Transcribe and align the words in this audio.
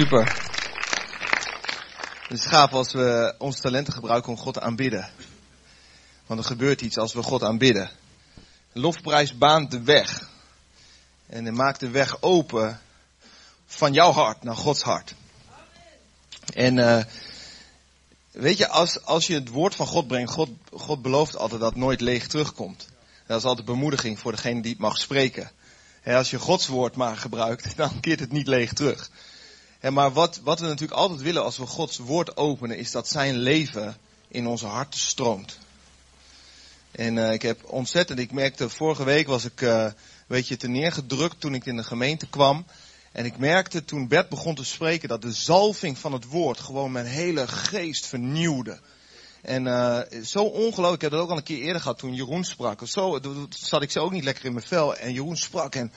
super. 0.00 0.48
Het 2.28 2.38
is 2.38 2.44
gaaf 2.44 2.72
als 2.72 2.92
we 2.92 3.34
onze 3.38 3.60
talenten 3.60 3.92
gebruiken 3.92 4.30
om 4.32 4.38
God 4.38 4.60
aanbidden. 4.60 5.10
Want 6.26 6.40
er 6.40 6.46
gebeurt 6.46 6.80
iets 6.80 6.98
als 6.98 7.12
we 7.12 7.22
God 7.22 7.42
aanbidden. 7.42 7.90
Lofprijs 8.72 9.38
baant 9.38 9.70
de 9.70 9.82
weg. 9.82 10.28
En 11.26 11.54
maakt 11.54 11.80
de 11.80 11.90
weg 11.90 12.22
open 12.22 12.80
van 13.66 13.92
jouw 13.92 14.12
hart 14.12 14.42
naar 14.42 14.56
Gods 14.56 14.82
hart. 14.82 15.14
En 16.54 16.76
uh, 16.76 17.02
weet 18.30 18.58
je, 18.58 18.68
als, 18.68 19.04
als 19.04 19.26
je 19.26 19.34
het 19.34 19.48
woord 19.48 19.74
van 19.74 19.86
God 19.86 20.06
brengt, 20.06 20.32
God, 20.32 20.48
God 20.72 21.02
belooft 21.02 21.36
altijd 21.36 21.60
dat 21.60 21.70
het 21.70 21.80
nooit 21.80 22.00
leeg 22.00 22.26
terugkomt. 22.26 22.88
Dat 23.26 23.38
is 23.38 23.44
altijd 23.44 23.66
bemoediging 23.66 24.18
voor 24.18 24.32
degene 24.32 24.62
die 24.62 24.72
het 24.72 24.80
mag 24.80 24.96
spreken. 24.96 25.50
Als 26.04 26.30
je 26.30 26.38
Gods 26.38 26.66
woord 26.66 26.96
maar 26.96 27.16
gebruikt, 27.16 27.76
dan 27.76 28.00
keert 28.00 28.20
het 28.20 28.32
niet 28.32 28.46
leeg 28.46 28.72
terug. 28.72 29.10
Maar 29.88 30.12
wat, 30.12 30.40
wat 30.42 30.60
we 30.60 30.66
natuurlijk 30.66 31.00
altijd 31.00 31.20
willen 31.20 31.44
als 31.44 31.56
we 31.56 31.66
Gods 31.66 31.98
woord 31.98 32.36
openen, 32.36 32.76
is 32.76 32.90
dat 32.90 33.08
zijn 33.08 33.36
leven 33.36 33.96
in 34.28 34.46
onze 34.46 34.66
harten 34.66 35.00
stroomt. 35.00 35.58
En 36.90 37.16
uh, 37.16 37.32
ik 37.32 37.42
heb 37.42 37.64
ontzettend, 37.64 38.18
ik 38.18 38.32
merkte 38.32 38.68
vorige 38.68 39.04
week 39.04 39.26
was 39.26 39.44
ik 39.44 39.60
uh, 39.60 39.82
een 39.82 39.94
beetje 40.26 40.56
te 40.56 40.68
neergedrukt 40.68 41.40
toen 41.40 41.54
ik 41.54 41.66
in 41.66 41.76
de 41.76 41.84
gemeente 41.84 42.26
kwam. 42.26 42.66
En 43.12 43.24
ik 43.24 43.38
merkte 43.38 43.84
toen 43.84 44.08
Bert 44.08 44.28
begon 44.28 44.54
te 44.54 44.64
spreken 44.64 45.08
dat 45.08 45.22
de 45.22 45.32
zalving 45.32 45.98
van 45.98 46.12
het 46.12 46.24
woord 46.24 46.60
gewoon 46.60 46.92
mijn 46.92 47.06
hele 47.06 47.48
geest 47.48 48.06
vernieuwde. 48.06 48.80
En 49.42 49.66
uh, 49.66 50.00
zo 50.24 50.42
ongelooflijk, 50.42 50.94
ik 50.94 51.00
heb 51.00 51.10
dat 51.10 51.20
ook 51.20 51.30
al 51.30 51.36
een 51.36 51.42
keer 51.42 51.60
eerder 51.60 51.82
gehad 51.82 51.98
toen 51.98 52.14
Jeroen 52.14 52.44
sprak. 52.44 52.80
Zo 52.84 53.20
zat 53.48 53.82
ik 53.82 53.90
zo 53.90 54.00
ook 54.00 54.12
niet 54.12 54.24
lekker 54.24 54.44
in 54.44 54.52
mijn 54.52 54.66
vel 54.66 54.96
en 54.96 55.12
Jeroen 55.12 55.36
sprak 55.36 55.74
en 55.74 55.92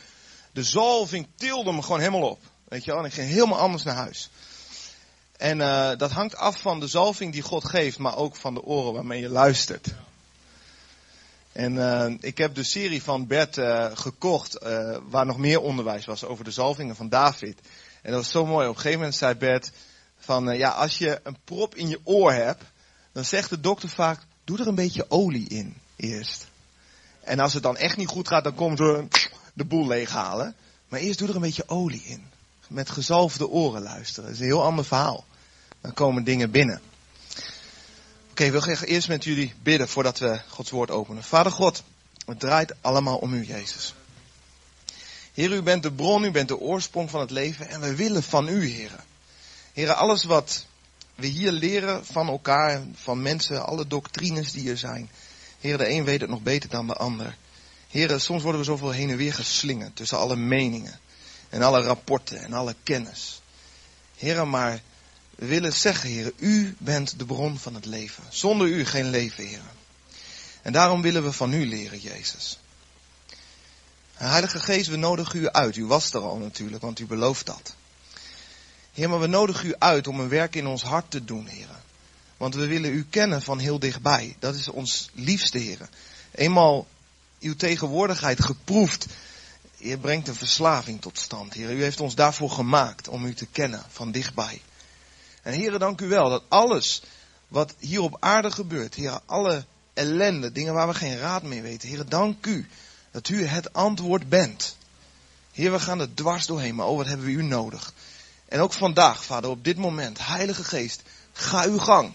de 0.51 0.63
zalving 0.63 1.27
tilde 1.35 1.71
me 1.71 1.81
gewoon 1.81 1.99
helemaal 1.99 2.29
op. 2.29 2.39
Weet 2.73 2.83
je 2.83 2.91
wel, 2.91 2.99
en 2.99 3.05
ik 3.05 3.13
ging 3.13 3.29
helemaal 3.29 3.59
anders 3.59 3.83
naar 3.83 3.95
huis. 3.95 4.29
En 5.37 5.59
uh, 5.59 5.91
dat 5.97 6.11
hangt 6.11 6.35
af 6.35 6.59
van 6.59 6.79
de 6.79 6.87
zalving 6.87 7.33
die 7.33 7.41
God 7.41 7.65
geeft, 7.65 7.97
maar 7.97 8.17
ook 8.17 8.35
van 8.35 8.53
de 8.53 8.63
oren 8.63 8.93
waarmee 8.93 9.21
je 9.21 9.29
luistert. 9.29 9.93
En 11.51 11.73
uh, 11.73 12.13
ik 12.19 12.37
heb 12.37 12.55
de 12.55 12.63
serie 12.63 13.03
van 13.03 13.27
Bert 13.27 13.57
uh, 13.57 13.89
gekocht, 13.93 14.57
waar 15.09 15.25
nog 15.25 15.37
meer 15.37 15.61
onderwijs 15.61 16.05
was 16.05 16.23
over 16.23 16.43
de 16.43 16.51
zalvingen 16.51 16.95
van 16.95 17.09
David. 17.09 17.59
En 18.01 18.11
dat 18.11 18.21
was 18.21 18.31
zo 18.31 18.45
mooi. 18.45 18.67
Op 18.67 18.75
een 18.75 18.81
gegeven 18.81 18.99
moment 18.99 19.17
zei 19.17 19.35
Bert 19.35 19.71
van, 20.17 20.57
ja, 20.57 20.69
als 20.69 20.97
je 20.97 21.19
een 21.23 21.37
prop 21.43 21.75
in 21.75 21.89
je 21.89 21.99
oor 22.03 22.31
hebt, 22.31 22.63
dan 23.11 23.25
zegt 23.25 23.49
de 23.49 23.59
dokter 23.59 23.89
vaak, 23.89 24.19
doe 24.43 24.59
er 24.59 24.67
een 24.67 24.75
beetje 24.75 25.05
olie 25.09 25.49
in 25.49 25.77
eerst. 25.95 26.47
En 27.19 27.39
als 27.39 27.53
het 27.53 27.63
dan 27.63 27.77
echt 27.77 27.97
niet 27.97 28.07
goed 28.07 28.27
gaat, 28.27 28.43
dan 28.43 28.55
komen 28.55 28.77
ze 28.77 29.07
de 29.53 29.65
boel 29.65 29.87
leeghalen. 29.87 30.55
Maar 30.87 30.99
eerst 30.99 31.19
doe 31.19 31.27
er 31.27 31.35
een 31.35 31.41
beetje 31.41 31.67
olie 31.67 32.03
in. 32.05 32.32
Met 32.73 32.89
gezalfde 32.89 33.49
oren 33.49 33.81
luisteren. 33.81 34.23
Dat 34.23 34.33
is 34.33 34.39
een 34.39 34.45
heel 34.45 34.63
ander 34.63 34.85
verhaal. 34.85 35.25
Dan 35.81 35.93
komen 35.93 36.23
dingen 36.23 36.51
binnen. 36.51 36.81
Oké, 38.31 38.31
okay, 38.31 38.47
ik 38.47 38.79
wil 38.79 38.87
eerst 38.87 39.07
met 39.07 39.23
jullie 39.23 39.53
bidden 39.63 39.89
voordat 39.89 40.19
we 40.19 40.41
Gods 40.47 40.71
woord 40.71 40.91
openen. 40.91 41.23
Vader 41.23 41.51
God, 41.51 41.83
het 42.25 42.39
draait 42.39 42.73
allemaal 42.81 43.17
om 43.17 43.33
u, 43.33 43.45
Jezus. 43.45 43.93
Heer, 45.33 45.51
u 45.51 45.61
bent 45.61 45.83
de 45.83 45.91
bron, 45.91 46.23
u 46.23 46.31
bent 46.31 46.47
de 46.47 46.59
oorsprong 46.59 47.09
van 47.09 47.19
het 47.19 47.31
leven 47.31 47.69
en 47.69 47.81
we 47.81 47.95
willen 47.95 48.23
van 48.23 48.47
u, 48.47 48.65
Heer. 48.67 49.03
Heer, 49.73 49.93
alles 49.93 50.23
wat 50.23 50.65
we 51.15 51.27
hier 51.27 51.51
leren 51.51 52.05
van 52.05 52.27
elkaar, 52.27 52.81
van 52.95 53.21
mensen, 53.21 53.65
alle 53.65 53.87
doctrines 53.87 54.51
die 54.51 54.69
er 54.69 54.77
zijn. 54.77 55.09
Heer, 55.59 55.77
de 55.77 55.89
een 55.89 56.03
weet 56.03 56.21
het 56.21 56.29
nog 56.29 56.41
beter 56.41 56.69
dan 56.69 56.87
de 56.87 56.95
ander. 56.95 57.37
Heer, 57.89 58.19
soms 58.19 58.43
worden 58.43 58.61
we 58.61 58.67
zoveel 58.67 58.91
heen 58.91 59.09
en 59.09 59.17
weer 59.17 59.33
geslingerd 59.33 59.95
tussen 59.95 60.17
alle 60.17 60.35
meningen 60.35 60.99
en 61.53 61.61
alle 61.61 61.81
rapporten 61.81 62.43
en 62.43 62.53
alle 62.53 62.75
kennis. 62.83 63.41
Heer, 64.17 64.47
maar 64.47 64.81
we 65.35 65.45
willen 65.45 65.73
zeggen, 65.73 66.09
Heer, 66.09 66.31
u 66.37 66.75
bent 66.77 67.19
de 67.19 67.25
bron 67.25 67.59
van 67.59 67.75
het 67.75 67.85
leven. 67.85 68.23
Zonder 68.29 68.67
u 68.67 68.85
geen 68.85 69.09
leven, 69.09 69.47
Heer. 69.47 69.61
En 70.61 70.71
daarom 70.71 71.01
willen 71.01 71.23
we 71.23 71.31
van 71.31 71.53
u 71.53 71.65
leren, 71.65 71.99
Jezus. 71.99 72.59
Heilige 74.13 74.59
Geest, 74.59 74.89
we 74.89 74.95
nodigen 74.95 75.39
u 75.39 75.49
uit. 75.49 75.75
U 75.75 75.85
was 75.85 76.13
er 76.13 76.21
al 76.21 76.37
natuurlijk, 76.37 76.81
want 76.81 76.99
u 76.99 77.05
belooft 77.05 77.45
dat. 77.45 77.75
Heer, 78.93 79.09
maar 79.09 79.19
we 79.19 79.27
nodigen 79.27 79.67
u 79.67 79.75
uit 79.77 80.07
om 80.07 80.19
een 80.19 80.29
werk 80.29 80.55
in 80.55 80.67
ons 80.67 80.83
hart 80.83 81.11
te 81.11 81.25
doen, 81.25 81.47
Heer. 81.47 81.69
Want 82.37 82.55
we 82.55 82.65
willen 82.65 82.93
u 82.93 83.05
kennen 83.09 83.41
van 83.41 83.59
heel 83.59 83.79
dichtbij. 83.79 84.35
Dat 84.39 84.55
is 84.55 84.67
ons 84.67 85.09
liefste, 85.13 85.57
Heer. 85.57 85.89
Eenmaal 86.31 86.87
uw 87.39 87.55
tegenwoordigheid 87.55 88.43
geproefd, 88.43 89.05
Heer, 89.83 89.97
brengt 89.97 90.27
een 90.27 90.35
verslaving 90.35 91.01
tot 91.01 91.19
stand, 91.19 91.53
Heer. 91.53 91.71
U 91.71 91.81
heeft 91.81 91.99
ons 91.99 92.15
daarvoor 92.15 92.49
gemaakt 92.49 93.07
om 93.07 93.25
u 93.25 93.33
te 93.33 93.45
kennen 93.45 93.83
van 93.89 94.11
dichtbij. 94.11 94.61
En 95.41 95.53
Heer, 95.53 95.79
dank 95.79 96.01
u 96.01 96.07
wel 96.07 96.29
dat 96.29 96.43
alles 96.47 97.01
wat 97.47 97.73
hier 97.79 98.01
op 98.01 98.17
aarde 98.19 98.51
gebeurt, 98.51 98.93
Heer, 98.93 99.19
alle 99.25 99.65
ellende, 99.93 100.51
dingen 100.51 100.73
waar 100.73 100.87
we 100.87 100.93
geen 100.93 101.17
raad 101.17 101.43
mee 101.43 101.61
weten, 101.61 101.89
Heer, 101.89 102.09
dank 102.09 102.45
u 102.45 102.67
dat 103.11 103.29
u 103.29 103.45
het 103.45 103.73
antwoord 103.73 104.29
bent. 104.29 104.77
Heer, 105.51 105.71
we 105.71 105.79
gaan 105.79 105.99
er 105.99 106.13
dwars 106.13 106.45
doorheen, 106.45 106.75
maar 106.75 106.87
oh, 106.87 106.97
wat 106.97 107.07
hebben 107.07 107.25
we 107.25 107.31
u 107.31 107.43
nodig? 107.43 107.93
En 108.45 108.59
ook 108.59 108.73
vandaag, 108.73 109.23
Vader, 109.23 109.49
op 109.49 109.63
dit 109.63 109.77
moment, 109.77 110.25
Heilige 110.25 110.63
Geest, 110.63 111.01
ga 111.33 111.65
uw 111.65 111.77
gang. 111.77 112.13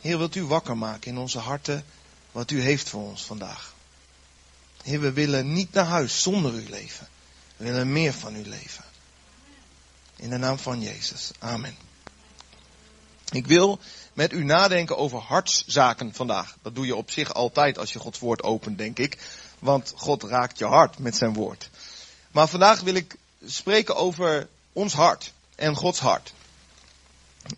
Heer, 0.00 0.18
wilt 0.18 0.34
u 0.34 0.44
wakker 0.44 0.76
maken 0.76 1.10
in 1.10 1.18
onze 1.18 1.38
harten 1.38 1.84
wat 2.32 2.50
u 2.50 2.60
heeft 2.60 2.88
voor 2.88 3.02
ons 3.02 3.24
vandaag. 3.24 3.73
Heer, 4.84 5.00
we 5.00 5.12
willen 5.12 5.52
niet 5.52 5.72
naar 5.72 5.84
huis 5.84 6.22
zonder 6.22 6.52
uw 6.52 6.68
leven. 6.68 7.08
We 7.56 7.64
willen 7.64 7.92
meer 7.92 8.12
van 8.12 8.34
uw 8.34 8.44
leven. 8.44 8.84
In 10.16 10.30
de 10.30 10.36
naam 10.36 10.58
van 10.58 10.80
Jezus. 10.80 11.30
Amen. 11.38 11.76
Ik 13.30 13.46
wil 13.46 13.78
met 14.12 14.32
u 14.32 14.44
nadenken 14.44 14.96
over 14.96 15.18
hartszaken 15.18 16.14
vandaag. 16.14 16.56
Dat 16.62 16.74
doe 16.74 16.86
je 16.86 16.96
op 16.96 17.10
zich 17.10 17.34
altijd 17.34 17.78
als 17.78 17.92
je 17.92 17.98
Gods 17.98 18.18
woord 18.18 18.42
opent, 18.42 18.78
denk 18.78 18.98
ik. 18.98 19.18
Want 19.58 19.92
God 19.96 20.22
raakt 20.22 20.58
je 20.58 20.66
hart 20.66 20.98
met 20.98 21.16
zijn 21.16 21.32
woord. 21.32 21.70
Maar 22.30 22.48
vandaag 22.48 22.80
wil 22.80 22.94
ik 22.94 23.16
spreken 23.44 23.96
over 23.96 24.48
ons 24.72 24.92
hart 24.92 25.32
en 25.54 25.74
Gods 25.74 25.98
hart. 25.98 26.32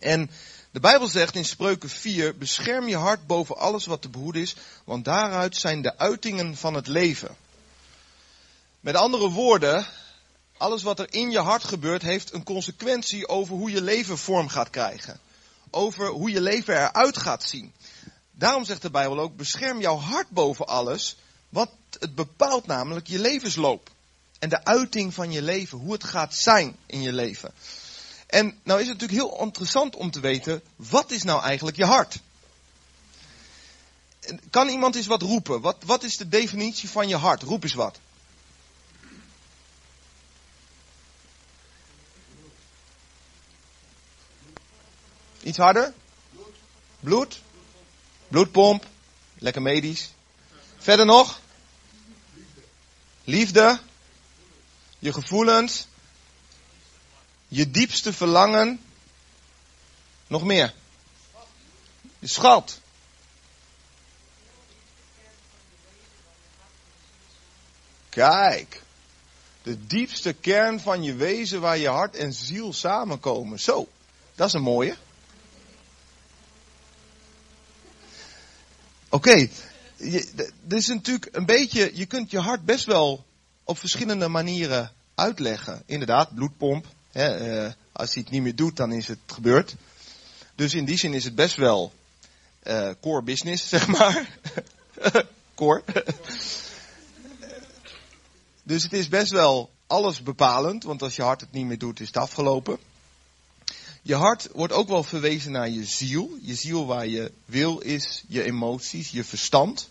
En 0.00 0.30
de 0.76 0.82
Bijbel 0.82 1.08
zegt 1.08 1.34
in 1.34 1.44
Spreuken 1.44 1.88
4, 1.88 2.36
bescherm 2.36 2.88
je 2.88 2.96
hart 2.96 3.26
boven 3.26 3.56
alles 3.56 3.86
wat 3.86 4.02
te 4.02 4.08
behoeden 4.08 4.42
is, 4.42 4.56
want 4.84 5.04
daaruit 5.04 5.56
zijn 5.56 5.82
de 5.82 5.98
uitingen 5.98 6.56
van 6.56 6.74
het 6.74 6.86
leven. 6.86 7.36
Met 8.80 8.94
andere 8.94 9.30
woorden, 9.30 9.86
alles 10.56 10.82
wat 10.82 10.98
er 10.98 11.12
in 11.12 11.30
je 11.30 11.38
hart 11.38 11.64
gebeurt 11.64 12.02
heeft 12.02 12.32
een 12.32 12.42
consequentie 12.42 13.28
over 13.28 13.54
hoe 13.54 13.70
je 13.70 13.82
leven 13.82 14.18
vorm 14.18 14.48
gaat 14.48 14.70
krijgen. 14.70 15.20
Over 15.70 16.06
hoe 16.06 16.30
je 16.30 16.40
leven 16.40 16.74
eruit 16.74 17.18
gaat 17.18 17.42
zien. 17.42 17.72
Daarom 18.30 18.64
zegt 18.64 18.82
de 18.82 18.90
Bijbel 18.90 19.18
ook, 19.18 19.36
bescherm 19.36 19.80
jouw 19.80 19.98
hart 19.98 20.28
boven 20.30 20.66
alles, 20.66 21.16
wat 21.48 21.70
het 21.98 22.14
bepaalt 22.14 22.66
namelijk 22.66 23.06
je 23.06 23.18
levensloop. 23.18 23.90
En 24.38 24.48
de 24.48 24.64
uiting 24.64 25.14
van 25.14 25.32
je 25.32 25.42
leven, 25.42 25.78
hoe 25.78 25.92
het 25.92 26.04
gaat 26.04 26.34
zijn 26.34 26.76
in 26.86 27.02
je 27.02 27.12
leven. 27.12 27.52
En 28.26 28.58
nou 28.62 28.80
is 28.80 28.88
het 28.88 29.00
natuurlijk 29.00 29.28
heel 29.28 29.42
interessant 29.44 29.96
om 29.96 30.10
te 30.10 30.20
weten, 30.20 30.62
wat 30.76 31.10
is 31.10 31.22
nou 31.22 31.42
eigenlijk 31.42 31.76
je 31.76 31.84
hart? 31.84 32.18
Kan 34.50 34.68
iemand 34.68 34.94
eens 34.94 35.06
wat 35.06 35.22
roepen? 35.22 35.60
Wat, 35.60 35.76
wat 35.84 36.02
is 36.02 36.16
de 36.16 36.28
definitie 36.28 36.88
van 36.88 37.08
je 37.08 37.16
hart? 37.16 37.42
Roep 37.42 37.62
eens 37.62 37.74
wat. 37.74 37.98
Iets 45.42 45.58
harder? 45.58 45.92
Bloed? 47.00 47.40
Bloedpomp? 48.28 48.86
Lekker 49.38 49.62
medisch. 49.62 50.10
Verder 50.78 51.06
nog? 51.06 51.40
Liefde? 53.24 53.80
Je 54.98 55.12
gevoelens? 55.12 55.86
Je 57.48 57.70
diepste 57.70 58.12
verlangen? 58.12 58.80
Nog 60.26 60.44
meer? 60.44 60.74
Je 62.18 62.26
schat. 62.26 62.80
Kijk. 68.08 68.82
De 69.62 69.86
diepste 69.86 70.32
kern 70.32 70.80
van 70.80 71.02
je 71.02 71.14
wezen 71.14 71.60
waar 71.60 71.78
je 71.78 71.88
hart 71.88 72.16
en 72.16 72.32
ziel 72.32 72.72
samenkomen. 72.72 73.60
Zo, 73.60 73.88
dat 74.34 74.46
is 74.46 74.52
een 74.52 74.62
mooie. 74.62 74.96
Oké, 79.08 79.28
okay. 79.30 79.50
dit 79.96 80.52
is 80.78 80.86
natuurlijk 80.86 81.28
een 81.32 81.46
beetje, 81.46 81.90
je 81.94 82.06
kunt 82.06 82.30
je 82.30 82.38
hart 82.38 82.64
best 82.64 82.84
wel 82.84 83.24
op 83.64 83.78
verschillende 83.78 84.28
manieren 84.28 84.92
uitleggen. 85.14 85.82
Inderdaad, 85.86 86.34
bloedpomp. 86.34 86.86
Uh, 87.16 87.70
als 87.92 88.14
hij 88.14 88.22
het 88.22 88.30
niet 88.30 88.42
meer 88.42 88.56
doet, 88.56 88.76
dan 88.76 88.92
is 88.92 89.08
het 89.08 89.18
gebeurd. 89.26 89.74
Dus 90.54 90.74
in 90.74 90.84
die 90.84 90.98
zin 90.98 91.14
is 91.14 91.24
het 91.24 91.34
best 91.34 91.56
wel 91.56 91.92
uh, 92.62 92.90
core 93.00 93.22
business, 93.22 93.68
zeg 93.74 93.86
maar. 93.86 94.38
core. 95.54 95.82
dus 98.62 98.82
het 98.82 98.92
is 98.92 99.08
best 99.08 99.30
wel 99.30 99.70
alles 99.86 100.22
bepalend, 100.22 100.84
want 100.84 101.02
als 101.02 101.16
je 101.16 101.22
hart 101.22 101.40
het 101.40 101.52
niet 101.52 101.66
meer 101.66 101.78
doet, 101.78 102.00
is 102.00 102.06
het 102.06 102.16
afgelopen. 102.16 102.78
Je 104.02 104.14
hart 104.14 104.48
wordt 104.52 104.72
ook 104.72 104.88
wel 104.88 105.02
verwezen 105.02 105.52
naar 105.52 105.68
je 105.68 105.84
ziel. 105.84 106.38
Je 106.40 106.54
ziel 106.54 106.86
waar 106.86 107.06
je 107.06 107.32
wil 107.44 107.78
is, 107.78 108.24
je 108.28 108.42
emoties, 108.42 109.10
je 109.10 109.24
verstand. 109.24 109.88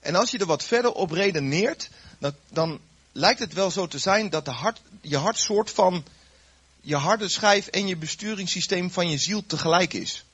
En 0.00 0.14
als 0.14 0.30
je 0.30 0.38
er 0.38 0.46
wat 0.46 0.64
verder 0.64 0.92
op 0.92 1.10
redeneert, 1.10 1.90
dan, 2.18 2.34
dan 2.48 2.80
lijkt 3.12 3.40
het 3.40 3.52
wel 3.52 3.70
zo 3.70 3.86
te 3.86 3.98
zijn 3.98 4.30
dat 4.30 4.44
de 4.44 4.50
hart, 4.50 4.80
je 5.00 5.16
hart 5.16 5.38
soort 5.38 5.70
van 5.70 6.04
je 6.80 6.96
harde 6.96 7.28
schijf 7.28 7.66
en 7.66 7.86
je 7.86 7.96
besturingssysteem 7.96 8.90
van 8.90 9.10
je 9.10 9.18
ziel 9.18 9.46
tegelijk 9.46 9.92
is. 9.92 10.24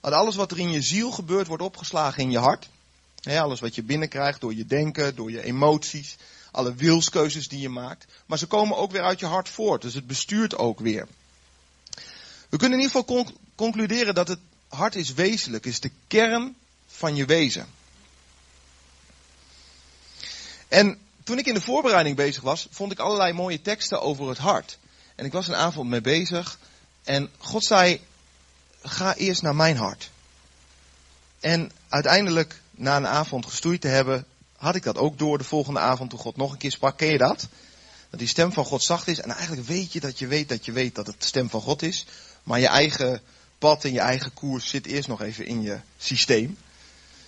alles 0.00 0.36
wat 0.36 0.50
er 0.50 0.58
in 0.58 0.70
je 0.70 0.82
ziel 0.82 1.10
gebeurt, 1.10 1.46
wordt 1.46 1.62
opgeslagen 1.62 2.22
in 2.22 2.30
je 2.30 2.38
hart. 2.38 2.68
alles 3.22 3.60
wat 3.60 3.74
je 3.74 3.82
binnenkrijgt 3.82 4.40
door 4.40 4.54
je 4.54 4.66
denken, 4.66 5.14
door 5.14 5.30
je 5.30 5.42
emoties, 5.42 6.16
alle 6.50 6.74
wilskeuzes 6.74 7.48
die 7.48 7.60
je 7.60 7.68
maakt. 7.68 8.06
Maar 8.26 8.38
ze 8.38 8.46
komen 8.46 8.76
ook 8.76 8.92
weer 8.92 9.02
uit 9.02 9.20
je 9.20 9.26
hart 9.26 9.48
voort, 9.48 9.82
dus 9.82 9.94
het 9.94 10.06
bestuurt 10.06 10.56
ook 10.56 10.80
weer. 10.80 11.08
We 12.48 12.58
kunnen 12.58 12.78
in 12.78 12.84
ieder 12.84 13.00
geval 13.00 13.26
concluderen 13.54 14.14
dat 14.14 14.28
het 14.28 14.38
hart 14.68 14.94
is 14.94 15.12
wezenlijk, 15.12 15.66
is 15.66 15.80
de 15.80 15.90
kern 16.06 16.56
van 16.86 17.16
je 17.16 17.24
wezen. 17.24 17.66
En 20.68 20.98
toen 21.24 21.38
ik 21.38 21.46
in 21.46 21.54
de 21.54 21.60
voorbereiding 21.60 22.16
bezig 22.16 22.42
was, 22.42 22.66
vond 22.70 22.92
ik 22.92 22.98
allerlei 22.98 23.32
mooie 23.32 23.60
teksten 23.60 24.02
over 24.02 24.28
het 24.28 24.38
hart. 24.38 24.78
En 25.14 25.24
ik 25.24 25.32
was 25.32 25.48
een 25.48 25.54
avond 25.54 25.88
mee 25.88 26.00
bezig. 26.00 26.58
En 27.04 27.30
God 27.38 27.64
zei, 27.64 28.00
ga 28.82 29.14
eerst 29.14 29.42
naar 29.42 29.54
mijn 29.54 29.76
hart. 29.76 30.10
En 31.40 31.72
uiteindelijk, 31.88 32.60
na 32.70 32.96
een 32.96 33.06
avond 33.06 33.46
gestoeid 33.46 33.80
te 33.80 33.88
hebben, 33.88 34.24
had 34.56 34.74
ik 34.74 34.82
dat 34.82 34.98
ook 34.98 35.18
door 35.18 35.38
de 35.38 35.44
volgende 35.44 35.80
avond 35.80 36.10
toen 36.10 36.18
God 36.18 36.36
nog 36.36 36.52
een 36.52 36.58
keer 36.58 36.70
sprak. 36.70 36.96
Ken 36.96 37.12
je 37.12 37.18
dat? 37.18 37.48
Dat 38.10 38.18
die 38.18 38.28
stem 38.28 38.52
van 38.52 38.64
God 38.64 38.82
zacht 38.82 39.08
is. 39.08 39.20
En 39.20 39.30
eigenlijk 39.30 39.66
weet 39.66 39.92
je 39.92 40.00
dat 40.00 40.18
je 40.18 40.26
weet 40.26 40.48
dat 40.48 40.64
je 40.64 40.72
weet 40.72 40.94
dat 40.94 41.06
het 41.06 41.20
de 41.20 41.26
stem 41.26 41.50
van 41.50 41.60
God 41.60 41.82
is. 41.82 42.06
Maar 42.42 42.60
je 42.60 42.66
eigen 42.66 43.20
pad 43.58 43.84
en 43.84 43.92
je 43.92 44.00
eigen 44.00 44.34
koers 44.34 44.68
zit 44.68 44.86
eerst 44.86 45.08
nog 45.08 45.22
even 45.22 45.46
in 45.46 45.62
je 45.62 45.78
systeem. 45.98 46.58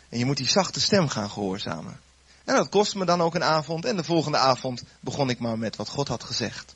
En 0.09 0.19
je 0.19 0.25
moet 0.25 0.37
die 0.37 0.49
zachte 0.49 0.81
stem 0.81 1.09
gaan 1.09 1.31
gehoorzamen. 1.31 2.01
En 2.45 2.55
dat 2.55 2.69
kostte 2.69 2.99
me 2.99 3.05
dan 3.05 3.23
ook 3.23 3.35
een 3.35 3.45
avond. 3.45 3.85
En 3.85 3.97
de 3.97 4.05
volgende 4.05 4.39
avond 4.39 4.83
begon 5.01 5.31
ik 5.31 5.39
maar 5.39 5.59
met 5.59 5.77
wat 5.77 5.89
God 5.89 6.09
had 6.09 6.25
gezegd. 6.25 6.75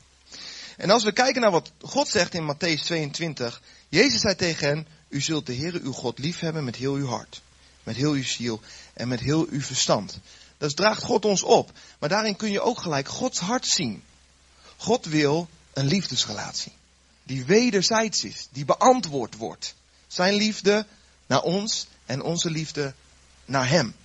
En 0.79 0.89
als 0.89 1.03
we 1.03 1.11
kijken 1.11 1.41
naar 1.41 1.51
wat 1.51 1.71
God 1.81 2.07
zegt 2.07 2.33
in 2.33 2.53
Matthäus 2.53 2.83
22. 2.83 3.61
Jezus 3.89 4.21
zei 4.21 4.35
tegen 4.35 4.67
hen, 4.67 4.87
u 5.09 5.21
zult 5.21 5.45
de 5.45 5.55
Heere 5.55 5.79
uw 5.81 5.91
God 5.91 6.19
liefhebben 6.19 6.63
met 6.63 6.75
heel 6.75 6.93
uw 6.93 7.07
hart. 7.07 7.41
Met 7.83 7.95
heel 7.95 8.11
uw 8.11 8.23
ziel 8.23 8.61
en 8.93 9.07
met 9.07 9.19
heel 9.19 9.47
uw 9.49 9.61
verstand. 9.61 10.19
Dat 10.57 10.75
draagt 10.75 11.03
God 11.03 11.25
ons 11.25 11.43
op. 11.43 11.71
Maar 11.99 12.09
daarin 12.09 12.35
kun 12.35 12.51
je 12.51 12.61
ook 12.61 12.81
gelijk 12.81 13.07
Gods 13.07 13.39
hart 13.39 13.67
zien. 13.67 14.03
God 14.77 15.05
wil 15.05 15.49
een 15.73 15.85
liefdesrelatie. 15.85 16.71
Die 17.23 17.45
wederzijds 17.45 18.23
is. 18.23 18.47
Die 18.51 18.65
beantwoord 18.65 19.35
wordt. 19.35 19.75
Zijn 20.07 20.33
liefde 20.33 20.85
naar 21.27 21.41
ons 21.41 21.87
en 22.05 22.21
onze 22.21 22.49
liefde 22.49 22.93
naar 23.45 23.69
hem. 23.69 23.95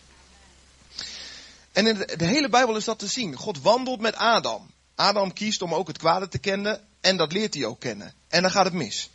En 1.73 1.87
in 1.87 1.95
de, 1.95 2.25
hele 2.25 2.49
Bijbel 2.49 2.77
is 2.77 2.85
dat 2.85 2.99
te 2.99 3.07
zien. 3.07 3.37
God 3.37 3.61
wandelt 3.61 4.01
met 4.01 4.15
Adam. 4.15 4.73
Adam 4.95 5.33
kiest 5.33 5.63
om 5.63 5.75
ook 5.75 5.89
het 5.89 5.99
kwade 5.99 6.29
te 6.29 6.39
kennen 6.39 6.81
en 7.01 7.17
dat 7.17 7.33
leert 7.33 7.55
hij 7.55 7.65
ook 7.65 7.81
kennen. 7.81 8.15
En 8.29 8.43
dan 8.43 8.51
gaat 8.51 8.65
het 8.65 8.75
mis. 8.75 9.11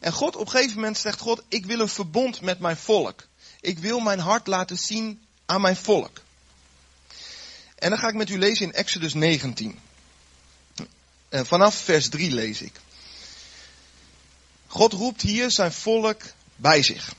En 0.00 0.12
God 0.12 0.36
op 0.36 0.46
een 0.46 0.50
gegeven 0.50 0.74
moment 0.74 0.98
zegt 0.98 1.20
God, 1.20 1.42
ik 1.48 1.66
wil 1.66 1.80
een 1.80 1.88
verbond 1.88 2.40
met 2.40 2.58
mijn 2.58 2.76
volk. 2.76 3.26
Ik 3.60 3.78
wil 3.78 4.00
mijn 4.00 4.18
hart 4.18 4.46
laten 4.46 4.76
zien 4.76 5.26
aan 5.46 5.60
mijn 5.60 5.76
volk. 5.76 6.20
En 7.74 7.90
dan 7.90 7.98
ga 7.98 8.08
ik 8.08 8.14
met 8.14 8.30
u 8.30 8.38
lezen 8.38 8.66
in 8.66 8.72
Exodus 8.72 9.14
19. 9.14 9.78
Eh, 11.28 11.40
vanaf 11.44 11.74
vers 11.74 12.08
3 12.08 12.30
lees 12.30 12.62
ik. 12.62 12.80
God 14.66 14.92
roept 14.92 15.22
hier 15.22 15.50
zijn 15.50 15.72
volk 15.72 16.22
bij 16.56 16.82
zich. 16.82 17.14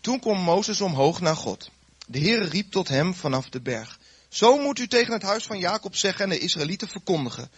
Toen 0.00 0.20
kwam 0.20 0.40
Mozes 0.40 0.80
omhoog 0.80 1.20
naar 1.20 1.36
God. 1.36 1.70
De 2.06 2.18
Heere 2.18 2.44
riep 2.44 2.70
tot 2.70 2.88
hem 2.88 3.14
vanaf 3.14 3.48
de 3.48 3.60
berg. 3.60 3.98
Zo 4.32 4.58
moet 4.58 4.78
u 4.78 4.86
tegen 4.86 5.12
het 5.12 5.22
huis 5.22 5.44
van 5.44 5.58
Jacob 5.58 5.96
zeggen 5.96 6.24
en 6.24 6.30
de 6.30 6.38
Israëlieten 6.38 6.88
verkondigen. 6.88 7.50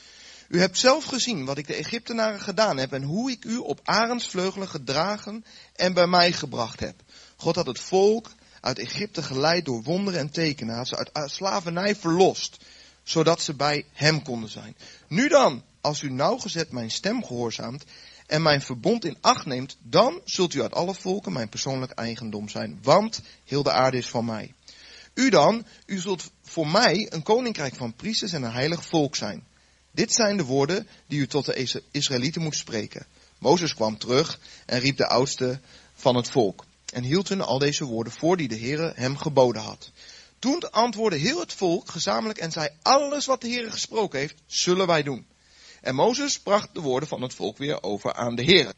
U 0.49 0.61
hebt 0.61 0.79
zelf 0.79 1.05
gezien 1.05 1.45
wat 1.45 1.59
ik 1.59 1.67
de 1.67 1.75
Egyptenaren 1.75 2.41
gedaan 2.41 2.77
heb 2.77 2.93
en 2.93 3.03
hoe 3.03 3.31
ik 3.31 3.45
u 3.45 3.57
op 3.57 3.81
arendsvleugelen 3.85 4.69
gedragen 4.69 5.45
en 5.75 5.93
bij 5.93 6.07
mij 6.07 6.33
gebracht 6.33 6.81
heb. 6.81 6.95
God 7.37 7.55
had 7.55 7.67
het 7.67 7.81
volk 7.81 8.31
uit 8.61 8.79
Egypte 8.79 9.23
geleid 9.23 9.65
door 9.65 9.83
wonderen 9.83 10.21
en 10.21 10.31
tekenen, 10.31 10.77
had 10.77 10.89
ze 10.89 11.09
uit 11.13 11.31
slavernij 11.31 11.97
verlost, 11.97 12.57
zodat 13.03 13.43
ze 13.43 13.55
bij 13.55 13.85
hem 13.93 14.23
konden 14.23 14.51
zijn. 14.51 14.77
Nu 15.09 15.29
dan, 15.29 15.63
als 15.81 16.03
u 16.03 16.11
nauwgezet 16.11 16.71
mijn 16.71 16.91
stem 16.91 17.25
gehoorzaamt 17.25 17.85
en 18.27 18.43
mijn 18.43 18.63
verbond 18.63 19.05
in 19.05 19.19
acht 19.21 19.47
neemt, 19.47 19.77
dan 19.83 20.21
zult 20.25 20.55
u 20.55 20.63
uit 20.63 20.75
alle 20.75 20.95
volken 20.95 21.33
mijn 21.33 21.49
persoonlijk 21.49 21.93
eigendom 21.93 22.49
zijn, 22.49 22.79
want 22.83 23.21
heel 23.45 23.63
de 23.63 23.73
aarde 23.73 23.97
is 23.97 24.09
van 24.09 24.25
mij. 24.25 24.55
U 25.15 25.31
dan, 25.31 25.67
u 25.87 25.99
zult 25.99 26.31
voor 26.55 26.69
mij 26.69 27.07
een 27.11 27.23
koninkrijk 27.23 27.75
van 27.75 27.95
priesters 27.95 28.33
en 28.33 28.43
een 28.43 28.53
heilig 28.53 28.85
volk 28.85 29.17
zijn. 29.17 29.47
Dit 29.91 30.13
zijn 30.13 30.37
de 30.37 30.45
woorden 30.45 30.89
die 31.07 31.21
u 31.21 31.27
tot 31.27 31.45
de 31.45 31.81
Israëlieten 31.91 32.43
moet 32.43 32.55
spreken. 32.55 33.07
Mozes 33.39 33.75
kwam 33.75 33.99
terug 33.99 34.41
en 34.67 34.81
riep 34.81 34.97
de 34.97 35.07
oudste 35.07 35.61
van 35.95 36.17
het 36.17 36.31
volk. 36.31 36.65
En 36.93 37.03
hield 37.03 37.29
hun 37.29 37.41
al 37.41 37.59
deze 37.59 37.85
woorden 37.85 38.13
voor 38.13 38.37
die 38.37 38.49
de 38.49 38.59
Heere 38.59 38.93
hem 38.97 39.17
geboden 39.17 39.63
had. 39.63 39.91
Toen 40.39 40.71
antwoordde 40.71 41.19
heel 41.19 41.41
het 41.41 41.53
volk 41.53 41.91
gezamenlijk 41.91 42.39
en 42.39 42.53
zei, 42.53 42.69
alles 42.83 43.27
wat 43.27 43.41
de 43.41 43.49
Heere 43.49 43.71
gesproken 43.71 44.19
heeft, 44.19 44.43
zullen 44.47 44.87
wij 44.87 45.03
doen. 45.03 45.27
En 45.81 45.95
Mozes 45.95 46.41
bracht 46.41 46.69
de 46.73 46.81
woorden 46.81 47.09
van 47.09 47.23
het 47.23 47.35
volk 47.35 47.59
weer 47.59 47.83
over 47.83 48.13
aan 48.13 48.35
de 48.35 48.45
Heere. 48.45 48.75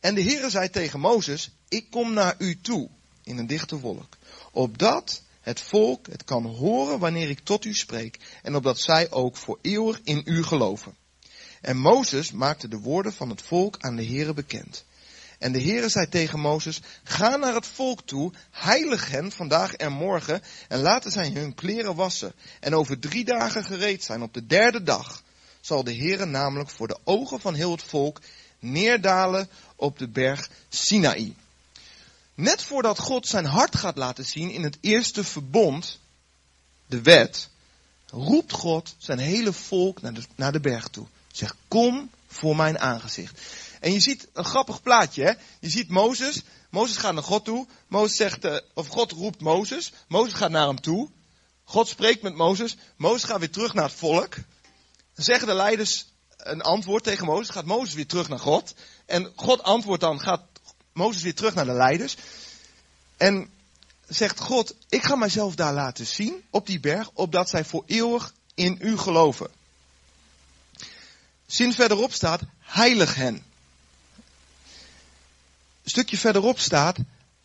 En 0.00 0.14
de 0.14 0.22
Heere 0.22 0.50
zei 0.50 0.70
tegen 0.70 1.00
Mozes, 1.00 1.50
ik 1.68 1.90
kom 1.90 2.12
naar 2.12 2.34
u 2.38 2.60
toe 2.60 2.88
in 3.24 3.38
een 3.38 3.46
dichte 3.46 3.78
wolk, 3.78 4.16
opdat 4.52 5.24
het 5.46 5.60
volk 5.60 6.06
het 6.06 6.24
kan 6.24 6.46
horen 6.46 6.98
wanneer 6.98 7.28
ik 7.28 7.40
tot 7.40 7.64
u 7.64 7.74
spreek, 7.74 8.18
en 8.42 8.56
opdat 8.56 8.80
zij 8.80 9.10
ook 9.10 9.36
voor 9.36 9.58
eeuwig 9.62 10.00
in 10.04 10.22
u 10.24 10.42
geloven. 10.42 10.96
En 11.60 11.76
Mozes 11.76 12.32
maakte 12.32 12.68
de 12.68 12.78
woorden 12.78 13.12
van 13.12 13.28
het 13.28 13.42
volk 13.42 13.76
aan 13.78 13.96
de 13.96 14.04
Heere 14.04 14.34
bekend. 14.34 14.84
En 15.38 15.52
de 15.52 15.62
Heere 15.62 15.88
zei 15.88 16.08
tegen 16.08 16.40
Mozes, 16.40 16.80
ga 17.04 17.36
naar 17.36 17.54
het 17.54 17.66
volk 17.66 18.06
toe, 18.06 18.32
heilig 18.50 19.10
hen 19.10 19.32
vandaag 19.32 19.74
en 19.74 19.92
morgen, 19.92 20.42
en 20.68 20.80
laten 20.80 21.10
zij 21.10 21.30
hun 21.30 21.54
kleren 21.54 21.94
wassen, 21.94 22.32
en 22.60 22.74
over 22.74 22.98
drie 22.98 23.24
dagen 23.24 23.64
gereed 23.64 24.04
zijn. 24.04 24.22
Op 24.22 24.34
de 24.34 24.46
derde 24.46 24.82
dag 24.82 25.22
zal 25.60 25.84
de 25.84 25.94
Heere 25.94 26.24
namelijk 26.24 26.70
voor 26.70 26.88
de 26.88 26.98
ogen 27.04 27.40
van 27.40 27.54
heel 27.54 27.70
het 27.70 27.82
volk 27.82 28.20
neerdalen 28.58 29.48
op 29.76 29.98
de 29.98 30.08
berg 30.08 30.50
Sinaï. 30.68 31.34
Net 32.36 32.62
voordat 32.62 32.98
God 32.98 33.26
zijn 33.26 33.44
hart 33.44 33.76
gaat 33.76 33.96
laten 33.96 34.24
zien 34.24 34.50
in 34.50 34.62
het 34.62 34.78
eerste 34.80 35.24
verbond, 35.24 36.00
de 36.86 37.02
wet, 37.02 37.48
roept 38.06 38.52
God 38.52 38.94
zijn 38.98 39.18
hele 39.18 39.52
volk 39.52 40.02
naar 40.02 40.14
de, 40.14 40.22
naar 40.34 40.52
de 40.52 40.60
berg 40.60 40.88
toe. 40.88 41.06
Zegt, 41.32 41.54
kom 41.68 42.10
voor 42.26 42.56
mijn 42.56 42.78
aangezicht. 42.78 43.40
En 43.80 43.92
je 43.92 44.00
ziet 44.00 44.28
een 44.32 44.44
grappig 44.44 44.82
plaatje, 44.82 45.22
hè? 45.22 45.32
Je 45.60 45.70
ziet 45.70 45.88
Mozes. 45.88 46.42
Mozes 46.70 46.96
gaat 46.96 47.14
naar 47.14 47.22
God 47.22 47.44
toe. 47.44 47.66
Mozes 47.88 48.16
zegt, 48.16 48.44
uh, 48.44 48.56
of 48.74 48.86
God 48.86 49.12
roept 49.12 49.40
Mozes. 49.40 49.92
Mozes 50.08 50.34
gaat 50.34 50.50
naar 50.50 50.66
hem 50.66 50.80
toe. 50.80 51.10
God 51.64 51.88
spreekt 51.88 52.22
met 52.22 52.34
Mozes. 52.34 52.76
Mozes 52.96 53.24
gaat 53.24 53.38
weer 53.38 53.50
terug 53.50 53.74
naar 53.74 53.84
het 53.84 53.98
volk. 53.98 54.34
Dan 55.14 55.24
zeggen 55.24 55.46
de 55.46 55.54
leiders 55.54 56.06
een 56.36 56.62
antwoord 56.62 57.04
tegen 57.04 57.26
Mozes. 57.26 57.48
Gaat 57.48 57.64
Mozes 57.64 57.94
weer 57.94 58.06
terug 58.06 58.28
naar 58.28 58.38
God. 58.38 58.74
En 59.06 59.32
God 59.36 59.62
antwoordt 59.62 60.02
dan, 60.02 60.20
gaat 60.20 60.55
Mozes 60.96 61.22
weer 61.22 61.34
terug 61.34 61.54
naar 61.54 61.64
de 61.64 61.72
leiders. 61.72 62.16
En 63.16 63.50
zegt 64.08 64.40
God, 64.40 64.74
ik 64.88 65.02
ga 65.02 65.16
mijzelf 65.16 65.54
daar 65.54 65.74
laten 65.74 66.06
zien 66.06 66.42
op 66.50 66.66
die 66.66 66.80
berg, 66.80 67.10
opdat 67.12 67.48
zij 67.48 67.64
voor 67.64 67.82
eeuwig 67.86 68.34
in 68.54 68.78
u 68.80 68.98
geloven. 68.98 69.50
Sinds 71.46 71.76
verderop 71.76 72.12
staat, 72.12 72.40
heilig 72.58 73.14
hen. 73.14 73.34
Een 75.82 75.90
stukje 75.90 76.16
verderop 76.16 76.58
staat, 76.58 76.98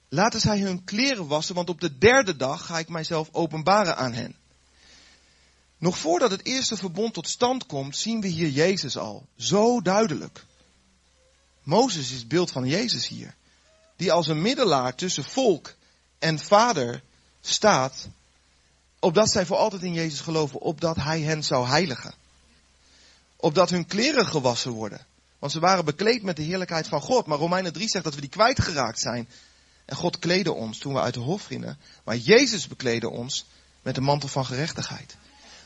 laten 0.10 0.40
zij 0.40 0.60
hun 0.60 0.84
kleren 0.84 1.28
wassen, 1.28 1.56
want 1.56 1.70
op 1.70 1.82
de 1.82 1.98
derde 1.98 2.36
dag 2.36 2.66
ga 2.66 2.80
ik 2.80 2.90
mijzelf 2.90 3.30
openbaren 3.32 3.98
aan 3.98 4.14
hen. 4.14 4.36
Nog 5.78 5.98
voordat 5.98 6.32
het 6.32 6.46
eerste 6.46 6.78
verbond 6.78 7.14
tot 7.14 7.28
stand 7.28 7.66
komt, 7.66 7.98
zien 7.98 8.22
we 8.22 8.28
hier 8.28 8.50
Jezus 8.50 8.98
al. 8.98 9.26
Zo 9.38 9.82
duidelijk. 9.82 10.46
Mozes 11.64 12.12
is 12.12 12.18
het 12.18 12.28
beeld 12.28 12.52
van 12.52 12.68
Jezus 12.68 13.08
hier 13.08 13.36
die 14.02 14.12
als 14.12 14.28
een 14.28 14.42
middelaar 14.42 14.96
tussen 14.96 15.24
volk 15.24 15.76
en 16.20 16.40
vader 16.40 17.04
staat, 17.42 18.08
opdat 19.00 19.32
zij 19.32 19.46
voor 19.46 19.58
altijd 19.58 19.82
in 19.84 19.94
Jezus 19.94 20.20
geloven, 20.20 20.60
opdat 20.60 20.96
hij 20.96 21.22
hen 21.22 21.44
zou 21.44 21.68
heiligen. 21.68 22.14
Opdat 23.36 23.70
hun 23.70 23.86
kleren 23.86 24.28
gewassen 24.28 24.72
worden. 24.72 25.06
Want 25.40 25.52
ze 25.52 25.60
waren 25.60 25.86
bekleed 25.86 26.24
met 26.24 26.36
de 26.36 26.42
heerlijkheid 26.42 26.88
van 26.88 27.02
God. 27.02 27.26
Maar 27.26 27.38
Romeinen 27.38 27.74
3 27.74 27.90
zegt 27.90 28.04
dat 28.04 28.16
we 28.16 28.22
die 28.22 28.30
kwijtgeraakt 28.30 29.00
zijn. 29.00 29.30
En 29.86 29.96
God 29.96 30.20
kleedde 30.20 30.54
ons 30.54 30.78
toen 30.78 30.94
we 30.94 31.00
uit 31.00 31.14
de 31.14 31.20
hof 31.20 31.44
gingen. 31.44 31.78
Maar 32.04 32.18
Jezus 32.18 32.68
bekleedde 32.68 33.10
ons 33.10 33.46
met 33.82 33.96
de 33.96 34.02
mantel 34.02 34.30
van 34.30 34.46
gerechtigheid. 34.46 35.16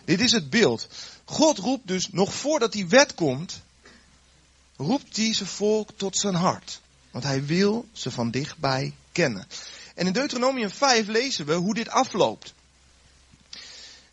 Dit 0.05 0.21
is 0.21 0.31
het 0.31 0.49
beeld. 0.49 0.87
God 1.25 1.57
roept 1.57 1.87
dus 1.87 2.09
nog 2.11 2.33
voordat 2.33 2.71
die 2.71 2.87
wet 2.87 3.13
komt, 3.13 3.61
roept 4.75 5.17
hij 5.17 5.33
zijn 5.33 5.49
volk 5.49 5.89
tot 5.95 6.17
zijn 6.17 6.35
hart. 6.35 6.83
Want 7.15 7.27
hij 7.27 7.45
wil 7.45 7.87
ze 7.91 8.11
van 8.11 8.31
dichtbij 8.31 8.93
kennen. 9.11 9.47
En 9.95 10.07
in 10.07 10.13
Deuteronomium 10.13 10.69
5 10.69 11.07
lezen 11.07 11.45
we 11.45 11.53
hoe 11.53 11.73
dit 11.73 11.89
afloopt. 11.89 12.53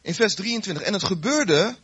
In 0.00 0.14
vers 0.14 0.34
23. 0.34 0.84
En 0.84 0.92
het 0.92 1.04
gebeurde, 1.04 1.76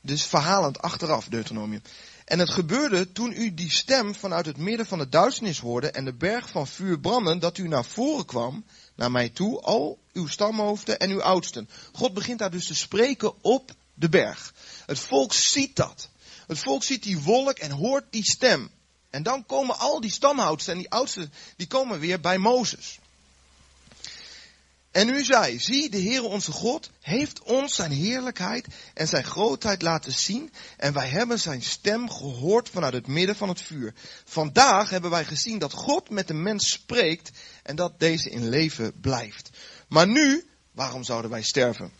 dus 0.00 0.24
verhalend 0.24 0.78
achteraf, 0.78 1.28
Deuteronomium. 1.28 1.82
En 2.24 2.38
het 2.38 2.50
gebeurde 2.50 3.12
toen 3.12 3.32
u 3.32 3.54
die 3.54 3.70
stem 3.70 4.14
vanuit 4.14 4.46
het 4.46 4.56
midden 4.56 4.86
van 4.86 4.98
de 4.98 5.08
duisternis 5.08 5.58
hoorde 5.58 5.90
en 5.90 6.04
de 6.04 6.14
berg 6.14 6.48
van 6.48 6.66
vuur 6.66 7.00
branden, 7.00 7.38
dat 7.38 7.58
u 7.58 7.68
naar 7.68 7.84
voren 7.84 8.26
kwam, 8.26 8.64
naar 8.94 9.10
mij 9.10 9.28
toe, 9.28 9.60
al 9.60 9.98
uw 10.12 10.26
stamhoofden 10.26 10.98
en 10.98 11.10
uw 11.10 11.22
oudsten. 11.22 11.68
God 11.92 12.14
begint 12.14 12.38
daar 12.38 12.50
dus 12.50 12.66
te 12.66 12.74
spreken 12.74 13.42
op 13.42 13.72
de 13.94 14.08
berg. 14.08 14.54
Het 14.86 14.98
volk 14.98 15.32
ziet 15.32 15.76
dat. 15.76 16.08
Het 16.46 16.58
volk 16.58 16.84
ziet 16.84 17.02
die 17.02 17.18
wolk 17.18 17.58
en 17.58 17.70
hoort 17.70 18.04
die 18.10 18.24
stem. 18.24 18.70
En 19.16 19.22
dan 19.22 19.46
komen 19.46 19.78
al 19.78 20.00
die 20.00 20.10
stamhoudsten 20.10 20.72
en 20.72 20.78
die 20.78 20.90
oudsten, 20.90 21.32
die 21.56 21.66
komen 21.66 21.98
weer 21.98 22.20
bij 22.20 22.38
Mozes. 22.38 22.98
En 24.90 25.08
u 25.08 25.24
zei, 25.24 25.58
zie, 25.58 25.90
de 25.90 26.02
Heere 26.02 26.26
onze 26.26 26.52
God 26.52 26.90
heeft 27.00 27.42
ons 27.42 27.74
zijn 27.74 27.90
heerlijkheid 27.90 28.66
en 28.94 29.08
zijn 29.08 29.24
grootheid 29.24 29.82
laten 29.82 30.12
zien. 30.12 30.52
En 30.76 30.92
wij 30.92 31.08
hebben 31.08 31.38
zijn 31.38 31.62
stem 31.62 32.10
gehoord 32.10 32.68
vanuit 32.68 32.92
het 32.92 33.06
midden 33.06 33.36
van 33.36 33.48
het 33.48 33.60
vuur. 33.60 33.94
Vandaag 34.24 34.90
hebben 34.90 35.10
wij 35.10 35.24
gezien 35.24 35.58
dat 35.58 35.72
God 35.72 36.10
met 36.10 36.28
de 36.28 36.34
mens 36.34 36.70
spreekt 36.70 37.30
en 37.62 37.76
dat 37.76 37.98
deze 37.98 38.30
in 38.30 38.48
leven 38.48 39.00
blijft. 39.00 39.50
Maar 39.88 40.08
nu, 40.08 40.46
waarom 40.72 41.04
zouden 41.04 41.30
wij 41.30 41.42
sterven? 41.42 41.92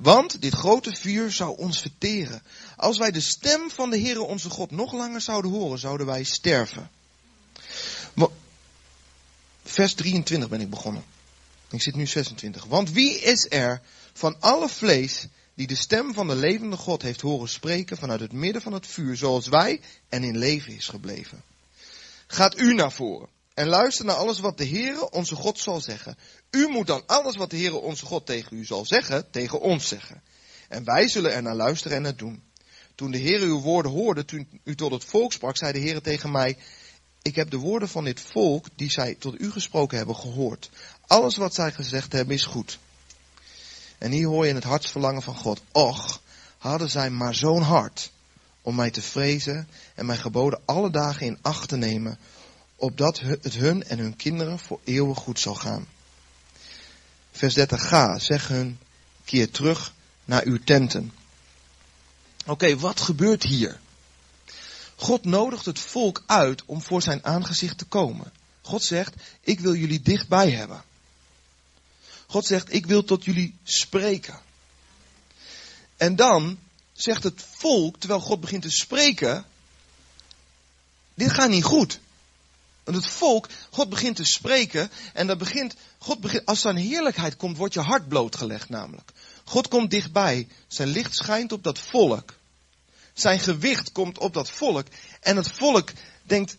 Want 0.00 0.40
dit 0.42 0.54
grote 0.54 0.96
vuur 0.96 1.32
zou 1.32 1.56
ons 1.56 1.80
verteren. 1.80 2.42
Als 2.76 2.98
wij 2.98 3.10
de 3.10 3.20
stem 3.20 3.70
van 3.70 3.90
de 3.90 4.00
Heere 4.00 4.22
onze 4.22 4.50
God 4.50 4.70
nog 4.70 4.92
langer 4.92 5.20
zouden 5.20 5.50
horen, 5.50 5.78
zouden 5.78 6.06
wij 6.06 6.22
sterven. 6.22 6.90
Vers 9.64 9.94
23 9.94 10.48
ben 10.48 10.60
ik 10.60 10.70
begonnen. 10.70 11.04
Ik 11.70 11.82
zit 11.82 11.94
nu 11.94 12.06
26. 12.06 12.64
Want 12.64 12.90
wie 12.90 13.20
is 13.20 13.46
er 13.50 13.80
van 14.12 14.36
alle 14.40 14.68
vlees 14.68 15.26
die 15.54 15.66
de 15.66 15.74
stem 15.74 16.14
van 16.14 16.28
de 16.28 16.36
levende 16.36 16.76
God 16.76 17.02
heeft 17.02 17.20
horen 17.20 17.48
spreken 17.48 17.96
vanuit 17.96 18.20
het 18.20 18.32
midden 18.32 18.62
van 18.62 18.72
het 18.72 18.86
vuur, 18.86 19.16
zoals 19.16 19.48
wij, 19.48 19.80
en 20.08 20.24
in 20.24 20.38
leven 20.38 20.76
is 20.76 20.88
gebleven? 20.88 21.42
Gaat 22.26 22.58
u 22.58 22.74
naar 22.74 22.92
voren 22.92 23.28
en 23.60 23.68
luister 23.68 24.04
naar 24.04 24.16
alles 24.16 24.38
wat 24.38 24.58
de 24.58 24.66
Heere 24.66 25.10
onze 25.10 25.34
God 25.34 25.58
zal 25.58 25.80
zeggen. 25.80 26.16
U 26.50 26.68
moet 26.68 26.86
dan 26.86 27.02
alles 27.06 27.36
wat 27.36 27.50
de 27.50 27.56
Heere 27.56 27.76
onze 27.76 28.06
God 28.06 28.26
tegen 28.26 28.56
u 28.56 28.64
zal 28.64 28.84
zeggen, 28.84 29.30
tegen 29.30 29.60
ons 29.60 29.88
zeggen. 29.88 30.22
En 30.68 30.84
wij 30.84 31.08
zullen 31.08 31.32
er 31.32 31.42
naar 31.42 31.54
luisteren 31.54 31.96
en 31.96 32.04
het 32.04 32.18
doen. 32.18 32.42
Toen 32.94 33.10
de 33.10 33.18
Heere 33.18 33.44
uw 33.44 33.60
woorden 33.60 33.92
hoorde, 33.92 34.24
toen 34.24 34.60
u 34.64 34.74
tot 34.74 34.92
het 34.92 35.04
volk 35.04 35.32
sprak, 35.32 35.56
zei 35.56 35.72
de 35.72 35.78
Heere 35.78 36.00
tegen 36.00 36.30
mij, 36.30 36.56
ik 37.22 37.36
heb 37.36 37.50
de 37.50 37.56
woorden 37.56 37.88
van 37.88 38.04
dit 38.04 38.20
volk, 38.20 38.66
die 38.74 38.90
zij 38.90 39.14
tot 39.14 39.40
u 39.40 39.50
gesproken 39.50 39.96
hebben, 39.96 40.16
gehoord. 40.16 40.70
Alles 41.06 41.36
wat 41.36 41.54
zij 41.54 41.72
gezegd 41.72 42.12
hebben 42.12 42.34
is 42.34 42.44
goed. 42.44 42.78
En 43.98 44.10
hier 44.10 44.26
hoor 44.26 44.46
je 44.46 44.54
het 44.54 44.64
hartsverlangen 44.64 45.22
van 45.22 45.36
God. 45.36 45.62
Och, 45.72 46.20
hadden 46.58 46.90
zij 46.90 47.10
maar 47.10 47.34
zo'n 47.34 47.62
hart 47.62 48.10
om 48.62 48.74
mij 48.74 48.90
te 48.90 49.02
vrezen 49.02 49.68
en 49.94 50.06
mijn 50.06 50.18
geboden 50.18 50.60
alle 50.64 50.90
dagen 50.90 51.26
in 51.26 51.38
acht 51.42 51.68
te 51.68 51.76
nemen, 51.76 52.18
opdat 52.80 53.20
het 53.20 53.54
hun 53.54 53.82
en 53.84 53.98
hun 53.98 54.16
kinderen 54.16 54.58
voor 54.58 54.80
eeuwig 54.84 55.18
goed 55.18 55.40
zal 55.40 55.54
gaan. 55.54 55.88
Vers 57.30 57.54
30, 57.54 57.88
ga, 57.88 58.18
zeg 58.18 58.48
hun, 58.48 58.78
keer 59.24 59.50
terug 59.50 59.92
naar 60.24 60.44
uw 60.44 60.58
tenten. 60.64 61.12
Oké, 62.46 62.78
wat 62.78 63.00
gebeurt 63.00 63.42
hier? 63.42 63.80
God 64.96 65.24
nodigt 65.24 65.64
het 65.64 65.78
volk 65.78 66.22
uit 66.26 66.64
om 66.64 66.82
voor 66.82 67.02
zijn 67.02 67.24
aangezicht 67.24 67.78
te 67.78 67.84
komen. 67.84 68.32
God 68.62 68.82
zegt, 68.82 69.14
ik 69.40 69.60
wil 69.60 69.74
jullie 69.74 70.00
dichtbij 70.00 70.50
hebben. 70.50 70.82
God 72.26 72.46
zegt, 72.46 72.72
ik 72.72 72.86
wil 72.86 73.04
tot 73.04 73.24
jullie 73.24 73.54
spreken. 73.62 74.38
En 75.96 76.16
dan 76.16 76.58
zegt 76.92 77.22
het 77.22 77.44
volk, 77.54 77.98
terwijl 77.98 78.20
God 78.20 78.40
begint 78.40 78.62
te 78.62 78.70
spreken, 78.70 79.44
dit 81.14 81.30
gaat 81.30 81.50
niet 81.50 81.64
goed. 81.64 82.00
Want 82.90 83.04
het 83.04 83.12
volk, 83.12 83.48
God 83.70 83.88
begint 83.88 84.16
te 84.16 84.24
spreken 84.24 84.90
en 85.12 85.26
dat 85.26 85.38
begint, 85.38 85.74
God 85.98 86.20
begint, 86.20 86.46
als 86.46 86.60
zijn 86.60 86.76
heerlijkheid 86.76 87.36
komt, 87.36 87.56
wordt 87.56 87.74
je 87.74 87.80
hart 87.80 88.08
blootgelegd 88.08 88.68
namelijk. 88.68 89.12
God 89.44 89.68
komt 89.68 89.90
dichtbij, 89.90 90.48
zijn 90.68 90.88
licht 90.88 91.16
schijnt 91.16 91.52
op 91.52 91.62
dat 91.62 91.78
volk. 91.78 92.34
Zijn 93.14 93.38
gewicht 93.38 93.92
komt 93.92 94.18
op 94.18 94.34
dat 94.34 94.50
volk. 94.50 94.86
En 95.20 95.36
het 95.36 95.50
volk 95.50 95.90
denkt, 96.22 96.56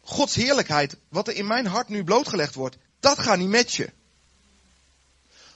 Gods 0.00 0.34
heerlijkheid, 0.34 0.96
wat 1.08 1.28
er 1.28 1.34
in 1.34 1.46
mijn 1.46 1.66
hart 1.66 1.88
nu 1.88 2.04
blootgelegd 2.04 2.54
wordt, 2.54 2.76
dat 3.00 3.18
gaat 3.18 3.38
niet 3.38 3.48
met 3.48 3.74
je. 3.74 3.92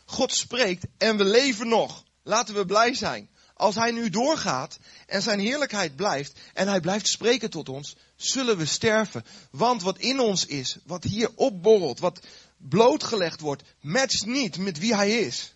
God 0.04 0.32
spreekt 0.32 0.84
en 0.98 1.16
we 1.16 1.24
leven 1.24 1.68
nog. 1.68 2.04
Laten 2.22 2.54
we 2.54 2.66
blij 2.66 2.94
zijn. 2.94 3.28
Als 3.54 3.74
hij 3.74 3.90
nu 3.90 4.10
doorgaat 4.10 4.78
en 5.06 5.22
zijn 5.22 5.38
heerlijkheid 5.38 5.96
blijft 5.96 6.38
en 6.54 6.68
hij 6.68 6.80
blijft 6.80 7.08
spreken 7.08 7.50
tot 7.50 7.68
ons, 7.68 7.96
zullen 8.16 8.56
we 8.56 8.66
sterven. 8.66 9.24
Want 9.50 9.82
wat 9.82 9.98
in 9.98 10.20
ons 10.20 10.46
is, 10.46 10.76
wat 10.84 11.04
hier 11.04 11.30
opborrelt, 11.34 11.98
wat 11.98 12.20
blootgelegd 12.56 13.40
wordt, 13.40 13.62
matcht 13.80 14.26
niet 14.26 14.58
met 14.58 14.78
wie 14.78 14.94
hij 14.94 15.18
is. 15.18 15.54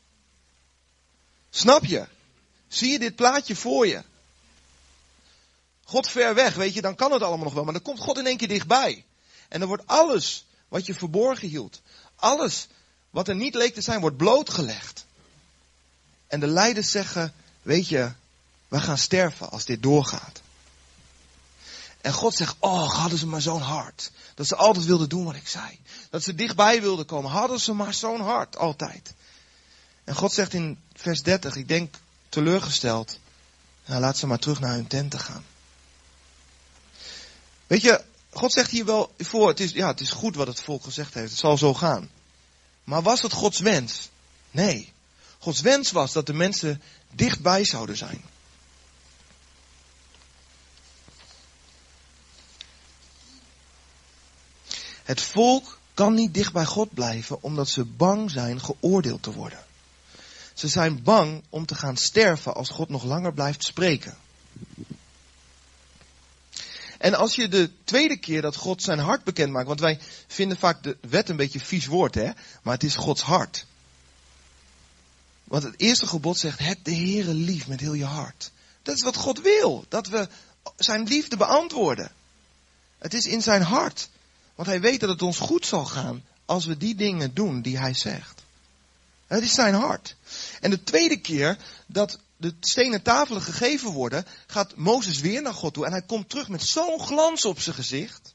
Snap 1.50 1.84
je? 1.84 2.06
Zie 2.68 2.90
je 2.90 2.98
dit 2.98 3.16
plaatje 3.16 3.56
voor 3.56 3.86
je? 3.86 4.02
God 5.84 6.08
ver 6.08 6.34
weg, 6.34 6.54
weet 6.54 6.74
je, 6.74 6.80
dan 6.80 6.94
kan 6.94 7.12
het 7.12 7.22
allemaal 7.22 7.44
nog 7.44 7.54
wel. 7.54 7.64
Maar 7.64 7.72
dan 7.72 7.82
komt 7.82 8.00
God 8.00 8.18
in 8.18 8.26
één 8.26 8.36
keer 8.36 8.48
dichtbij. 8.48 9.04
En 9.48 9.58
dan 9.58 9.68
wordt 9.68 9.86
alles 9.86 10.46
wat 10.68 10.86
je 10.86 10.94
verborgen 10.94 11.48
hield, 11.48 11.80
alles 12.16 12.66
wat 13.10 13.28
er 13.28 13.34
niet 13.34 13.54
leek 13.54 13.74
te 13.74 13.80
zijn, 13.80 14.00
wordt 14.00 14.16
blootgelegd. 14.16 15.06
En 16.26 16.40
de 16.40 16.46
leiders 16.46 16.90
zeggen, 16.90 17.34
weet 17.62 17.88
je, 17.88 18.12
we 18.68 18.80
gaan 18.80 18.98
sterven 18.98 19.50
als 19.50 19.64
dit 19.64 19.82
doorgaat. 19.82 20.40
En 22.00 22.12
God 22.12 22.34
zegt, 22.34 22.56
oh, 22.58 22.94
hadden 22.94 23.18
ze 23.18 23.26
maar 23.26 23.42
zo'n 23.42 23.60
hart. 23.60 24.10
Dat 24.34 24.46
ze 24.46 24.56
altijd 24.56 24.84
wilden 24.84 25.08
doen 25.08 25.24
wat 25.24 25.34
ik 25.34 25.48
zei. 25.48 25.78
Dat 26.10 26.22
ze 26.22 26.34
dichtbij 26.34 26.80
wilden 26.80 27.06
komen. 27.06 27.30
Hadden 27.30 27.60
ze 27.60 27.72
maar 27.72 27.94
zo'n 27.94 28.20
hart, 28.20 28.56
altijd. 28.56 29.14
En 30.04 30.14
God 30.14 30.32
zegt 30.32 30.52
in 30.54 30.78
vers 30.94 31.22
30, 31.22 31.56
ik 31.56 31.68
denk 31.68 31.94
teleurgesteld, 32.28 33.18
nou, 33.84 34.00
laat 34.00 34.18
ze 34.18 34.26
maar 34.26 34.38
terug 34.38 34.60
naar 34.60 34.72
hun 34.72 34.86
tenten 34.86 35.20
gaan. 35.20 35.44
Weet 37.66 37.82
je, 37.82 38.04
God 38.30 38.52
zegt 38.52 38.70
hier 38.70 38.84
wel 38.84 39.14
voor, 39.18 39.48
het 39.48 39.60
is, 39.60 39.70
ja, 39.70 39.86
het 39.86 40.00
is 40.00 40.10
goed 40.10 40.36
wat 40.36 40.46
het 40.46 40.60
volk 40.60 40.84
gezegd 40.84 41.14
heeft, 41.14 41.30
het 41.30 41.38
zal 41.38 41.58
zo 41.58 41.74
gaan. 41.74 42.10
Maar 42.84 43.02
was 43.02 43.22
het 43.22 43.32
Gods 43.32 43.58
wens? 43.58 44.08
Nee. 44.50 44.92
Gods 45.38 45.60
wens 45.60 45.90
was 45.90 46.12
dat 46.12 46.26
de 46.26 46.32
mensen 46.32 46.82
dichtbij 47.14 47.64
zouden 47.64 47.96
zijn. 47.96 48.22
Het 55.02 55.20
volk 55.20 55.78
kan 55.94 56.14
niet 56.14 56.34
dicht 56.34 56.52
bij 56.52 56.64
God 56.64 56.94
blijven 56.94 57.42
omdat 57.42 57.68
ze 57.68 57.84
bang 57.84 58.30
zijn 58.30 58.60
geoordeeld 58.60 59.22
te 59.22 59.32
worden. 59.32 59.64
Ze 60.54 60.68
zijn 60.68 61.02
bang 61.02 61.42
om 61.48 61.66
te 61.66 61.74
gaan 61.74 61.96
sterven 61.96 62.54
als 62.54 62.68
God 62.68 62.88
nog 62.88 63.04
langer 63.04 63.32
blijft 63.32 63.64
spreken. 63.64 64.16
En 66.98 67.14
als 67.14 67.34
je 67.34 67.48
de 67.48 67.70
tweede 67.84 68.16
keer 68.16 68.42
dat 68.42 68.56
God 68.56 68.82
zijn 68.82 68.98
hart 68.98 69.24
bekend 69.24 69.52
maakt, 69.52 69.66
want 69.66 69.80
wij 69.80 69.98
vinden 70.26 70.58
vaak 70.58 70.82
de 70.82 70.96
wet 71.00 71.28
een 71.28 71.36
beetje 71.36 71.60
vies 71.60 71.86
woord, 71.86 72.14
hè? 72.14 72.30
Maar 72.62 72.74
het 72.74 72.84
is 72.84 72.96
Gods 72.96 73.22
hart. 73.22 73.66
Want 75.48 75.62
het 75.62 75.74
eerste 75.76 76.06
gebod 76.06 76.38
zegt, 76.38 76.58
heb 76.58 76.84
de 76.84 76.94
Heere 76.94 77.34
lief 77.34 77.66
met 77.66 77.80
heel 77.80 77.94
je 77.94 78.04
hart. 78.04 78.50
Dat 78.82 78.96
is 78.96 79.02
wat 79.02 79.16
God 79.16 79.40
wil, 79.40 79.84
dat 79.88 80.06
we 80.06 80.28
zijn 80.76 81.02
liefde 81.02 81.36
beantwoorden. 81.36 82.12
Het 82.98 83.14
is 83.14 83.26
in 83.26 83.42
zijn 83.42 83.62
hart. 83.62 84.08
Want 84.54 84.68
hij 84.68 84.80
weet 84.80 85.00
dat 85.00 85.08
het 85.08 85.22
ons 85.22 85.38
goed 85.38 85.66
zal 85.66 85.84
gaan 85.84 86.24
als 86.44 86.64
we 86.64 86.76
die 86.76 86.94
dingen 86.94 87.34
doen 87.34 87.62
die 87.62 87.78
hij 87.78 87.94
zegt. 87.94 88.42
Het 89.26 89.42
is 89.42 89.54
zijn 89.54 89.74
hart. 89.74 90.16
En 90.60 90.70
de 90.70 90.82
tweede 90.84 91.20
keer 91.20 91.58
dat 91.86 92.18
de 92.36 92.54
stenen 92.60 93.02
tafelen 93.02 93.42
gegeven 93.42 93.90
worden, 93.90 94.26
gaat 94.46 94.76
Mozes 94.76 95.20
weer 95.20 95.42
naar 95.42 95.54
God 95.54 95.74
toe 95.74 95.86
en 95.86 95.92
hij 95.92 96.02
komt 96.02 96.28
terug 96.28 96.48
met 96.48 96.62
zo'n 96.62 97.00
glans 97.00 97.44
op 97.44 97.60
zijn 97.60 97.74
gezicht. 97.74 98.34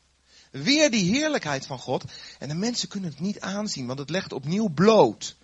Weer 0.51 0.91
die 0.91 1.13
heerlijkheid 1.15 1.65
van 1.65 1.79
God. 1.79 2.03
En 2.39 2.48
de 2.48 2.55
mensen 2.55 2.88
kunnen 2.88 3.10
het 3.10 3.20
niet 3.20 3.39
aanzien, 3.39 3.86
want 3.86 4.00
het 4.00 4.10
legt 4.10 4.34
opnieuw 4.34 4.70
bloot 4.70 5.36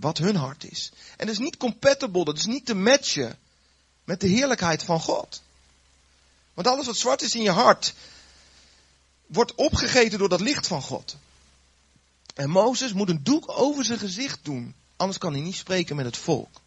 wat 0.00 0.18
hun 0.18 0.36
hart 0.36 0.70
is. 0.70 0.92
En 1.16 1.26
dat 1.26 1.34
is 1.34 1.40
niet 1.40 1.56
compatible, 1.56 2.24
dat 2.24 2.36
is 2.36 2.46
niet 2.46 2.66
te 2.66 2.74
matchen 2.74 3.38
met 4.04 4.20
de 4.20 4.28
heerlijkheid 4.28 4.82
van 4.82 5.00
God. 5.00 5.42
Want 6.54 6.66
alles 6.66 6.86
wat 6.86 6.96
zwart 6.96 7.22
is 7.22 7.34
in 7.34 7.42
je 7.42 7.50
hart, 7.50 7.94
wordt 9.26 9.54
opgegeten 9.54 10.18
door 10.18 10.28
dat 10.28 10.40
licht 10.40 10.66
van 10.66 10.82
God. 10.82 11.16
En 12.34 12.50
Mozes 12.50 12.92
moet 12.92 13.08
een 13.08 13.22
doek 13.22 13.58
over 13.58 13.84
zijn 13.84 13.98
gezicht 13.98 14.44
doen 14.44 14.74
Anders 14.98 15.18
kan 15.18 15.32
hij 15.32 15.42
niet 15.42 15.56
spreken 15.56 15.96
met 15.96 16.04
het 16.04 16.16
volk. 16.16 16.60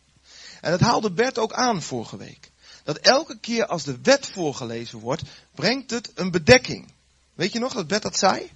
En 0.62 0.72
dat 0.72 0.80
haalde 0.80 1.12
Bert 1.12 1.38
ook 1.38 1.54
aan 1.54 1.82
vorige 1.82 2.18
week. 2.18 2.52
Dat 2.84 2.98
elke 2.98 3.38
keer 3.40 3.66
als 3.66 3.84
de 3.84 3.98
wet 4.02 4.28
voorgelezen 4.28 5.00
wordt, 5.00 5.22
brengt 5.56 5.92
het 5.92 6.12
een 6.16 6.32
bedekking. 6.32 6.92
Weet 7.34 7.54
je 7.54 7.60
nog 7.60 7.74
dat 7.74 7.88
Bert 7.88 8.02
dat 8.02 8.18
zei? 8.18 8.52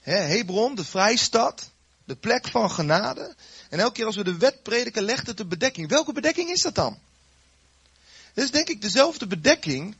Hebron, 0.00 0.74
de 0.74 0.84
vrijstad, 0.84 1.70
de 2.06 2.16
plek 2.16 2.48
van 2.48 2.70
genade. 2.70 3.34
En 3.70 3.78
elke 3.78 3.92
keer 3.92 4.06
als 4.06 4.16
we 4.16 4.24
de 4.24 4.36
wet 4.36 4.62
prediken, 4.62 5.02
legt 5.02 5.26
het 5.26 5.40
een 5.40 5.48
bedekking. 5.48 5.88
Welke 5.88 6.12
bedekking 6.12 6.50
is 6.50 6.62
dat 6.62 6.74
dan? 6.74 6.98
Dat 8.34 8.44
is 8.44 8.50
denk 8.50 8.68
ik 8.68 8.82
dezelfde 8.82 9.26
bedekking 9.26 9.94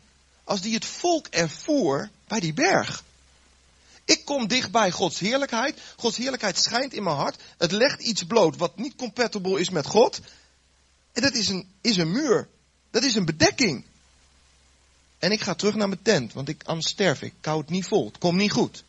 als 0.45 0.61
die 0.61 0.75
het 0.75 0.85
volk 0.85 1.27
ervoer 1.27 2.11
bij 2.29 2.41
die 2.41 2.53
berg. 2.53 3.05
Ik 4.05 4.25
kom 4.25 4.47
dichtbij 4.47 4.91
Gods 4.91 5.19
heerlijkheid. 5.19 5.81
Gods 5.97 6.17
heerlijkheid 6.17 6.59
schijnt 6.59 6.93
in 6.93 7.03
mijn 7.03 7.17
hart. 7.17 7.43
Het 7.59 7.73
legt 7.73 8.03
iets 8.03 8.25
bloot 8.25 8.57
wat 8.57 8.77
niet 8.77 8.97
compatible 8.97 9.61
is 9.61 9.71
met 9.71 9.87
God. 9.87 10.21
En 11.13 11.23
dat 11.23 11.35
is 11.35 11.49
een, 11.49 11.69
is 11.81 11.97
een 11.97 12.13
muur. 12.13 12.49
Dat 12.91 13.03
is 13.03 13.15
een 13.15 13.25
bedekking. 13.25 13.85
En 15.19 15.33
ik 15.33 15.41
ga 15.41 15.55
terug 15.55 15.75
naar 15.75 15.89
mijn 15.89 16.03
tent, 16.03 16.33
want 16.33 16.49
ik, 16.49 16.63
anders 16.65 16.91
sterf 16.91 17.23
ik. 17.23 17.35
Het 17.41 17.71
niet 17.71 17.87
vol. 17.87 18.07
Het 18.07 18.19
komt 18.19 18.39
niet 18.39 18.53
goed. 18.53 18.85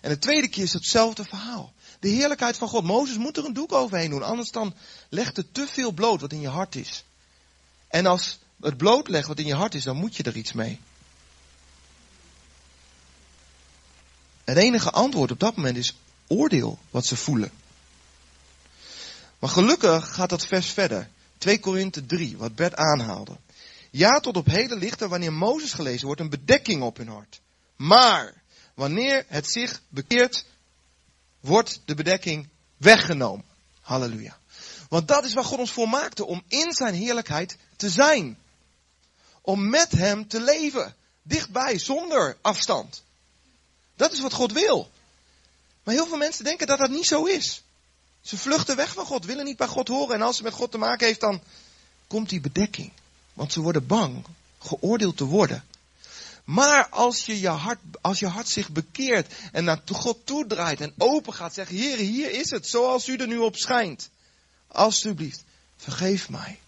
En 0.00 0.10
de 0.10 0.18
tweede 0.18 0.48
keer 0.48 0.62
is 0.62 0.72
hetzelfde 0.72 1.24
verhaal. 1.24 1.72
De 2.00 2.08
heerlijkheid 2.08 2.56
van 2.56 2.68
God. 2.68 2.84
Mozes 2.84 3.16
moet 3.16 3.36
er 3.36 3.44
een 3.44 3.52
doek 3.52 3.72
overheen 3.72 4.10
doen. 4.10 4.22
Anders 4.22 4.50
dan 4.50 4.74
legt 5.08 5.36
het 5.36 5.54
te 5.54 5.66
veel 5.66 5.92
bloot 5.92 6.20
wat 6.20 6.32
in 6.32 6.40
je 6.40 6.48
hart 6.48 6.74
is. 6.74 7.04
En 7.88 8.06
als 8.06 8.38
het 8.60 8.76
bloot 8.76 9.08
legt 9.08 9.28
wat 9.28 9.38
in 9.38 9.46
je 9.46 9.54
hart 9.54 9.74
is, 9.74 9.84
dan 9.84 9.96
moet 9.96 10.16
je 10.16 10.22
er 10.22 10.36
iets 10.36 10.52
mee. 10.52 10.80
Het 14.44 14.56
enige 14.56 14.90
antwoord 14.90 15.30
op 15.30 15.40
dat 15.40 15.56
moment 15.56 15.76
is 15.76 15.96
oordeel 16.26 16.78
wat 16.90 17.06
ze 17.06 17.16
voelen. 17.16 17.50
Maar 19.38 19.50
gelukkig 19.50 20.14
gaat 20.14 20.30
dat 20.30 20.46
vers 20.46 20.70
verder. 20.70 21.08
2 21.38 21.58
Korinthe 21.60 22.06
3, 22.06 22.36
wat 22.36 22.54
Bert 22.54 22.74
aanhaalde. 22.74 23.36
Ja, 23.90 24.20
tot 24.20 24.36
op 24.36 24.46
heden 24.46 24.78
ligt 24.78 25.00
er 25.00 25.08
wanneer 25.08 25.32
Mozes 25.32 25.72
gelezen 25.72 26.06
wordt 26.06 26.20
een 26.20 26.30
bedekking 26.30 26.82
op 26.82 26.96
hun 26.96 27.08
hart. 27.08 27.40
Maar 27.76 28.34
wanneer 28.74 29.24
het 29.28 29.50
zich 29.50 29.82
bekeert, 29.88 30.44
wordt 31.46 31.80
de 31.84 31.94
bedekking 31.94 32.48
weggenomen. 32.76 33.44
Halleluja. 33.80 34.38
Want 34.88 35.08
dat 35.08 35.24
is 35.24 35.34
waar 35.34 35.44
God 35.44 35.58
ons 35.58 35.72
voor 35.72 35.88
maakte, 35.88 36.24
om 36.24 36.42
in 36.48 36.72
zijn 36.72 36.94
heerlijkheid 36.94 37.56
te 37.76 37.90
zijn. 37.90 38.38
Om 39.40 39.68
met 39.70 39.92
hem 39.92 40.28
te 40.28 40.40
leven. 40.40 40.94
Dichtbij, 41.22 41.78
zonder 41.78 42.36
afstand. 42.40 43.02
Dat 43.96 44.12
is 44.12 44.20
wat 44.20 44.32
God 44.32 44.52
wil. 44.52 44.90
Maar 45.82 45.94
heel 45.94 46.06
veel 46.06 46.16
mensen 46.16 46.44
denken 46.44 46.66
dat 46.66 46.78
dat 46.78 46.90
niet 46.90 47.06
zo 47.06 47.24
is. 47.24 47.62
Ze 48.20 48.38
vluchten 48.38 48.76
weg 48.76 48.92
van 48.92 49.06
God, 49.06 49.24
willen 49.24 49.44
niet 49.44 49.56
bij 49.56 49.66
God 49.66 49.88
horen. 49.88 50.14
En 50.14 50.22
als 50.22 50.36
ze 50.36 50.42
met 50.42 50.52
God 50.52 50.70
te 50.70 50.78
maken 50.78 51.06
heeft, 51.06 51.20
dan 51.20 51.42
komt 52.06 52.28
die 52.28 52.40
bedekking. 52.40 52.92
Want 53.32 53.52
ze 53.52 53.60
worden 53.60 53.86
bang 53.86 54.24
geoordeeld 54.58 55.16
te 55.16 55.24
worden. 55.24 55.64
Maar 56.46 56.88
als 56.88 57.26
je, 57.26 57.40
je 57.40 57.48
hart, 57.48 57.78
als 58.00 58.18
je 58.18 58.26
hart 58.26 58.48
zich 58.48 58.70
bekeert 58.70 59.32
en 59.52 59.64
naar 59.64 59.80
God 59.92 60.26
toedraait 60.26 60.80
en 60.80 60.94
open 60.98 61.34
gaat 61.34 61.54
zeggen, 61.54 61.76
Heer, 61.76 61.96
hier 61.96 62.30
is 62.30 62.50
het, 62.50 62.68
zoals 62.68 63.08
u 63.08 63.16
er 63.16 63.26
nu 63.26 63.38
op 63.38 63.56
schijnt. 63.56 64.10
Alsjeblieft, 64.66 65.44
vergeef 65.76 66.28
mij. 66.28 66.58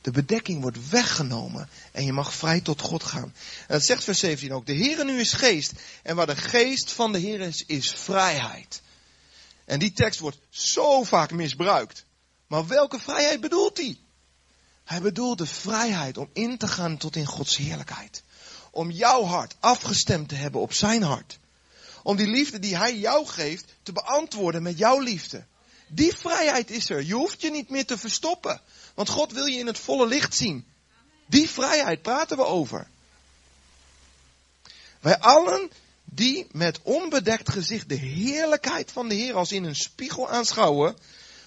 De 0.00 0.10
bedekking 0.10 0.60
wordt 0.60 0.88
weggenomen 0.88 1.68
en 1.92 2.04
je 2.04 2.12
mag 2.12 2.34
vrij 2.34 2.60
tot 2.60 2.80
God 2.80 3.04
gaan. 3.04 3.34
En 3.58 3.74
dat 3.74 3.84
zegt 3.84 4.04
vers 4.04 4.18
17 4.18 4.52
ook. 4.52 4.66
De 4.66 4.72
Heer 4.72 5.04
nu 5.04 5.20
is 5.20 5.32
geest. 5.32 5.72
En 6.02 6.16
waar 6.16 6.26
de 6.26 6.36
geest 6.36 6.92
van 6.92 7.12
de 7.12 7.18
Heer 7.18 7.40
is, 7.40 7.64
is 7.66 7.90
vrijheid. 7.90 8.82
En 9.64 9.78
die 9.78 9.92
tekst 9.92 10.20
wordt 10.20 10.38
zo 10.50 11.02
vaak 11.02 11.30
misbruikt. 11.30 12.04
Maar 12.46 12.66
welke 12.66 12.98
vrijheid 12.98 13.40
bedoelt 13.40 13.76
hij? 13.76 13.98
Hij 14.84 15.00
bedoelt 15.00 15.38
de 15.38 15.46
vrijheid 15.46 16.18
om 16.18 16.30
in 16.32 16.58
te 16.58 16.68
gaan 16.68 16.96
tot 16.96 17.16
in 17.16 17.26
Gods 17.26 17.56
heerlijkheid. 17.56 18.22
Om 18.76 18.90
jouw 18.90 19.24
hart 19.24 19.54
afgestemd 19.60 20.28
te 20.28 20.34
hebben 20.34 20.60
op 20.60 20.72
zijn 20.72 21.02
hart. 21.02 21.38
Om 22.02 22.16
die 22.16 22.26
liefde 22.26 22.58
die 22.58 22.76
hij 22.76 22.96
jou 22.96 23.26
geeft 23.26 23.64
te 23.82 23.92
beantwoorden 23.92 24.62
met 24.62 24.78
jouw 24.78 25.00
liefde. 25.00 25.44
Die 25.88 26.16
vrijheid 26.16 26.70
is 26.70 26.90
er. 26.90 27.02
Je 27.02 27.14
hoeft 27.14 27.40
je 27.40 27.50
niet 27.50 27.70
meer 27.70 27.86
te 27.86 27.98
verstoppen. 27.98 28.60
Want 28.94 29.08
God 29.08 29.32
wil 29.32 29.44
je 29.44 29.58
in 29.58 29.66
het 29.66 29.78
volle 29.78 30.06
licht 30.06 30.34
zien. 30.34 30.66
Die 31.26 31.50
vrijheid 31.50 32.02
praten 32.02 32.36
we 32.36 32.44
over. 32.44 32.88
Wij 35.00 35.18
allen 35.18 35.70
die 36.04 36.46
met 36.50 36.82
onbedekt 36.82 37.50
gezicht 37.50 37.88
de 37.88 37.94
heerlijkheid 37.94 38.92
van 38.92 39.08
de 39.08 39.14
Heer 39.14 39.34
als 39.34 39.52
in 39.52 39.64
een 39.64 39.76
spiegel 39.76 40.28
aanschouwen, 40.28 40.96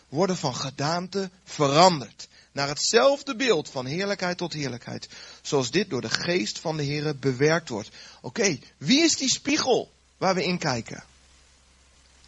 worden 0.08 0.38
van 0.38 0.56
gedaante 0.56 1.30
veranderd. 1.44 2.28
Naar 2.52 2.68
hetzelfde 2.68 3.36
beeld 3.36 3.70
van 3.70 3.86
heerlijkheid 3.86 4.38
tot 4.38 4.54
heerlijkheid. 4.54 5.10
Zoals 5.42 5.72
dit 5.72 5.90
door 5.90 6.02
de 6.02 6.10
geest 6.10 6.60
van 6.60 6.78
de 6.78 6.84
Heer 6.84 7.20
bewerkt 7.20 7.70
wordt. 7.70 7.90
Oké, 8.22 8.60
wie 8.78 9.04
is 9.04 9.16
die 9.16 9.30
spiegel 9.30 9.92
waar 10.18 10.36
we 10.36 10.44
in 10.44 10.58
kijken? 10.58 11.04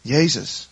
Jezus. 0.00 0.68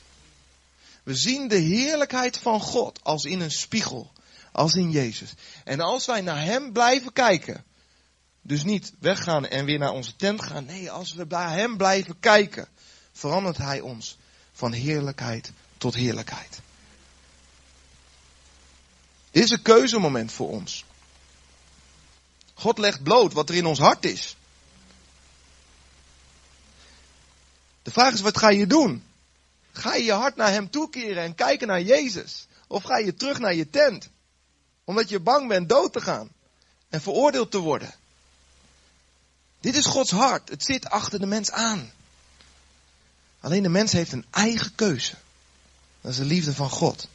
We 1.03 1.15
zien 1.15 1.49
de 1.49 1.57
heerlijkheid 1.57 2.39
van 2.39 2.61
God 2.61 2.99
als 3.03 3.25
in 3.25 3.41
een 3.41 3.51
spiegel 3.51 4.13
als 4.53 4.75
in 4.75 4.91
Jezus. 4.91 5.35
En 5.65 5.81
als 5.81 6.07
wij 6.07 6.21
naar 6.21 6.45
Hem 6.45 6.73
blijven 6.73 7.13
kijken, 7.13 7.65
dus 8.43 8.65
niet 8.65 8.93
weggaan 8.99 9.47
en 9.47 9.65
weer 9.65 9.79
naar 9.79 9.93
onze 9.93 10.17
tent 10.17 10.43
gaan. 10.43 10.65
Nee, 10.65 10.91
als 10.91 11.15
we 11.15 11.27
bij 11.27 11.53
Hem 11.53 11.77
blijven 11.77 12.21
kijken, 12.21 12.69
verandert 13.13 13.57
Hij 13.57 13.81
ons 13.81 14.19
van 14.53 14.73
heerlijkheid 14.73 15.53
tot 15.79 15.95
heerlijkheid. 15.95 16.61
Dit 19.31 19.45
is 19.45 19.51
een 19.51 19.62
keuzemoment 19.62 20.33
voor 20.33 20.49
ons. 20.49 20.85
God 22.55 22.79
legt 22.79 23.03
bloot 23.03 23.33
wat 23.33 23.49
er 23.49 23.55
in 23.55 23.66
ons 23.66 23.79
hart 23.79 24.05
is. 24.05 24.37
De 27.83 27.90
vraag 27.90 28.12
is, 28.12 28.21
wat 28.21 28.38
ga 28.38 28.49
je 28.49 28.66
doen? 28.66 29.05
Ga 29.73 29.95
je 29.95 30.05
je 30.05 30.12
hart 30.12 30.37
naar 30.37 30.51
Hem 30.51 30.71
toekeren 30.71 31.23
en 31.23 31.35
kijken 31.35 31.66
naar 31.66 31.83
Jezus? 31.83 32.47
Of 32.66 32.83
ga 32.83 32.99
je 32.99 33.14
terug 33.14 33.38
naar 33.38 33.55
je 33.55 33.71
tent? 33.71 34.09
Omdat 34.85 35.09
je 35.09 35.21
bang 35.21 35.49
bent 35.49 35.69
dood 35.69 35.93
te 35.93 36.01
gaan. 36.01 36.31
En 36.88 37.01
veroordeeld 37.01 37.51
te 37.51 37.59
worden. 37.59 37.95
Dit 39.61 39.75
is 39.75 39.87
Gods 39.87 40.11
hart. 40.11 40.49
Het 40.49 40.64
zit 40.64 40.90
achter 40.90 41.19
de 41.19 41.27
mens 41.27 41.51
aan. 41.51 41.93
Alleen 43.40 43.62
de 43.62 43.69
mens 43.69 43.93
heeft 43.93 44.12
een 44.12 44.27
eigen 44.31 44.75
keuze. 44.75 45.14
Dat 46.01 46.11
is 46.11 46.16
de 46.16 46.25
liefde 46.25 46.55
van 46.55 46.71
God. 46.71 47.09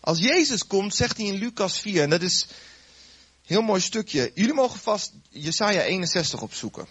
Als 0.00 0.18
Jezus 0.18 0.66
komt, 0.66 0.94
zegt 0.94 1.16
hij 1.16 1.26
in 1.26 1.34
Lucas 1.34 1.80
4, 1.80 2.02
en 2.02 2.10
dat 2.10 2.22
is 2.22 2.42
een 2.42 3.56
heel 3.56 3.62
mooi 3.62 3.80
stukje. 3.80 4.30
Jullie 4.34 4.54
mogen 4.54 4.80
vast 4.80 5.12
Jesaja 5.28 5.82
61 5.82 6.40
opzoeken. 6.40 6.86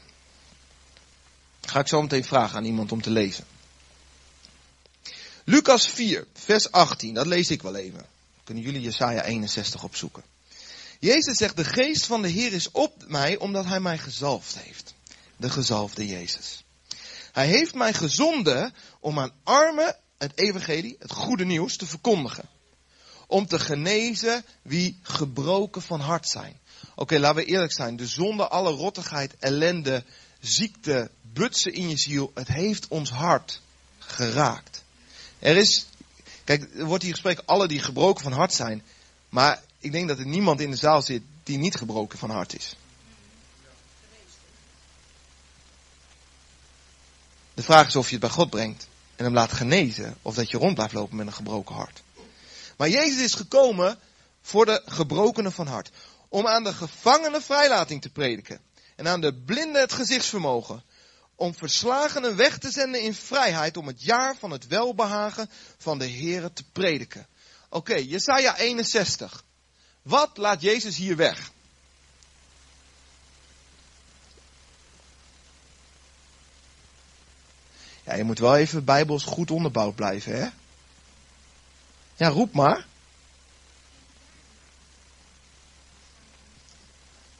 ga 1.61 1.79
ik 1.79 1.87
zo 1.87 2.01
meteen 2.01 2.23
vragen 2.23 2.57
aan 2.57 2.65
iemand 2.65 2.91
om 2.91 3.01
te 3.01 3.09
lezen. 3.09 3.45
Lucas 5.43 5.87
4, 5.87 6.27
vers 6.33 6.71
18, 6.71 7.13
dat 7.13 7.25
lees 7.25 7.49
ik 7.49 7.61
wel 7.61 7.75
even. 7.75 8.05
Kunnen 8.43 8.63
jullie 8.63 8.81
Jesaja 8.81 9.23
61 9.23 9.83
opzoeken. 9.83 10.23
Jezus 10.99 11.37
zegt, 11.37 11.55
de 11.55 11.65
geest 11.65 12.05
van 12.05 12.21
de 12.21 12.27
Heer 12.27 12.53
is 12.53 12.71
op 12.71 13.03
mij 13.07 13.37
omdat 13.37 13.65
hij 13.65 13.79
mij 13.79 13.97
gezalfd 13.97 14.57
heeft. 14.57 14.93
De 15.37 15.49
gezalfde 15.49 16.07
Jezus. 16.07 16.63
Hij 17.31 17.47
heeft 17.47 17.73
mij 17.73 17.93
gezonden 17.93 18.73
om 18.99 19.19
aan 19.19 19.31
armen 19.43 19.97
het 20.17 20.31
evangelie, 20.37 20.95
het 20.99 21.11
goede 21.11 21.45
nieuws, 21.45 21.75
te 21.75 21.85
verkondigen. 21.85 22.49
Om 23.29 23.47
te 23.47 23.59
genezen 23.59 24.45
wie 24.61 24.99
gebroken 25.01 25.81
van 25.81 25.99
hart 25.99 26.27
zijn. 26.27 26.59
Oké, 26.95 27.19
laten 27.19 27.43
we 27.43 27.45
eerlijk 27.45 27.73
zijn. 27.73 27.95
De 27.95 28.07
zonde, 28.07 28.47
alle 28.47 28.71
rottigheid, 28.71 29.35
ellende, 29.39 30.03
ziekte, 30.39 31.11
butsen 31.21 31.73
in 31.73 31.89
je 31.89 31.97
ziel. 31.97 32.31
Het 32.33 32.47
heeft 32.47 32.87
ons 32.87 33.09
hart 33.09 33.61
geraakt. 33.99 34.83
Er 35.39 35.57
is 35.57 35.85
Kijk, 36.49 36.75
er 36.75 36.85
wordt 36.85 37.03
hier 37.03 37.11
gesproken 37.11 37.45
alle 37.45 37.67
die 37.67 37.79
gebroken 37.79 38.23
van 38.23 38.31
hart 38.31 38.53
zijn. 38.53 38.83
Maar 39.29 39.61
ik 39.79 39.91
denk 39.91 40.07
dat 40.07 40.19
er 40.19 40.25
niemand 40.25 40.61
in 40.61 40.71
de 40.71 40.77
zaal 40.77 41.01
zit 41.01 41.21
die 41.43 41.57
niet 41.57 41.75
gebroken 41.75 42.19
van 42.19 42.29
hart 42.29 42.55
is. 42.55 42.75
De 47.53 47.63
vraag 47.63 47.87
is 47.87 47.95
of 47.95 48.05
je 48.05 48.11
het 48.11 48.21
bij 48.21 48.29
God 48.29 48.49
brengt 48.49 48.87
en 49.15 49.23
hem 49.23 49.33
laat 49.33 49.51
genezen. 49.51 50.17
Of 50.21 50.35
dat 50.35 50.49
je 50.49 50.57
rond 50.57 50.73
blijft 50.73 50.93
lopen 50.93 51.15
met 51.15 51.27
een 51.27 51.33
gebroken 51.33 51.75
hart. 51.75 52.01
Maar 52.79 52.89
Jezus 52.89 53.21
is 53.21 53.33
gekomen 53.33 53.99
voor 54.41 54.65
de 54.65 54.81
gebrokenen 54.85 55.51
van 55.51 55.67
hart. 55.67 55.89
Om 56.29 56.47
aan 56.47 56.63
de 56.63 56.73
gevangenen 56.73 57.41
vrijlating 57.41 58.01
te 58.01 58.09
prediken. 58.09 58.61
En 58.95 59.07
aan 59.07 59.21
de 59.21 59.33
blinden 59.33 59.81
het 59.81 59.93
gezichtsvermogen 59.93 60.83
om 61.35 61.55
verslagenen 61.55 62.35
weg 62.35 62.57
te 62.57 62.71
zenden 62.71 63.01
in 63.01 63.13
vrijheid 63.13 63.77
om 63.77 63.87
het 63.87 64.03
jaar 64.03 64.35
van 64.35 64.51
het 64.51 64.67
welbehagen 64.67 65.49
van 65.77 65.99
de 65.99 66.09
Heere 66.09 66.53
te 66.53 66.63
prediken. 66.71 67.27
Oké, 67.69 67.95
Jesaja 67.95 68.57
61. 68.57 69.43
Wat 70.01 70.37
laat 70.37 70.61
Jezus 70.61 70.97
hier 70.97 71.15
weg? 71.15 71.51
Ja, 78.05 78.15
je 78.15 78.23
moet 78.23 78.39
wel 78.39 78.57
even 78.57 78.83
bijbels 78.83 79.23
goed 79.23 79.51
onderbouwd 79.51 79.95
blijven, 79.95 80.41
hè? 80.41 80.49
Ja, 82.19 82.27
roep 82.27 82.53
maar. 82.53 82.85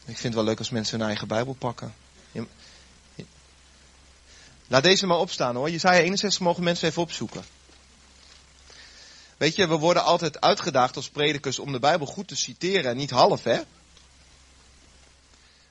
Ik 0.06 0.18
vind 0.18 0.24
het 0.24 0.34
wel 0.34 0.44
leuk 0.44 0.58
als 0.58 0.70
mensen 0.70 0.98
hun 1.00 1.08
eigen 1.08 1.28
Bijbel 1.28 1.54
pakken. 1.54 1.94
Laat 4.68 4.84
deze 4.84 5.06
maar 5.06 5.18
opstaan 5.18 5.56
hoor. 5.56 5.70
Jezaja 5.70 6.00
61 6.00 6.40
mogen 6.40 6.64
mensen 6.64 6.88
even 6.88 7.02
opzoeken. 7.02 7.44
Weet 9.38 9.56
je, 9.56 9.68
we 9.68 9.76
worden 9.76 10.04
altijd 10.04 10.42
uitgedaagd 10.42 10.96
als 10.96 11.10
predikers 11.10 11.60
om 11.60 11.72
de 11.72 11.80
Bijbel 11.80 12.08
goed 12.08 12.28
te 12.28 12.36
citeren 12.36 12.92
en 12.92 12.98
niet 12.98 13.10
half, 13.10 13.44
hè? 13.44 13.58
We 13.58 13.66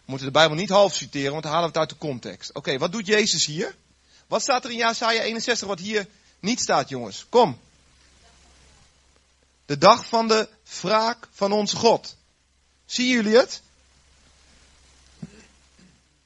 moeten 0.05 0.27
de 0.27 0.33
Bijbel 0.33 0.57
niet 0.57 0.69
half 0.69 0.95
citeren, 0.95 1.31
want 1.31 1.43
dan 1.43 1.53
halen 1.53 1.73
we 1.73 1.79
het 1.79 1.89
uit 1.89 2.01
de 2.01 2.07
context. 2.07 2.55
Oké, 2.55 2.79
wat 2.79 2.93
doet 2.93 3.07
Jezus 3.07 3.47
hier? 3.47 3.77
Wat 4.27 4.43
staat 4.43 4.65
er 4.65 4.71
in 4.71 4.77
Jesaja 4.77 5.23
61 5.23 5.69
wat 5.69 5.79
hier 5.79 6.07
niet 6.41 6.61
staat, 6.61 6.89
jongens? 6.89 7.27
Kom. 7.29 7.59
De 9.69 9.79
dag 9.79 10.07
van 10.07 10.29
de 10.29 10.49
wraak 10.81 11.29
van 11.33 11.53
onze 11.53 11.77
God. 11.77 12.17
Zien 12.87 13.09
jullie 13.09 13.37
het? 13.37 13.63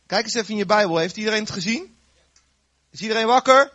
Kijk 0.07 0.25
eens 0.25 0.35
even 0.35 0.51
in 0.51 0.57
je 0.57 0.67
Bijbel. 0.67 0.97
Heeft 0.97 1.17
iedereen 1.17 1.41
het 1.43 1.51
gezien? 1.51 1.97
Is 2.91 3.01
iedereen 3.01 3.27
wakker? 3.27 3.73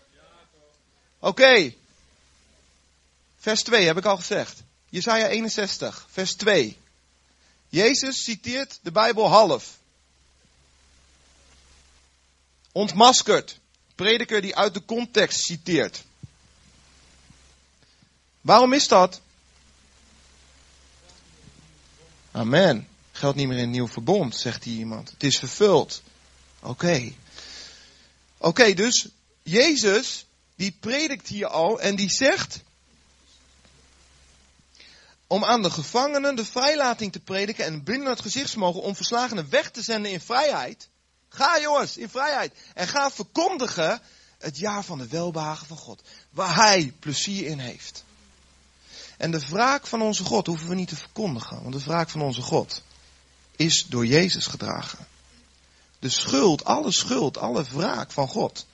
Oké. 1.19 1.73
Vers 3.39 3.63
2 3.63 3.85
heb 3.85 3.97
ik 3.97 4.05
al 4.05 4.17
gezegd. 4.17 4.61
Jesaja 4.89 5.27
61, 5.27 6.07
vers 6.11 6.33
2. 6.33 6.77
Jezus 7.69 8.23
citeert 8.23 8.79
de 8.81 8.91
Bijbel 8.91 9.27
half. 9.29 9.77
Ontmaskerd. 12.71 13.59
Prediker 13.95 14.41
die 14.41 14.55
uit 14.55 14.73
de 14.73 14.85
context 14.85 15.39
citeert. 15.39 16.03
Waarom 18.41 18.73
is 18.73 18.87
dat? 18.87 19.21
Amen. 22.37 22.87
Geldt 23.11 23.37
niet 23.37 23.47
meer 23.47 23.57
in 23.57 23.63
een 23.63 23.69
nieuw 23.69 23.87
verbond, 23.87 24.35
zegt 24.35 24.63
hier 24.63 24.77
iemand. 24.77 25.09
Het 25.09 25.23
is 25.23 25.37
vervuld. 25.37 26.01
Oké. 26.61 27.11
Oké, 28.37 28.73
dus 28.73 29.07
Jezus, 29.43 30.25
die 30.55 30.77
predikt 30.79 31.27
hier 31.27 31.47
al 31.47 31.79
en 31.79 31.95
die 31.95 32.09
zegt, 32.09 32.61
om 35.27 35.43
aan 35.43 35.61
de 35.61 35.71
gevangenen 35.71 36.35
de 36.35 36.45
vrijlating 36.45 37.11
te 37.11 37.19
prediken 37.19 37.65
en 37.65 37.83
binnen 37.83 38.09
het 38.09 38.21
gezichtsmogen 38.21 38.81
om 38.81 38.95
verslagenen 38.95 39.49
weg 39.49 39.71
te 39.71 39.81
zenden 39.81 40.11
in 40.11 40.21
vrijheid. 40.21 40.89
Ga 41.29 41.59
jongens, 41.59 41.97
in 41.97 42.09
vrijheid. 42.09 42.53
En 42.73 42.87
ga 42.87 43.11
verkondigen 43.11 44.01
het 44.37 44.57
jaar 44.57 44.83
van 44.83 44.97
de 44.97 45.07
welbehagen 45.07 45.67
van 45.67 45.77
God. 45.77 46.01
Waar 46.29 46.55
Hij 46.55 46.93
plezier 46.99 47.45
in 47.45 47.59
heeft. 47.59 48.03
En 49.17 49.31
de 49.31 49.39
wraak 49.39 49.87
van 49.87 50.01
onze 50.01 50.23
God 50.23 50.47
hoeven 50.47 50.67
we 50.67 50.75
niet 50.75 50.87
te 50.87 50.95
verkondigen. 50.95 51.61
Want 51.61 51.73
de 51.73 51.83
wraak 51.83 52.09
van 52.09 52.21
onze 52.21 52.41
God 52.41 52.81
is 53.55 53.85
door 53.85 54.05
Jezus 54.05 54.45
gedragen. 54.45 55.07
De 55.99 56.09
schuld, 56.09 56.65
alle 56.65 56.91
schuld, 56.91 57.37
alle 57.37 57.63
wraak 57.63 58.11
van 58.11 58.27
God 58.27 58.65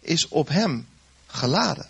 is 0.00 0.28
op 0.28 0.48
Hem 0.48 0.88
geladen. 1.26 1.88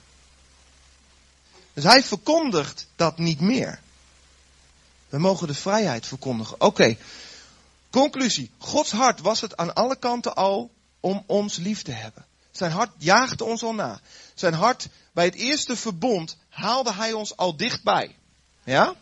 Dus 1.72 1.84
Hij 1.84 2.02
verkondigt 2.02 2.86
dat 2.96 3.18
niet 3.18 3.40
meer. 3.40 3.80
We 5.08 5.18
mogen 5.18 5.46
de 5.46 5.54
vrijheid 5.54 6.06
verkondigen. 6.06 6.60
Oké, 6.60 6.96
conclusie. 7.90 8.50
Gods 8.58 8.90
hart 8.90 9.20
was 9.20 9.40
het 9.40 9.56
aan 9.56 9.74
alle 9.74 9.96
kanten 9.96 10.34
al 10.34 10.70
om 11.00 11.24
ons 11.26 11.56
lief 11.56 11.82
te 11.82 11.92
hebben. 11.92 12.26
Zijn 12.50 12.70
hart 12.70 12.90
jaagde 12.98 13.44
ons 13.44 13.62
al 13.62 13.74
na. 13.74 14.00
Zijn 14.34 14.54
hart 14.54 14.88
bij 15.12 15.24
het 15.24 15.34
eerste 15.34 15.76
verbond 15.76 16.36
haalde 16.52 16.92
hij 16.92 17.12
ons 17.12 17.36
al 17.36 17.56
dichtbij. 17.56 18.16
Ja? 18.64 18.94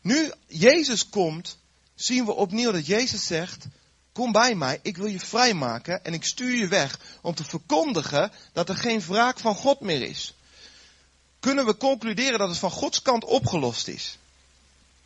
Nu 0.00 0.32
Jezus 0.46 1.08
komt, 1.08 1.58
zien 1.94 2.24
we 2.24 2.32
opnieuw 2.32 2.72
dat 2.72 2.86
Jezus 2.86 3.26
zegt, 3.26 3.66
kom 4.12 4.32
bij 4.32 4.54
mij, 4.54 4.78
ik 4.82 4.96
wil 4.96 5.06
je 5.06 5.20
vrijmaken 5.20 6.04
en 6.04 6.14
ik 6.14 6.24
stuur 6.24 6.56
je 6.56 6.68
weg 6.68 7.00
om 7.20 7.34
te 7.34 7.44
verkondigen 7.44 8.32
dat 8.52 8.68
er 8.68 8.76
geen 8.76 9.00
wraak 9.00 9.38
van 9.38 9.54
God 9.54 9.80
meer 9.80 10.02
is. 10.02 10.34
Kunnen 11.40 11.66
we 11.66 11.76
concluderen 11.76 12.38
dat 12.38 12.48
het 12.48 12.58
van 12.58 12.70
Gods 12.70 13.02
kant 13.02 13.24
opgelost 13.24 13.88
is? 13.88 14.18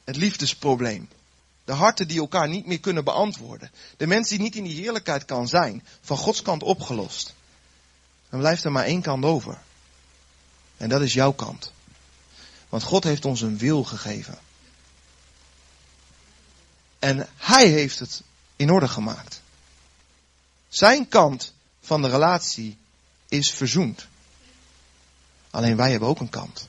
Het 0.05 0.17
liefdesprobleem. 0.17 1.09
De 1.65 1.73
harten 1.73 2.09
die 2.09 2.21
elkaar 2.21 2.49
niet 2.49 2.67
meer 2.67 2.81
kunnen 2.81 3.05
beantwoorden. 3.05 3.71
De 3.97 4.07
mensen 4.07 4.37
die 4.37 4.45
niet 4.45 4.57
in 4.57 4.65
die 4.65 4.81
heerlijkheid 4.81 5.25
kan 5.25 5.49
zijn. 5.49 5.85
Van 6.01 6.17
Gods 6.17 6.43
kant 6.43 6.63
opgelost. 6.63 7.35
Dan 8.29 8.41
blijft 8.41 8.65
er 8.65 8.73
maar 8.73 8.85
één 8.85 9.03
kant 9.03 9.25
over. 9.25 9.59
En 10.81 10.89
dat 10.89 11.01
is 11.01 11.13
jouw 11.13 11.33
kant. 11.33 11.73
Want 12.69 12.83
God 12.83 13.05
heeft 13.05 13.25
ons 13.25 13.41
een 13.41 13.59
wil 13.59 13.85
gegeven. 13.85 14.39
En 16.99 17.29
Hij 17.37 17.69
heeft 17.69 17.99
het 17.99 18.23
in 18.57 18.71
orde 18.71 18.89
gemaakt. 18.89 19.43
Zijn 20.69 21.09
kant 21.09 21.53
van 21.81 22.03
de 22.03 22.09
relatie 22.09 22.79
is 23.29 23.51
verzoend. 23.51 24.07
Alleen 25.51 25.77
wij 25.77 25.91
hebben 25.91 26.09
ook 26.09 26.21
een 26.21 26.29
kant. 26.29 26.69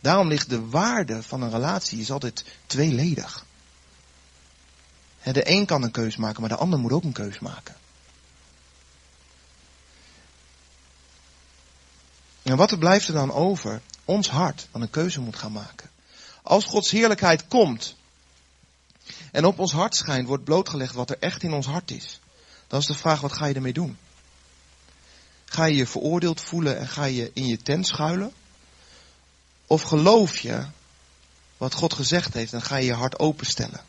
Daarom 0.00 0.28
ligt 0.28 0.50
de 0.50 0.68
waarde 0.68 1.22
van 1.22 1.42
een 1.42 1.50
relatie 1.50 2.00
is 2.00 2.10
altijd 2.10 2.44
tweeledig. 2.66 3.46
De 5.22 5.50
een 5.50 5.66
kan 5.66 5.82
een 5.82 5.90
keus 5.90 6.16
maken, 6.16 6.40
maar 6.40 6.50
de 6.50 6.56
ander 6.56 6.78
moet 6.78 6.92
ook 6.92 7.04
een 7.04 7.12
keus 7.12 7.38
maken. 7.38 7.76
En 12.50 12.56
wat 12.56 12.70
er 12.70 12.78
blijft 12.78 13.08
er 13.08 13.14
dan 13.14 13.32
over? 13.32 13.80
Ons 14.04 14.28
hart, 14.28 14.66
dat 14.70 14.82
een 14.82 14.90
keuze 14.90 15.20
moet 15.20 15.36
gaan 15.36 15.52
maken. 15.52 15.90
Als 16.42 16.64
Gods 16.64 16.90
heerlijkheid 16.90 17.48
komt 17.48 17.96
en 19.32 19.44
op 19.44 19.58
ons 19.58 19.72
hart 19.72 19.96
schijnt, 19.96 20.26
wordt 20.26 20.44
blootgelegd 20.44 20.94
wat 20.94 21.10
er 21.10 21.16
echt 21.20 21.42
in 21.42 21.52
ons 21.52 21.66
hart 21.66 21.90
is. 21.90 22.20
Dan 22.66 22.80
is 22.80 22.86
de 22.86 22.94
vraag, 22.94 23.20
wat 23.20 23.32
ga 23.32 23.46
je 23.46 23.54
ermee 23.54 23.72
doen? 23.72 23.98
Ga 25.44 25.64
je 25.64 25.76
je 25.76 25.86
veroordeeld 25.86 26.40
voelen 26.40 26.78
en 26.78 26.88
ga 26.88 27.04
je 27.04 27.30
in 27.34 27.46
je 27.46 27.56
tent 27.56 27.86
schuilen? 27.86 28.32
Of 29.66 29.82
geloof 29.82 30.38
je 30.38 30.66
wat 31.56 31.74
God 31.74 31.94
gezegd 31.94 32.34
heeft 32.34 32.52
en 32.52 32.62
ga 32.62 32.76
je 32.76 32.84
je 32.84 32.94
hart 32.94 33.18
openstellen? 33.18 33.80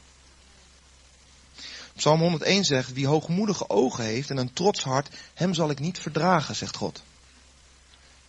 Psalm 1.95 2.19
101 2.19 2.63
zegt, 2.63 2.93
wie 2.93 3.07
hoogmoedige 3.07 3.69
ogen 3.69 4.03
heeft 4.03 4.29
en 4.29 4.37
een 4.37 4.53
trots 4.53 4.83
hart, 4.83 5.09
hem 5.33 5.53
zal 5.53 5.69
ik 5.69 5.79
niet 5.79 5.99
verdragen, 5.99 6.55
zegt 6.55 6.75
God. 6.75 7.01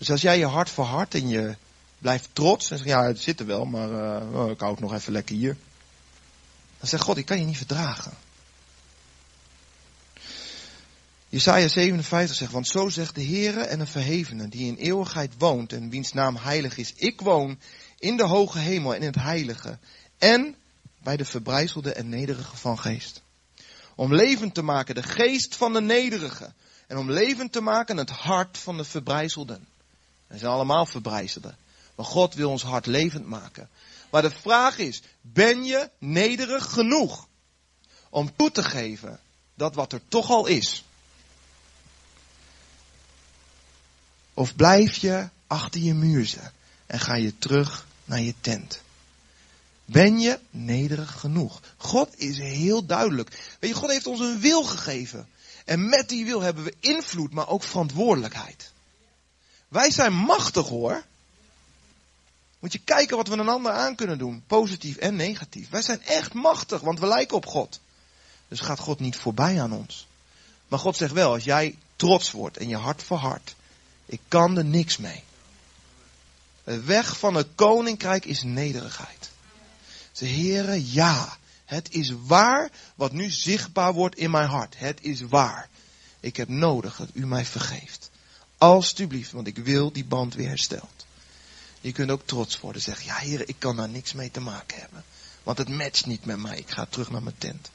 Dus 0.02 0.10
als 0.10 0.22
jij 0.22 0.38
je 0.38 0.46
hart 0.46 0.70
verhardt 0.70 1.14
en 1.14 1.28
je 1.28 1.56
blijft 1.98 2.28
trots 2.32 2.70
en 2.70 2.76
zegt, 2.76 2.88
ja, 2.88 3.04
het 3.04 3.20
zit 3.20 3.40
er 3.40 3.46
wel, 3.46 3.64
maar 3.64 3.90
uh, 3.90 4.50
ik 4.50 4.60
hou 4.60 4.70
het 4.70 4.80
nog 4.80 4.94
even 4.94 5.12
lekker 5.12 5.36
hier. 5.36 5.56
Dan 6.78 6.88
zegt 6.88 7.02
God, 7.02 7.16
ik 7.16 7.26
kan 7.26 7.38
je 7.38 7.44
niet 7.44 7.56
verdragen. 7.56 8.12
Jesaja 11.28 11.68
57 11.68 12.36
zegt, 12.36 12.52
want 12.52 12.66
zo 12.66 12.88
zegt 12.88 13.14
de 13.14 13.24
Heere 13.24 13.60
en 13.60 13.80
een 13.80 13.86
verhevene 13.86 14.48
die 14.48 14.66
in 14.66 14.76
eeuwigheid 14.76 15.32
woont 15.38 15.72
en 15.72 15.90
wiens 15.90 16.12
naam 16.12 16.36
heilig 16.36 16.76
is. 16.76 16.92
Ik 16.92 17.20
woon 17.20 17.58
in 17.98 18.16
de 18.16 18.26
hoge 18.26 18.58
hemel 18.58 18.94
en 18.94 19.00
in 19.00 19.06
het 19.06 19.22
heilige 19.22 19.78
en 20.18 20.56
bij 21.02 21.16
de 21.16 21.24
verbrijzelde 21.24 21.92
en 21.92 22.08
nederige 22.08 22.56
van 22.56 22.78
geest. 22.78 23.22
Om 23.94 24.14
levend 24.14 24.54
te 24.54 24.62
maken 24.62 24.94
de 24.94 25.02
geest 25.02 25.56
van 25.56 25.72
de 25.72 25.80
nederige 25.80 26.52
en 26.86 26.98
om 26.98 27.10
levend 27.10 27.52
te 27.52 27.60
maken 27.60 27.96
het 27.96 28.10
hart 28.10 28.58
van 28.58 28.76
de 28.76 28.84
verbrijzelden. 28.84 29.70
We 30.32 30.38
zijn 30.38 30.52
allemaal 30.52 30.86
verbrijzelden. 30.86 31.56
Maar 31.94 32.06
God 32.06 32.34
wil 32.34 32.50
ons 32.50 32.62
hart 32.62 32.86
levend 32.86 33.26
maken. 33.26 33.68
Maar 34.10 34.22
de 34.22 34.30
vraag 34.30 34.78
is, 34.78 35.02
ben 35.20 35.64
je 35.64 35.90
nederig 35.98 36.72
genoeg 36.72 37.28
om 38.10 38.36
toe 38.36 38.50
te 38.50 38.62
geven 38.62 39.20
dat 39.54 39.74
wat 39.74 39.92
er 39.92 40.00
toch 40.08 40.30
al 40.30 40.46
is? 40.46 40.84
Of 44.34 44.56
blijf 44.56 44.96
je 44.96 45.28
achter 45.46 45.80
je 45.80 45.94
muur 45.94 46.52
en 46.86 47.00
ga 47.00 47.14
je 47.14 47.38
terug 47.38 47.86
naar 48.04 48.20
je 48.20 48.34
tent? 48.40 48.80
Ben 49.84 50.18
je 50.18 50.38
nederig 50.50 51.20
genoeg? 51.20 51.60
God 51.76 52.18
is 52.18 52.38
heel 52.38 52.86
duidelijk. 52.86 53.56
Weet 53.60 53.70
je, 53.70 53.76
God 53.76 53.90
heeft 53.90 54.06
ons 54.06 54.20
een 54.20 54.40
wil 54.40 54.64
gegeven. 54.64 55.28
En 55.64 55.88
met 55.88 56.08
die 56.08 56.24
wil 56.24 56.40
hebben 56.40 56.64
we 56.64 56.74
invloed, 56.80 57.32
maar 57.32 57.48
ook 57.48 57.62
verantwoordelijkheid. 57.62 58.71
Wij 59.72 59.90
zijn 59.90 60.12
machtig 60.12 60.68
hoor. 60.68 61.02
Moet 62.58 62.72
je 62.72 62.78
kijken 62.78 63.16
wat 63.16 63.28
we 63.28 63.36
een 63.36 63.48
ander 63.48 63.72
aan 63.72 63.94
kunnen 63.94 64.18
doen. 64.18 64.42
Positief 64.46 64.96
en 64.96 65.16
negatief. 65.16 65.70
Wij 65.70 65.82
zijn 65.82 66.02
echt 66.02 66.32
machtig, 66.32 66.80
want 66.80 66.98
we 66.98 67.06
lijken 67.06 67.36
op 67.36 67.46
God. 67.46 67.80
Dus 68.48 68.60
gaat 68.60 68.78
God 68.78 69.00
niet 69.00 69.16
voorbij 69.16 69.62
aan 69.62 69.72
ons. 69.72 70.06
Maar 70.68 70.78
God 70.78 70.96
zegt 70.96 71.12
wel, 71.12 71.32
als 71.32 71.44
jij 71.44 71.78
trots 71.96 72.30
wordt 72.30 72.56
en 72.56 72.68
je 72.68 72.76
hart 72.76 73.02
verhardt. 73.02 73.54
Ik 74.06 74.20
kan 74.28 74.56
er 74.56 74.64
niks 74.64 74.96
mee. 74.96 75.22
De 76.64 76.80
weg 76.80 77.18
van 77.18 77.34
het 77.34 77.48
koninkrijk 77.54 78.24
is 78.24 78.42
nederigheid. 78.42 79.30
Ze 80.12 80.24
heren, 80.24 80.92
ja, 80.92 81.36
het 81.64 81.90
is 81.90 82.12
waar 82.26 82.70
wat 82.94 83.12
nu 83.12 83.30
zichtbaar 83.30 83.92
wordt 83.92 84.16
in 84.16 84.30
mijn 84.30 84.48
hart. 84.48 84.78
Het 84.78 84.98
is 85.02 85.20
waar. 85.20 85.68
Ik 86.20 86.36
heb 86.36 86.48
nodig 86.48 86.96
dat 86.96 87.08
u 87.12 87.26
mij 87.26 87.44
vergeeft. 87.44 88.10
Alsjeblieft, 88.62 89.30
want 89.30 89.46
ik 89.46 89.56
wil 89.56 89.92
die 89.92 90.04
band 90.04 90.34
weer 90.34 90.48
hersteld. 90.48 91.06
Je 91.80 91.92
kunt 91.92 92.10
ook 92.10 92.22
trots 92.24 92.60
worden. 92.60 92.82
Zeggen, 92.82 93.04
ja 93.04 93.16
heer, 93.16 93.48
ik 93.48 93.56
kan 93.58 93.76
daar 93.76 93.88
niks 93.88 94.12
mee 94.12 94.30
te 94.30 94.40
maken 94.40 94.80
hebben. 94.80 95.04
Want 95.42 95.58
het 95.58 95.68
matcht 95.68 96.06
niet 96.06 96.24
met 96.24 96.38
mij. 96.38 96.58
Ik 96.58 96.70
ga 96.70 96.86
terug 96.86 97.10
naar 97.10 97.22
mijn 97.22 97.38
tent. 97.38 97.70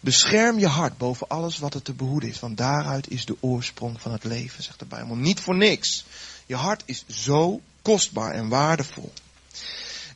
Bescherm 0.00 0.58
je 0.58 0.66
hart 0.66 0.98
boven 0.98 1.28
alles 1.28 1.58
wat 1.58 1.74
er 1.74 1.82
te 1.82 1.92
behoeden 1.92 2.28
is. 2.28 2.40
Want 2.40 2.56
daaruit 2.56 3.10
is 3.10 3.24
de 3.24 3.36
oorsprong 3.40 4.00
van 4.00 4.12
het 4.12 4.24
leven, 4.24 4.62
zegt 4.62 4.78
de 4.78 4.84
Bijbel. 4.84 5.16
Niet 5.16 5.40
voor 5.40 5.56
niks. 5.56 6.04
Je 6.46 6.56
hart 6.56 6.82
is 6.84 7.04
zo 7.08 7.60
kostbaar 7.82 8.32
en 8.32 8.48
waardevol. 8.48 9.12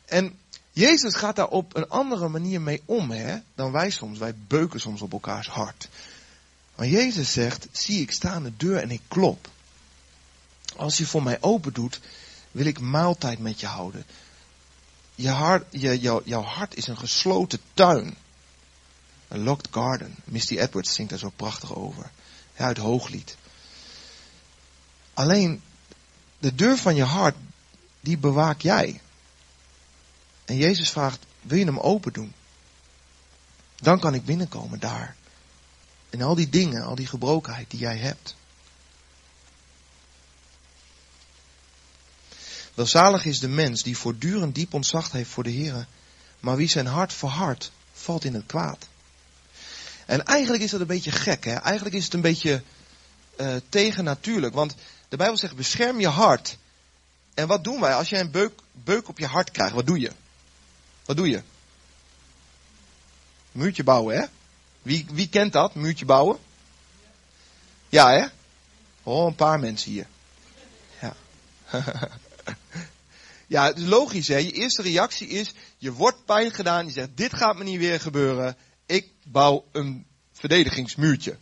En 0.05 0.39
Jezus 0.71 1.15
gaat 1.15 1.35
daar 1.35 1.47
op 1.47 1.75
een 1.75 1.89
andere 1.89 2.27
manier 2.27 2.61
mee 2.61 2.81
om 2.85 3.11
hè, 3.11 3.37
dan 3.55 3.71
wij 3.71 3.89
soms. 3.89 4.19
Wij 4.19 4.35
beuken 4.47 4.79
soms 4.79 5.01
op 5.01 5.11
elkaars 5.11 5.47
hart. 5.47 5.89
Maar 6.79 6.87
Jezus 6.87 7.31
zegt, 7.31 7.67
zie 7.71 8.01
ik 8.01 8.11
sta 8.11 8.29
aan 8.29 8.43
de 8.43 8.55
deur 8.57 8.77
en 8.77 8.91
ik 8.91 9.01
klop. 9.07 9.49
Als 10.75 10.97
je 10.97 11.05
voor 11.05 11.23
mij 11.23 11.37
open 11.41 11.73
doet, 11.73 11.99
wil 12.51 12.65
ik 12.65 12.79
maaltijd 12.79 13.39
met 13.39 13.59
je 13.59 13.65
houden. 13.65 14.05
Je 15.15 15.29
hart, 15.29 15.65
je, 15.69 15.99
jou, 15.99 16.21
jouw 16.25 16.41
hart 16.41 16.75
is 16.75 16.87
een 16.87 16.97
gesloten 16.97 17.59
tuin. 17.73 18.17
Een 19.27 19.43
locked 19.43 19.67
garden. 19.71 20.15
Misty 20.23 20.57
Edwards 20.57 20.93
zingt 20.93 21.09
daar 21.09 21.19
zo 21.19 21.29
prachtig 21.35 21.75
over. 21.75 22.11
Ja, 22.57 22.65
uit 22.65 22.77
Hooglied. 22.77 23.37
Alleen, 25.13 25.61
de 26.37 26.55
deur 26.55 26.77
van 26.77 26.95
je 26.95 27.03
hart, 27.03 27.35
die 27.99 28.17
bewaak 28.17 28.61
jij. 28.61 29.01
En 30.45 30.57
Jezus 30.57 30.89
vraagt, 30.89 31.25
wil 31.41 31.57
je 31.57 31.65
hem 31.65 31.79
open 31.79 32.13
doen? 32.13 32.33
Dan 33.75 33.99
kan 33.99 34.13
ik 34.13 34.25
binnenkomen 34.25 34.79
daar. 34.79 35.17
En 36.09 36.21
al 36.21 36.35
die 36.35 36.49
dingen, 36.49 36.83
al 36.83 36.95
die 36.95 37.07
gebrokenheid 37.07 37.69
die 37.69 37.79
jij 37.79 37.97
hebt. 37.97 38.35
Welzalig 42.73 43.25
is 43.25 43.39
de 43.39 43.47
mens 43.47 43.83
die 43.83 43.97
voortdurend 43.97 44.55
diep 44.55 44.73
ontzacht 44.73 45.11
heeft 45.11 45.29
voor 45.29 45.43
de 45.43 45.49
Heer, 45.49 45.87
maar 46.39 46.55
wie 46.55 46.67
zijn 46.67 46.85
hart 46.85 47.13
verhardt, 47.13 47.71
valt 47.93 48.23
in 48.23 48.33
het 48.33 48.45
kwaad. 48.45 48.87
En 50.05 50.25
eigenlijk 50.25 50.63
is 50.63 50.71
dat 50.71 50.79
een 50.79 50.87
beetje 50.87 51.11
gek, 51.11 51.45
hè? 51.45 51.53
Eigenlijk 51.53 51.95
is 51.95 52.03
het 52.03 52.13
een 52.13 52.21
beetje 52.21 52.63
uh, 53.37 53.55
tegennatuurlijk, 53.69 54.53
want 54.53 54.75
de 55.09 55.17
Bijbel 55.17 55.37
zegt 55.37 55.55
bescherm 55.55 55.99
je 55.99 56.07
hart. 56.07 56.57
En 57.33 57.47
wat 57.47 57.63
doen 57.63 57.79
wij 57.79 57.95
als 57.95 58.09
jij 58.09 58.19
een 58.19 58.31
beuk, 58.31 58.59
beuk 58.71 59.07
op 59.07 59.19
je 59.19 59.27
hart 59.27 59.51
krijgt? 59.51 59.73
Wat 59.73 59.87
doe 59.87 59.99
je? 59.99 60.11
Wat 61.05 61.17
doe 61.17 61.29
je? 61.29 61.41
Muurtje 63.51 63.83
bouwen, 63.83 64.19
hè? 64.19 64.25
Wie, 64.89 65.05
wie 65.11 65.29
kent 65.29 65.53
dat, 65.53 65.75
muurtje 65.75 66.05
bouwen? 66.05 66.37
Ja, 67.89 68.11
hè? 68.11 68.25
Oh, 69.03 69.27
een 69.27 69.35
paar 69.35 69.59
mensen 69.59 69.91
hier. 69.91 70.07
Ja. 71.01 71.15
ja, 73.47 73.65
het 73.65 73.77
is 73.77 73.85
logisch, 73.85 74.27
hè? 74.27 74.37
Je 74.37 74.51
eerste 74.51 74.81
reactie 74.81 75.27
is, 75.27 75.53
je 75.77 75.93
wordt 75.93 76.25
pijn 76.25 76.51
gedaan, 76.51 76.85
je 76.85 76.91
zegt, 76.91 77.09
dit 77.15 77.33
gaat 77.33 77.57
me 77.57 77.63
niet 77.63 77.79
weer 77.79 77.99
gebeuren, 77.99 78.57
ik 78.85 79.11
bouw 79.23 79.65
een 79.71 80.05
verdedigingsmuurtje. 80.33 81.37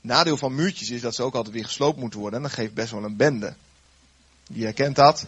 Nadeel 0.00 0.36
van 0.36 0.54
muurtjes 0.54 0.90
is 0.90 1.00
dat 1.00 1.14
ze 1.14 1.22
ook 1.22 1.34
altijd 1.34 1.54
weer 1.54 1.64
gesloopt 1.64 1.98
moeten 1.98 2.20
worden 2.20 2.38
en 2.38 2.44
dat 2.44 2.54
geeft 2.54 2.74
best 2.74 2.90
wel 2.90 3.04
een 3.04 3.16
bende. 3.16 3.54
Wie 4.46 4.64
herkent 4.64 4.96
dat? 4.96 5.26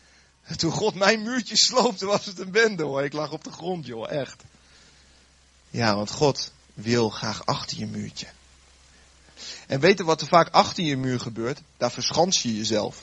Toen 0.56 0.72
God 0.72 0.94
mijn 0.94 1.22
muurtje 1.22 1.56
sloopte 1.56 2.06
was 2.06 2.26
het 2.26 2.38
een 2.38 2.50
bende 2.50 2.82
hoor. 2.82 3.04
Ik 3.04 3.12
lag 3.12 3.32
op 3.32 3.44
de 3.44 3.52
grond 3.52 3.86
joh, 3.86 4.10
echt. 4.10 4.42
Ja, 5.70 5.94
want 5.94 6.10
God 6.10 6.52
wil 6.74 7.08
graag 7.08 7.46
achter 7.46 7.78
je 7.78 7.86
muurtje. 7.86 8.26
En 9.66 9.80
weten 9.80 10.04
wat 10.04 10.20
er 10.20 10.26
vaak 10.26 10.48
achter 10.50 10.84
je 10.84 10.96
muur 10.96 11.20
gebeurt? 11.20 11.60
Daar 11.76 11.90
verschans 11.90 12.42
je 12.42 12.56
jezelf. 12.56 13.02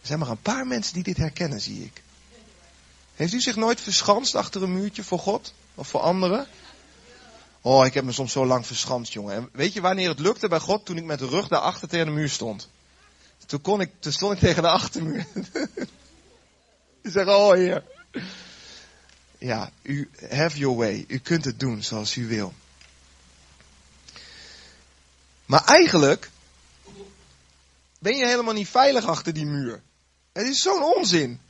Er 0.00 0.08
zijn 0.08 0.18
maar 0.18 0.28
een 0.28 0.42
paar 0.42 0.66
mensen 0.66 0.94
die 0.94 1.02
dit 1.02 1.16
herkennen, 1.16 1.60
zie 1.60 1.84
ik. 1.84 2.02
Heeft 3.14 3.32
u 3.32 3.40
zich 3.40 3.56
nooit 3.56 3.80
verschanst 3.80 4.34
achter 4.34 4.62
een 4.62 4.72
muurtje 4.72 5.04
voor 5.04 5.18
God? 5.18 5.54
Of 5.74 5.88
voor 5.88 6.00
anderen? 6.00 6.46
Oh, 7.60 7.86
ik 7.86 7.94
heb 7.94 8.04
me 8.04 8.12
soms 8.12 8.32
zo 8.32 8.46
lang 8.46 8.66
verschanst, 8.66 9.12
jongen. 9.12 9.34
En 9.34 9.48
weet 9.52 9.72
je 9.72 9.80
wanneer 9.80 10.08
het 10.08 10.18
lukte 10.18 10.48
bij 10.48 10.60
God? 10.60 10.84
Toen 10.84 10.96
ik 10.96 11.04
met 11.04 11.18
de 11.18 11.28
rug 11.28 11.48
daarachter 11.48 11.88
tegen 11.88 12.06
de 12.06 12.12
muur 12.12 12.30
stond. 12.30 12.68
Toen, 13.46 13.60
kon 13.60 13.80
ik, 13.80 13.90
toen 13.98 14.12
stond 14.12 14.32
ik 14.32 14.38
tegen 14.38 14.62
de 14.62 14.68
achtermuur. 14.68 15.26
Ik 17.02 17.10
zeg, 17.10 17.26
oh 17.26 17.52
heer. 17.52 17.84
Ja, 19.42 19.70
u 19.82 20.10
have 20.30 20.58
your 20.58 20.76
way. 20.76 21.04
U 21.08 21.18
kunt 21.18 21.44
het 21.44 21.60
doen 21.60 21.82
zoals 21.82 22.16
u 22.16 22.26
wil. 22.26 22.54
Maar 25.46 25.64
eigenlijk 25.64 26.30
ben 27.98 28.16
je 28.16 28.26
helemaal 28.26 28.54
niet 28.54 28.68
veilig 28.68 29.04
achter 29.04 29.32
die 29.32 29.46
muur. 29.46 29.82
Het 30.32 30.46
is 30.46 30.62
zo'n 30.62 30.82
onzin. 30.82 31.40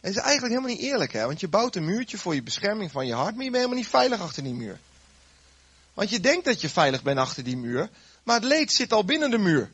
Het 0.00 0.10
is 0.10 0.16
eigenlijk 0.16 0.52
helemaal 0.52 0.76
niet 0.76 0.90
eerlijk, 0.90 1.12
hè? 1.12 1.26
Want 1.26 1.40
je 1.40 1.48
bouwt 1.48 1.76
een 1.76 1.84
muurtje 1.84 2.18
voor 2.18 2.34
je 2.34 2.42
bescherming 2.42 2.90
van 2.90 3.06
je 3.06 3.14
hart, 3.14 3.34
maar 3.34 3.44
je 3.44 3.50
bent 3.50 3.62
helemaal 3.62 3.82
niet 3.82 3.88
veilig 3.88 4.20
achter 4.20 4.42
die 4.42 4.54
muur. 4.54 4.78
Want 5.94 6.10
je 6.10 6.20
denkt 6.20 6.44
dat 6.44 6.60
je 6.60 6.68
veilig 6.68 7.02
bent 7.02 7.18
achter 7.18 7.44
die 7.44 7.56
muur, 7.56 7.90
maar 8.22 8.34
het 8.34 8.44
leed 8.44 8.72
zit 8.72 8.92
al 8.92 9.04
binnen 9.04 9.30
de 9.30 9.38
muur. 9.38 9.70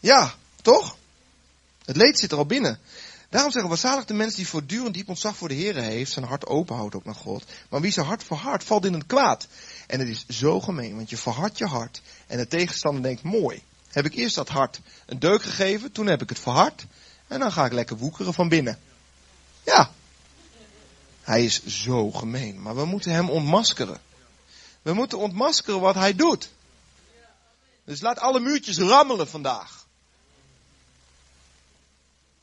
Ja, 0.00 0.34
toch? 0.62 0.96
Het 1.84 1.96
leed 1.96 2.18
zit 2.18 2.32
er 2.32 2.38
al 2.38 2.46
binnen. 2.46 2.80
Daarom 3.28 3.52
zeggen 3.52 3.70
we, 3.70 3.76
zalig 3.76 4.04
de 4.04 4.14
mens 4.14 4.34
die 4.34 4.48
voortdurend 4.48 4.94
diep 4.94 5.08
ontzag 5.08 5.36
voor 5.36 5.48
de 5.48 5.54
Heer 5.54 5.74
heeft, 5.74 6.12
zijn 6.12 6.24
hart 6.24 6.46
open 6.46 6.76
houdt 6.76 6.94
ook 6.94 7.04
naar 7.04 7.14
God. 7.14 7.44
Maar 7.68 7.80
wie 7.80 7.92
zijn 7.92 8.06
hart 8.06 8.24
verhardt, 8.24 8.64
valt 8.64 8.84
in 8.84 8.92
het 8.92 9.06
kwaad. 9.06 9.46
En 9.86 9.98
het 9.98 10.08
is 10.08 10.26
zo 10.26 10.60
gemeen, 10.60 10.96
want 10.96 11.10
je 11.10 11.16
verhardt 11.16 11.58
je 11.58 11.66
hart. 11.66 12.02
En 12.26 12.38
de 12.38 12.46
tegenstander 12.46 13.02
denkt, 13.02 13.22
mooi. 13.22 13.62
Heb 13.88 14.04
ik 14.04 14.14
eerst 14.14 14.34
dat 14.34 14.48
hart 14.48 14.80
een 15.06 15.18
deuk 15.18 15.42
gegeven, 15.42 15.92
toen 15.92 16.06
heb 16.06 16.22
ik 16.22 16.28
het 16.28 16.38
verhard. 16.38 16.86
En 17.26 17.40
dan 17.40 17.52
ga 17.52 17.64
ik 17.64 17.72
lekker 17.72 17.96
woekeren 17.96 18.34
van 18.34 18.48
binnen. 18.48 18.78
Ja. 19.64 19.90
Hij 21.22 21.44
is 21.44 21.66
zo 21.66 22.10
gemeen, 22.10 22.62
maar 22.62 22.76
we 22.76 22.84
moeten 22.84 23.12
hem 23.12 23.30
ontmaskeren. 23.30 24.00
We 24.82 24.92
moeten 24.92 25.18
ontmaskeren 25.18 25.80
wat 25.80 25.94
hij 25.94 26.14
doet. 26.14 26.50
Dus 27.84 28.00
laat 28.00 28.18
alle 28.18 28.40
muurtjes 28.40 28.78
rammelen 28.78 29.28
vandaag. 29.28 29.75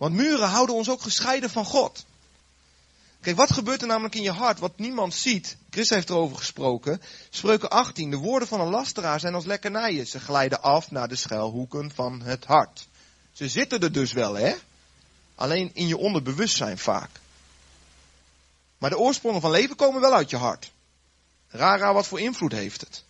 Want 0.03 0.15
muren 0.15 0.49
houden 0.49 0.75
ons 0.75 0.89
ook 0.89 1.01
gescheiden 1.01 1.49
van 1.49 1.65
God. 1.65 2.05
Kijk, 3.21 3.35
wat 3.35 3.53
gebeurt 3.53 3.81
er 3.81 3.87
namelijk 3.87 4.15
in 4.15 4.21
je 4.21 4.31
hart 4.31 4.59
wat 4.59 4.77
niemand 4.77 5.13
ziet? 5.13 5.57
Chris 5.69 5.89
heeft 5.89 6.09
erover 6.09 6.37
gesproken. 6.37 7.01
Spreuken 7.29 7.69
18. 7.69 8.09
De 8.09 8.17
woorden 8.17 8.47
van 8.47 8.59
een 8.59 8.69
lasteraar 8.69 9.19
zijn 9.19 9.33
als 9.33 9.45
lekkernijen. 9.45 10.07
Ze 10.07 10.19
glijden 10.19 10.61
af 10.61 10.91
naar 10.91 11.07
de 11.07 11.15
schuilhoeken 11.15 11.91
van 11.93 12.21
het 12.21 12.45
hart. 12.45 12.87
Ze 13.31 13.49
zitten 13.49 13.79
er 13.79 13.91
dus 13.91 14.13
wel, 14.13 14.33
hè? 14.33 14.55
Alleen 15.35 15.71
in 15.73 15.87
je 15.87 15.97
onderbewustzijn 15.97 16.77
vaak. 16.77 17.09
Maar 18.77 18.89
de 18.89 18.99
oorsprongen 18.99 19.41
van 19.41 19.51
leven 19.51 19.75
komen 19.75 20.01
wel 20.01 20.13
uit 20.13 20.29
je 20.29 20.37
hart. 20.37 20.71
Rara, 21.49 21.93
wat 21.93 22.07
voor 22.07 22.19
invloed 22.19 22.51
heeft 22.51 22.81
het? 22.81 23.03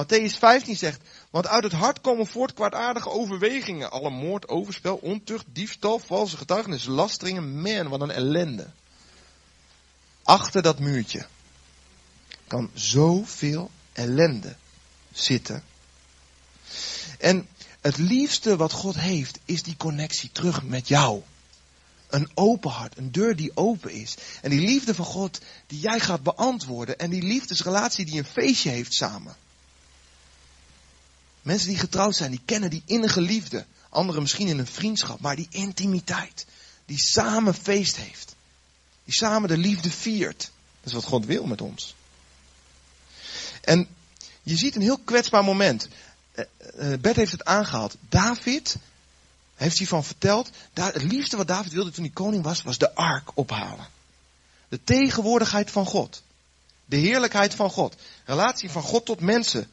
Matthäus 0.00 0.36
15 0.38 0.76
zegt, 0.76 1.00
want 1.30 1.46
uit 1.46 1.62
het 1.62 1.72
hart 1.72 2.00
komen 2.00 2.26
voort 2.26 2.54
kwaadaardige 2.54 3.08
overwegingen. 3.08 3.90
Alle 3.90 4.10
moord, 4.10 4.48
overspel, 4.48 4.96
ontucht, 4.96 5.44
diefstal, 5.52 5.98
valse 5.98 6.36
getuigenis, 6.36 6.84
lasteringen. 6.84 7.60
Man, 7.60 7.88
wat 7.88 8.00
een 8.00 8.10
ellende. 8.10 8.66
Achter 10.22 10.62
dat 10.62 10.78
muurtje 10.78 11.26
kan 12.46 12.70
zoveel 12.74 13.70
ellende 13.92 14.56
zitten. 15.12 15.62
En 17.18 17.48
het 17.80 17.98
liefste 17.98 18.56
wat 18.56 18.72
God 18.72 18.94
heeft, 18.94 19.38
is 19.44 19.62
die 19.62 19.76
connectie 19.76 20.30
terug 20.32 20.62
met 20.62 20.88
jou. 20.88 21.22
Een 22.08 22.30
open 22.34 22.70
hart, 22.70 22.98
een 22.98 23.12
deur 23.12 23.36
die 23.36 23.56
open 23.56 23.90
is. 23.90 24.16
En 24.42 24.50
die 24.50 24.60
liefde 24.60 24.94
van 24.94 25.04
God 25.04 25.40
die 25.66 25.80
jij 25.80 26.00
gaat 26.00 26.22
beantwoorden. 26.22 26.98
En 26.98 27.10
die 27.10 27.22
liefdesrelatie 27.22 28.04
die 28.04 28.18
een 28.18 28.24
feestje 28.24 28.70
heeft 28.70 28.94
samen. 28.94 29.36
Mensen 31.42 31.68
die 31.68 31.78
getrouwd 31.78 32.16
zijn, 32.16 32.30
die 32.30 32.42
kennen 32.44 32.70
die 32.70 32.82
innige 32.86 33.20
liefde. 33.20 33.66
Anderen 33.88 34.22
misschien 34.22 34.48
in 34.48 34.58
een 34.58 34.66
vriendschap, 34.66 35.20
maar 35.20 35.36
die 35.36 35.46
intimiteit. 35.50 36.46
Die 36.84 36.98
samen 36.98 37.54
feest 37.54 37.96
heeft. 37.96 38.34
Die 39.04 39.14
samen 39.14 39.48
de 39.48 39.56
liefde 39.56 39.90
viert. 39.90 40.50
Dat 40.80 40.88
is 40.88 40.92
wat 40.92 41.04
God 41.04 41.26
wil 41.26 41.44
met 41.44 41.60
ons. 41.60 41.94
En 43.60 43.88
je 44.42 44.56
ziet 44.56 44.74
een 44.74 44.82
heel 44.82 44.98
kwetsbaar 44.98 45.44
moment. 45.44 45.88
Uh, 46.36 46.44
Bert 47.00 47.16
heeft 47.16 47.32
het 47.32 47.44
aangehaald. 47.44 47.96
David 48.08 48.76
heeft 49.54 49.78
hiervan 49.78 50.04
verteld. 50.04 50.50
Het 50.74 51.02
liefste 51.02 51.36
wat 51.36 51.48
David 51.48 51.72
wilde 51.72 51.90
toen 51.90 52.04
hij 52.04 52.12
koning 52.12 52.44
was, 52.44 52.62
was 52.62 52.78
de 52.78 52.94
ark 52.94 53.30
ophalen. 53.34 53.86
De 54.68 54.84
tegenwoordigheid 54.84 55.70
van 55.70 55.86
God. 55.86 56.22
De 56.84 56.96
heerlijkheid 56.96 57.54
van 57.54 57.70
God. 57.70 57.94
Relatie 58.24 58.70
van 58.70 58.82
God 58.82 59.04
tot 59.04 59.20
mensen. 59.20 59.70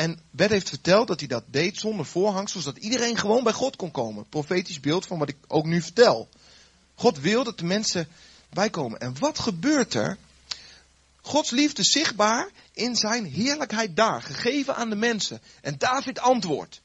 En 0.00 0.18
Bert 0.30 0.50
heeft 0.50 0.68
verteld 0.68 1.08
dat 1.08 1.18
hij 1.18 1.28
dat 1.28 1.44
deed 1.46 1.78
zonder 1.78 2.06
voorhangsels, 2.06 2.64
zodat 2.64 2.82
iedereen 2.82 3.16
gewoon 3.16 3.44
bij 3.44 3.52
God 3.52 3.76
kon 3.76 3.90
komen. 3.90 4.28
Profetisch 4.28 4.80
beeld 4.80 5.06
van 5.06 5.18
wat 5.18 5.28
ik 5.28 5.36
ook 5.46 5.64
nu 5.64 5.82
vertel. 5.82 6.28
God 6.94 7.18
wil 7.18 7.44
dat 7.44 7.58
de 7.58 7.64
mensen 7.64 8.08
bijkomen. 8.50 9.00
En 9.00 9.18
wat 9.18 9.38
gebeurt 9.38 9.94
er? 9.94 10.16
Gods 11.20 11.50
liefde 11.50 11.82
zichtbaar 11.82 12.50
in 12.72 12.96
zijn 12.96 13.24
heerlijkheid 13.24 13.96
daar, 13.96 14.22
gegeven 14.22 14.76
aan 14.76 14.90
de 14.90 14.96
mensen. 14.96 15.40
En 15.60 15.78
David 15.78 16.18
antwoordt. 16.18 16.80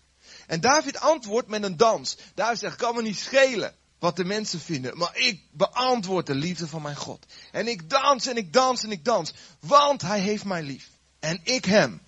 En 0.48 0.62
David 0.62 1.00
antwoordt 1.00 1.48
met 1.48 1.64
een 1.64 1.78
dans. 1.78 2.18
David 2.34 2.60
zegt, 2.60 2.76
kan 2.76 2.96
me 2.96 3.02
niet 3.02 3.20
schelen 3.20 3.76
wat 4.00 4.16
de 4.16 4.26
mensen 4.26 4.60
vinden. 4.60 4.98
Maar 4.98 5.18
ik 5.18 5.42
beantwoord 5.52 6.28
de 6.28 6.36
liefde 6.36 6.68
van 6.68 6.82
mijn 6.82 6.96
God. 6.96 7.26
En 7.52 7.68
ik 7.68 7.90
dans 7.90 8.28
en 8.28 8.38
ik 8.38 8.54
dans 8.54 8.84
en 8.84 8.92
ik 8.92 9.06
dans. 9.06 9.34
Want 9.60 10.02
hij 10.02 10.20
heeft 10.20 10.46
mij 10.46 10.64
lief. 10.64 10.90
En 11.20 11.40
ik 11.44 11.66
hem. 11.66 12.04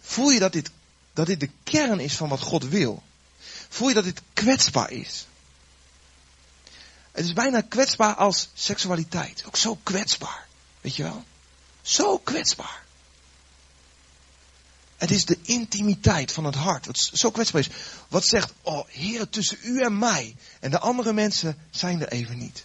Voel 0.00 0.30
je 0.30 0.38
dat 0.38 0.52
dit, 0.52 0.70
dat 1.12 1.26
dit 1.26 1.40
de 1.40 1.50
kern 1.64 2.00
is 2.00 2.16
van 2.16 2.28
wat 2.28 2.40
God 2.40 2.68
wil? 2.68 3.02
Voel 3.68 3.88
je 3.88 3.94
dat 3.94 4.04
dit 4.04 4.22
kwetsbaar 4.32 4.90
is? 4.90 5.26
Het 7.12 7.24
is 7.24 7.32
bijna 7.32 7.60
kwetsbaar 7.60 8.14
als 8.14 8.48
seksualiteit. 8.54 9.42
Ook 9.46 9.56
zo 9.56 9.78
kwetsbaar. 9.82 10.46
Weet 10.80 10.96
je 10.96 11.02
wel? 11.02 11.24
Zo 11.82 12.18
kwetsbaar. 12.18 12.86
Het 14.96 15.10
is 15.10 15.24
de 15.24 15.38
intimiteit 15.42 16.32
van 16.32 16.44
het 16.44 16.54
hart. 16.54 16.86
Wat 16.86 17.10
zo 17.12 17.30
kwetsbaar 17.30 17.60
is. 17.60 17.68
Wat 18.08 18.26
zegt, 18.26 18.52
oh 18.62 18.88
Heer, 18.88 19.28
tussen 19.28 19.58
u 19.62 19.82
en 19.82 19.98
mij. 19.98 20.36
En 20.60 20.70
de 20.70 20.78
andere 20.78 21.12
mensen 21.12 21.58
zijn 21.70 22.00
er 22.00 22.08
even 22.08 22.38
niet. 22.38 22.64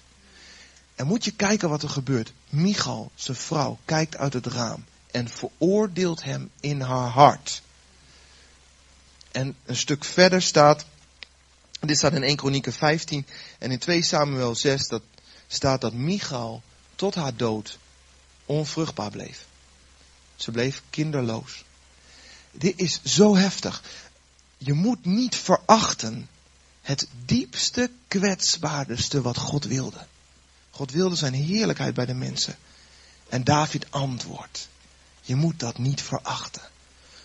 En 0.95 1.07
moet 1.07 1.23
je 1.23 1.31
kijken 1.31 1.69
wat 1.69 1.83
er 1.83 1.89
gebeurt. 1.89 2.33
Michal, 2.49 3.11
zijn 3.15 3.37
vrouw, 3.37 3.79
kijkt 3.85 4.17
uit 4.17 4.33
het 4.33 4.45
raam. 4.45 4.85
En 5.13 5.29
veroordeelt 5.29 6.23
hem 6.23 6.49
in 6.59 6.81
haar 6.81 7.09
hart. 7.09 7.61
En 9.31 9.55
een 9.65 9.75
stuk 9.75 10.03
verder 10.03 10.41
staat. 10.41 10.85
Dit 11.79 11.97
staat 11.97 12.13
in 12.13 12.23
1 12.23 12.35
Kronieken 12.35 12.73
15. 12.73 13.25
En 13.59 13.71
in 13.71 13.79
2 13.79 14.01
Samuel 14.01 14.55
6 14.55 14.87
dat 14.87 15.01
staat 15.47 15.81
dat 15.81 15.93
Michal 15.93 16.61
tot 16.95 17.15
haar 17.15 17.35
dood 17.35 17.77
onvruchtbaar 18.45 19.11
bleef. 19.11 19.45
Ze 20.35 20.51
bleef 20.51 20.81
kinderloos. 20.89 21.63
Dit 22.51 22.79
is 22.79 23.03
zo 23.03 23.35
heftig. 23.35 23.83
Je 24.57 24.73
moet 24.73 25.05
niet 25.05 25.35
verachten 25.35 26.29
het 26.81 27.07
diepste, 27.25 27.91
kwetsbaarste 28.07 29.21
wat 29.21 29.37
God 29.37 29.65
wilde. 29.65 30.05
God 30.69 30.91
wilde 30.91 31.15
zijn 31.15 31.33
heerlijkheid 31.33 31.93
bij 31.93 32.05
de 32.05 32.13
mensen. 32.13 32.57
En 33.29 33.43
David 33.43 33.91
antwoordt. 33.91 34.67
Je 35.25 35.35
moet 35.35 35.59
dat 35.59 35.77
niet 35.77 36.01
verachten. 36.01 36.61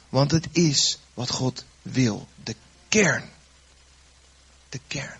Want 0.08 0.30
het 0.30 0.48
is 0.52 0.98
wat 1.14 1.30
God 1.30 1.64
wil. 1.82 2.28
De 2.44 2.56
kern. 2.88 3.30
De 4.68 4.80
kern. 4.86 5.18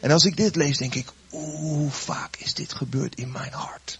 En 0.00 0.10
als 0.10 0.24
ik 0.24 0.36
dit 0.36 0.56
lees, 0.56 0.78
denk 0.78 0.94
ik, 0.94 1.08
hoe 1.28 1.90
vaak 1.90 2.36
is 2.36 2.54
dit 2.54 2.72
gebeurd 2.72 3.14
in 3.14 3.30
mijn 3.30 3.52
hart? 3.52 3.98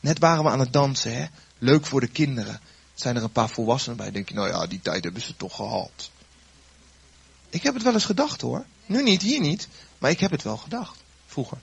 Net 0.00 0.18
waren 0.18 0.44
we 0.44 0.50
aan 0.50 0.60
het 0.60 0.72
dansen, 0.72 1.16
hè? 1.16 1.26
Leuk 1.58 1.86
voor 1.86 2.00
de 2.00 2.08
kinderen. 2.08 2.60
Zijn 2.94 3.16
er 3.16 3.22
een 3.22 3.32
paar 3.32 3.48
volwassenen 3.48 3.96
bij? 3.96 4.10
Denk 4.10 4.28
je, 4.28 4.34
nou 4.34 4.48
ja, 4.48 4.66
die 4.66 4.80
tijd 4.80 5.04
hebben 5.04 5.22
ze 5.22 5.36
toch 5.36 5.56
gehad. 5.56 6.10
Ik 7.50 7.62
heb 7.62 7.74
het 7.74 7.82
wel 7.82 7.92
eens 7.92 8.04
gedacht 8.04 8.40
hoor. 8.40 8.64
Nu 8.86 9.02
niet, 9.02 9.22
hier 9.22 9.40
niet. 9.40 9.68
Maar 9.98 10.10
ik 10.10 10.20
heb 10.20 10.30
het 10.30 10.42
wel 10.42 10.56
gedacht. 10.56 11.02
Vroeger. 11.26 11.58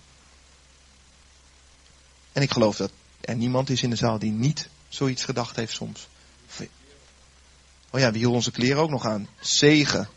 En 2.31 2.41
ik 2.41 2.51
geloof 2.51 2.77
dat 2.77 2.91
er 3.21 3.35
niemand 3.35 3.69
is 3.69 3.83
in 3.83 3.89
de 3.89 3.95
zaal 3.95 4.19
die 4.19 4.31
niet 4.31 4.69
zoiets 4.89 5.23
gedacht 5.23 5.55
heeft 5.55 5.73
soms. 5.73 6.07
Oh 7.95 8.01
ja, 8.01 8.11
wie 8.11 8.19
hield 8.19 8.33
onze 8.33 8.51
kleren 8.51 8.81
ook 8.81 8.89
nog 8.89 9.05
aan? 9.05 9.27
Zegen. 9.39 10.09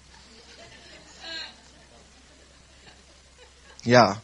Ja. 3.81 4.21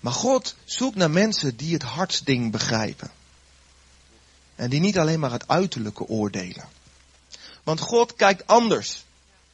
Maar 0.00 0.12
God 0.12 0.54
zoekt 0.64 0.96
naar 0.96 1.10
mensen 1.10 1.56
die 1.56 1.72
het 1.72 1.82
hartsding 1.82 2.50
begrijpen. 2.50 3.10
En 4.54 4.70
die 4.70 4.80
niet 4.80 4.98
alleen 4.98 5.20
maar 5.20 5.30
het 5.30 5.48
uiterlijke 5.48 6.06
oordelen. 6.06 6.68
Want 7.62 7.80
God 7.80 8.14
kijkt 8.14 8.46
anders. 8.46 9.04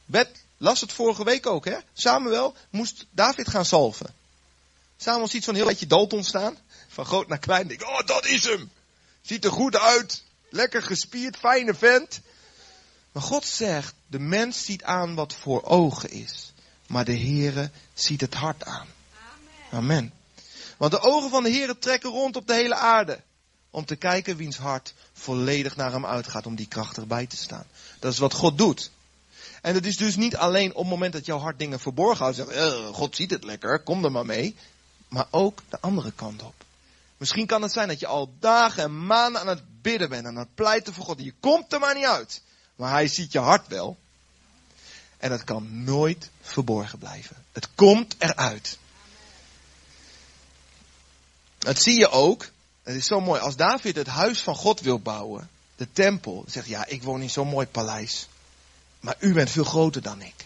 Bet 0.05 0.29
las 0.57 0.81
het 0.81 0.93
vorige 0.93 1.23
week 1.23 1.45
ook, 1.45 1.65
hè? 1.65 1.77
Samuel 1.93 2.55
moest 2.69 3.05
David 3.11 3.49
gaan 3.49 3.65
salven. 3.65 4.13
Samuel 4.97 5.27
ziet 5.27 5.43
zo'n 5.43 5.55
heel 5.55 5.65
beetje 5.65 5.87
Dalton 5.87 6.23
staan. 6.23 6.57
Van 6.87 7.05
groot 7.05 7.27
naar 7.27 7.39
klein. 7.39 7.67
Denk, 7.67 7.81
oh, 7.81 8.05
dat 8.05 8.25
is 8.25 8.43
hem. 8.43 8.71
Ziet 9.29 9.45
er 9.45 9.51
goed 9.51 9.77
uit. 9.77 10.23
Lekker 10.49 10.81
gespierd, 10.81 11.37
fijne 11.37 11.73
vent. 11.73 12.19
Maar 13.11 13.23
God 13.23 13.45
zegt, 13.45 13.93
de 14.07 14.19
mens 14.19 14.65
ziet 14.65 14.83
aan 14.83 15.15
wat 15.15 15.33
voor 15.33 15.63
ogen 15.63 16.09
is. 16.09 16.53
Maar 16.87 17.05
de 17.05 17.17
Heere 17.17 17.71
ziet 17.93 18.21
het 18.21 18.33
hart 18.33 18.63
aan. 18.63 18.87
Amen. 19.71 19.83
Amen. 19.83 20.13
Want 20.77 20.91
de 20.91 20.99
ogen 20.99 21.29
van 21.29 21.43
de 21.43 21.51
Heere 21.51 21.77
trekken 21.77 22.09
rond 22.09 22.35
op 22.35 22.47
de 22.47 22.53
hele 22.53 22.75
aarde. 22.75 23.21
Om 23.69 23.85
te 23.85 23.95
kijken 23.95 24.37
wiens 24.37 24.57
hart 24.57 24.93
volledig 25.13 25.75
naar 25.75 25.91
hem 25.91 26.05
uitgaat 26.05 26.45
om 26.45 26.55
die 26.55 26.67
krachtig 26.67 27.07
bij 27.07 27.25
te 27.25 27.37
staan. 27.37 27.65
Dat 27.99 28.13
is 28.13 28.19
wat 28.19 28.33
God 28.33 28.57
doet. 28.57 28.91
En 29.61 29.73
het 29.73 29.85
is 29.85 29.97
dus 29.97 30.15
niet 30.15 30.35
alleen 30.35 30.71
op 30.71 30.81
het 30.81 30.89
moment 30.89 31.13
dat 31.13 31.25
jouw 31.25 31.39
hart 31.39 31.59
dingen 31.59 31.79
verborgen 31.79 32.23
houdt. 32.23 32.35
Zegt, 32.35 32.49
eh, 32.49 32.87
God 32.87 33.15
ziet 33.15 33.31
het 33.31 33.43
lekker, 33.43 33.79
kom 33.79 34.05
er 34.05 34.11
maar 34.11 34.25
mee. 34.25 34.55
Maar 35.07 35.27
ook 35.31 35.61
de 35.69 35.79
andere 35.79 36.11
kant 36.11 36.43
op. 36.43 36.67
Misschien 37.19 37.45
kan 37.45 37.61
het 37.61 37.71
zijn 37.71 37.87
dat 37.87 37.99
je 37.99 38.07
al 38.07 38.33
dagen 38.39 38.83
en 38.83 39.05
maanden 39.05 39.41
aan 39.41 39.47
het 39.47 39.81
bidden 39.81 40.09
bent. 40.09 40.25
Aan 40.25 40.35
het 40.35 40.55
pleiten 40.55 40.93
voor 40.93 41.05
God. 41.05 41.21
Je 41.21 41.33
komt 41.39 41.73
er 41.73 41.79
maar 41.79 41.95
niet 41.95 42.05
uit. 42.05 42.41
Maar 42.75 42.91
hij 42.91 43.07
ziet 43.07 43.31
je 43.31 43.39
hart 43.39 43.67
wel. 43.67 43.97
En 45.17 45.31
het 45.31 45.43
kan 45.43 45.83
nooit 45.83 46.29
verborgen 46.41 46.99
blijven. 46.99 47.45
Het 47.51 47.67
komt 47.75 48.15
eruit. 48.17 48.77
Dat 51.57 51.81
zie 51.81 51.99
je 51.99 52.09
ook 52.09 52.49
het 52.89 52.97
is 52.97 53.05
zo 53.05 53.21
mooi. 53.21 53.41
Als 53.41 53.55
David 53.55 53.95
het 53.95 54.07
huis 54.07 54.41
van 54.41 54.55
God 54.55 54.81
wil 54.81 54.99
bouwen, 54.99 55.49
de 55.75 55.87
tempel, 55.91 56.43
zegt 56.47 56.67
ja, 56.67 56.85
ik 56.85 57.03
woon 57.03 57.21
in 57.21 57.29
zo'n 57.29 57.47
mooi 57.47 57.67
paleis. 57.67 58.27
Maar 58.99 59.15
u 59.19 59.33
bent 59.33 59.49
veel 59.49 59.63
groter 59.63 60.01
dan 60.01 60.21
ik. 60.21 60.45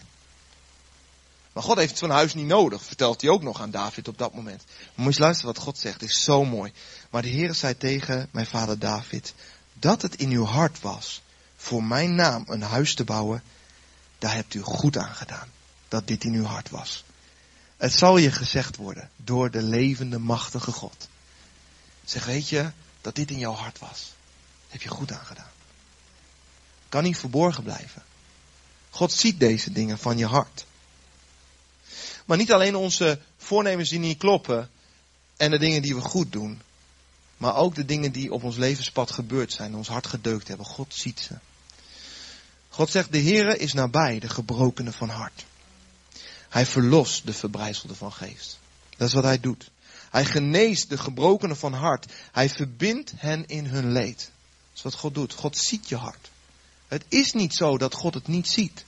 Maar 1.54 1.62
God 1.62 1.76
heeft 1.76 1.98
zo'n 1.98 2.10
huis 2.10 2.34
niet 2.34 2.46
nodig, 2.46 2.82
vertelt 2.82 3.20
hij 3.20 3.30
ook 3.30 3.42
nog 3.42 3.60
aan 3.60 3.70
David 3.70 4.08
op 4.08 4.18
dat 4.18 4.34
moment. 4.34 4.64
Maar 4.94 5.04
moet 5.04 5.14
je 5.14 5.20
luisteren 5.20 5.54
wat 5.54 5.62
God 5.62 5.78
zegt, 5.78 6.02
is 6.02 6.22
zo 6.22 6.44
mooi. 6.44 6.72
Maar 7.10 7.22
de 7.22 7.28
Heer 7.28 7.54
zei 7.54 7.76
tegen 7.76 8.28
mijn 8.30 8.46
vader 8.46 8.78
David, 8.78 9.34
dat 9.72 10.02
het 10.02 10.16
in 10.16 10.30
uw 10.30 10.44
hart 10.44 10.80
was 10.80 11.22
voor 11.56 11.84
mijn 11.84 12.14
naam 12.14 12.44
een 12.46 12.62
huis 12.62 12.94
te 12.94 13.04
bouwen, 13.04 13.42
daar 14.18 14.34
hebt 14.34 14.54
u 14.54 14.60
goed 14.60 14.96
aan 14.96 15.14
gedaan. 15.14 15.48
Dat 15.88 16.06
dit 16.06 16.24
in 16.24 16.32
uw 16.32 16.44
hart 16.44 16.70
was. 16.70 17.04
Het 17.76 17.92
zal 17.92 18.16
je 18.16 18.30
gezegd 18.30 18.76
worden 18.76 19.10
door 19.16 19.50
de 19.50 19.62
levende, 19.62 20.18
machtige 20.18 20.72
God. 20.72 21.08
Zeg, 22.04 22.24
weet 22.24 22.48
je 22.48 22.70
dat 23.00 23.14
dit 23.14 23.30
in 23.30 23.38
jouw 23.38 23.54
hart 23.54 23.78
was? 23.78 24.12
heb 24.68 24.82
je 24.82 24.88
goed 24.88 25.12
aangedaan. 25.12 25.50
Kan 26.88 27.02
niet 27.02 27.18
verborgen 27.18 27.62
blijven. 27.62 28.02
God 28.90 29.12
ziet 29.12 29.40
deze 29.40 29.72
dingen 29.72 29.98
van 29.98 30.18
je 30.18 30.26
hart. 30.26 30.66
Maar 32.24 32.36
niet 32.36 32.52
alleen 32.52 32.76
onze 32.76 33.20
voornemens 33.36 33.88
die 33.88 33.98
niet 33.98 34.18
kloppen 34.18 34.70
en 35.36 35.50
de 35.50 35.58
dingen 35.58 35.82
die 35.82 35.94
we 35.94 36.00
goed 36.00 36.32
doen, 36.32 36.60
maar 37.36 37.56
ook 37.56 37.74
de 37.74 37.84
dingen 37.84 38.12
die 38.12 38.32
op 38.32 38.42
ons 38.42 38.56
levenspad 38.56 39.10
gebeurd 39.10 39.52
zijn, 39.52 39.74
ons 39.74 39.88
hart 39.88 40.06
gedeukt 40.06 40.48
hebben. 40.48 40.66
God 40.66 40.94
ziet 40.94 41.20
ze. 41.20 41.34
God 42.68 42.90
zegt, 42.90 43.12
de 43.12 43.22
Heere 43.22 43.56
is 43.56 43.72
nabij 43.72 44.18
de 44.18 44.28
gebrokenen 44.28 44.92
van 44.92 45.08
hart. 45.08 45.44
Hij 46.48 46.66
verlost 46.66 47.26
de 47.26 47.32
verbrijzelde 47.32 47.94
van 47.94 48.12
geest. 48.12 48.58
Dat 48.96 49.08
is 49.08 49.14
wat 49.14 49.24
hij 49.24 49.40
doet. 49.40 49.70
Hij 50.10 50.24
geneest 50.24 50.88
de 50.88 50.98
gebrokenen 50.98 51.56
van 51.56 51.72
hart. 51.72 52.12
Hij 52.32 52.48
verbindt 52.48 53.12
hen 53.16 53.46
in 53.46 53.66
hun 53.66 53.92
leed. 53.92 54.18
Dat 54.18 54.76
is 54.76 54.82
wat 54.82 54.94
God 54.94 55.14
doet. 55.14 55.32
God 55.32 55.56
ziet 55.56 55.88
je 55.88 55.96
hart. 55.96 56.30
Het 56.88 57.04
is 57.08 57.32
niet 57.32 57.54
zo 57.54 57.78
dat 57.78 57.94
God 57.94 58.14
het 58.14 58.26
niet 58.26 58.48
ziet. 58.48 58.84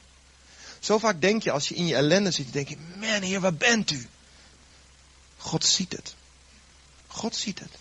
Zo 0.81 0.99
vaak 0.99 1.21
denk 1.21 1.43
je 1.43 1.51
als 1.51 1.69
je 1.69 1.75
in 1.75 1.87
je 1.87 1.95
ellende 1.95 2.31
zit, 2.31 2.53
denk 2.53 2.69
je, 2.69 2.77
man 2.97 3.23
heer, 3.23 3.41
waar 3.41 3.55
bent 3.55 3.91
u? 3.91 4.09
God 5.37 5.65
ziet 5.65 5.93
het. 5.93 6.15
God 7.07 7.37
ziet 7.37 7.59
het. 7.59 7.73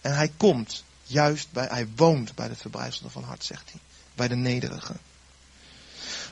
En 0.00 0.14
hij 0.14 0.32
komt 0.36 0.84
juist 1.02 1.52
bij, 1.52 1.66
hij 1.66 1.88
woont 1.96 2.34
bij 2.34 2.48
de 2.48 2.56
verbrijzelde 2.56 3.10
van 3.10 3.22
hart, 3.22 3.44
zegt 3.44 3.70
hij. 3.70 3.80
Bij 4.14 4.28
de 4.28 4.36
nederige. 4.36 4.94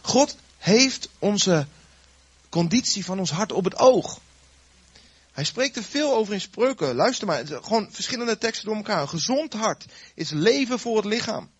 God 0.03 0.37
heeft 0.59 1.09
onze 1.19 1.67
conditie 2.49 3.05
van 3.05 3.19
ons 3.19 3.31
hart 3.31 3.53
op 3.53 3.65
het 3.65 3.77
oog. 3.79 4.21
Hij 5.33 5.45
spreekt 5.45 5.77
er 5.77 5.85
veel 5.85 6.15
over 6.15 6.35
in 6.35 6.41
spreuken. 6.41 6.95
Luister 6.95 7.27
maar, 7.27 7.47
gewoon 7.47 7.89
verschillende 7.91 8.39
teksten 8.39 8.67
door 8.67 8.77
elkaar. 8.77 9.01
Een 9.01 9.09
gezond 9.09 9.53
hart 9.53 9.85
is 10.15 10.31
leven 10.31 10.79
voor 10.79 10.97
het 10.97 11.05
lichaam. 11.05 11.51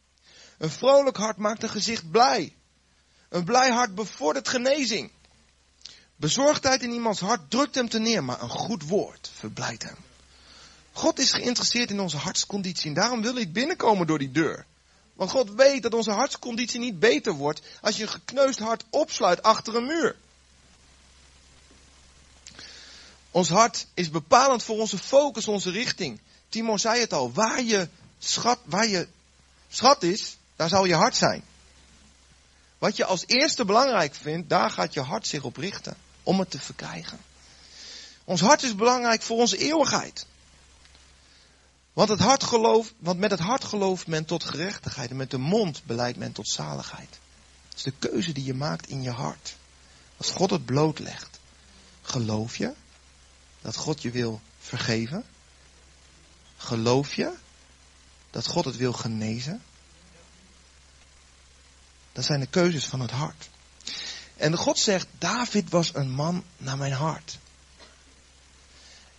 Een 0.59 0.71
vrolijk 0.71 1.17
hart 1.17 1.37
maakt 1.37 1.63
een 1.63 1.69
gezicht 1.69 2.11
blij. 2.11 2.57
Een 3.29 3.45
blij 3.45 3.71
hart 3.71 3.95
bevordert 3.95 4.49
genezing. 4.49 5.11
Bezorgdheid 6.17 6.83
in 6.83 6.93
iemands 6.93 7.21
hart 7.21 7.51
drukt 7.51 7.75
hem 7.75 7.89
te 7.89 7.99
neer, 7.99 8.25
maar 8.25 8.43
een 8.43 8.49
goed 8.49 8.83
woord 8.83 9.31
verblijdt 9.35 9.83
hem. 9.83 9.97
God 10.93 11.19
is 11.19 11.33
geïnteresseerd 11.33 11.91
in 11.91 12.01
onze 12.01 12.17
hartsconditie 12.17 12.89
en 12.89 12.95
daarom 12.95 13.23
wil 13.23 13.37
ik 13.37 13.53
binnenkomen 13.53 14.07
door 14.07 14.19
die 14.19 14.31
deur. 14.31 14.67
Want 15.15 15.31
God 15.31 15.51
weet 15.51 15.83
dat 15.83 15.95
onze 15.95 16.11
hartsconditie 16.11 16.81
niet 16.81 16.99
beter 16.99 17.33
wordt 17.33 17.61
als 17.81 17.97
je 17.97 18.03
een 18.03 18.09
gekneusd 18.09 18.59
hart 18.59 18.85
opsluit 18.91 19.43
achter 19.43 19.77
een 19.77 19.87
muur. 19.87 20.17
Ons 23.31 23.49
hart 23.49 23.87
is 23.95 24.11
bepalend 24.11 24.63
voor 24.63 24.79
onze 24.79 24.99
focus, 24.99 25.49
onze 25.49 25.71
richting. 25.71 26.21
Timo 26.49 26.77
zei 26.77 27.01
het 27.01 27.13
al, 27.13 27.33
waar 27.33 27.63
je 27.63 27.89
schat, 28.19 28.59
waar 28.65 28.87
je 28.87 29.09
schat 29.69 30.03
is, 30.03 30.37
daar 30.57 30.69
zal 30.69 30.85
je 30.85 30.95
hart 30.95 31.17
zijn. 31.17 31.45
Wat 32.79 32.97
je 32.97 33.05
als 33.05 33.25
eerste 33.27 33.65
belangrijk 33.65 34.15
vindt, 34.15 34.49
daar 34.49 34.71
gaat 34.71 34.95
je 34.95 35.01
hart 35.01 35.27
zich 35.27 35.43
op 35.43 35.57
richten. 35.57 35.97
Om 36.23 36.39
het 36.39 36.51
te 36.51 36.61
verkrijgen. 36.61 37.19
Ons 38.25 38.41
hart 38.41 38.63
is 38.63 38.75
belangrijk 38.75 39.23
voor 39.23 39.39
onze 39.39 39.57
eeuwigheid. 39.57 40.27
Want, 41.93 42.09
het 42.09 42.21
hart 42.21 42.45
want 42.99 43.19
met 43.19 43.31
het 43.31 43.41
hart 43.41 43.65
gelooft 43.65 44.07
men 44.07 44.25
tot 44.25 44.45
gerechtigheid 44.45 45.11
en 45.11 45.17
met 45.17 45.31
de 45.31 45.39
mond 45.39 45.85
beleidt 45.85 46.19
men 46.19 46.33
tot 46.33 46.49
zaligheid. 46.49 47.19
Het 47.69 47.77
is 47.77 47.83
de 47.83 47.93
keuze 47.99 48.33
die 48.33 48.45
je 48.45 48.55
maakt 48.55 48.89
in 48.89 49.03
je 49.03 49.11
hart. 49.11 49.57
Als 50.17 50.31
God 50.31 50.51
het 50.51 50.65
blootlegt, 50.65 51.39
geloof 52.03 52.57
je 52.57 52.73
dat 53.61 53.77
God 53.77 54.03
je 54.03 54.11
wil 54.11 54.41
vergeven? 54.59 55.25
Geloof 56.57 57.15
je 57.15 57.33
dat 58.31 58.47
God 58.47 58.65
het 58.65 58.77
wil 58.77 58.93
genezen? 58.93 59.63
Dat 62.19 62.27
zijn 62.27 62.41
de 62.41 62.47
keuzes 62.47 62.85
van 62.85 63.01
het 63.01 63.11
hart. 63.11 63.49
En 64.37 64.57
God 64.57 64.79
zegt, 64.79 65.07
David 65.19 65.71
was 65.71 65.95
een 65.95 66.11
man 66.11 66.45
naar 66.57 66.79
mijn 66.79 66.93
hart. 66.93 67.39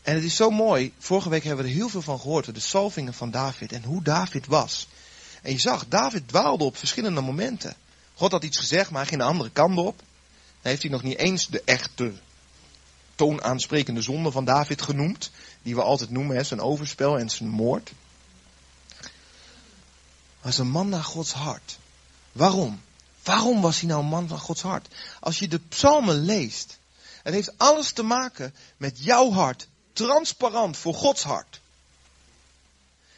En 0.01 0.15
het 0.15 0.23
is 0.23 0.35
zo 0.35 0.49
mooi. 0.49 0.93
Vorige 0.97 1.29
week 1.29 1.43
hebben 1.43 1.65
we 1.65 1.71
er 1.71 1.77
heel 1.77 1.89
veel 1.89 2.01
van 2.01 2.19
gehoord. 2.19 2.53
De 2.53 2.59
salvingen 2.59 3.13
van 3.13 3.31
David 3.31 3.71
en 3.71 3.83
hoe 3.83 4.03
David 4.03 4.45
was. 4.45 4.87
En 5.41 5.51
je 5.51 5.59
zag, 5.59 5.87
David 5.87 6.27
dwaalde 6.27 6.63
op 6.63 6.77
verschillende 6.77 7.21
momenten. 7.21 7.75
God 8.13 8.31
had 8.31 8.43
iets 8.43 8.57
gezegd, 8.57 8.89
maar 8.89 8.99
hij 8.99 9.09
ging 9.09 9.21
de 9.21 9.27
andere 9.27 9.49
kant 9.49 9.77
op. 9.77 9.97
Dan 9.97 10.05
heeft 10.61 10.81
hij 10.81 10.91
nog 10.91 11.03
niet 11.03 11.17
eens 11.17 11.47
de 11.47 11.61
echte 11.65 12.13
toonaansprekende 13.15 14.01
zonde 14.01 14.31
van 14.31 14.45
David 14.45 14.81
genoemd. 14.81 15.31
Die 15.61 15.75
we 15.75 15.81
altijd 15.81 16.09
noemen, 16.09 16.45
zijn 16.45 16.61
overspel 16.61 17.19
en 17.19 17.29
zijn 17.29 17.49
moord. 17.49 17.91
Was 20.41 20.57
een 20.57 20.69
man 20.69 20.89
naar 20.89 21.03
Gods 21.03 21.33
hart. 21.33 21.79
Waarom? 22.31 22.81
Waarom 23.29 23.61
was 23.61 23.79
hij 23.79 23.89
nou 23.89 24.01
een 24.01 24.09
man 24.09 24.27
van 24.27 24.39
Gods 24.39 24.61
hart? 24.61 24.87
Als 25.19 25.39
je 25.39 25.47
de 25.47 25.59
psalmen 25.59 26.25
leest, 26.25 26.77
het 27.23 27.33
heeft 27.33 27.57
alles 27.57 27.91
te 27.91 28.03
maken 28.03 28.55
met 28.77 29.03
jouw 29.03 29.31
hart, 29.31 29.67
transparant 29.93 30.77
voor 30.77 30.93
Gods 30.93 31.23
hart. 31.23 31.61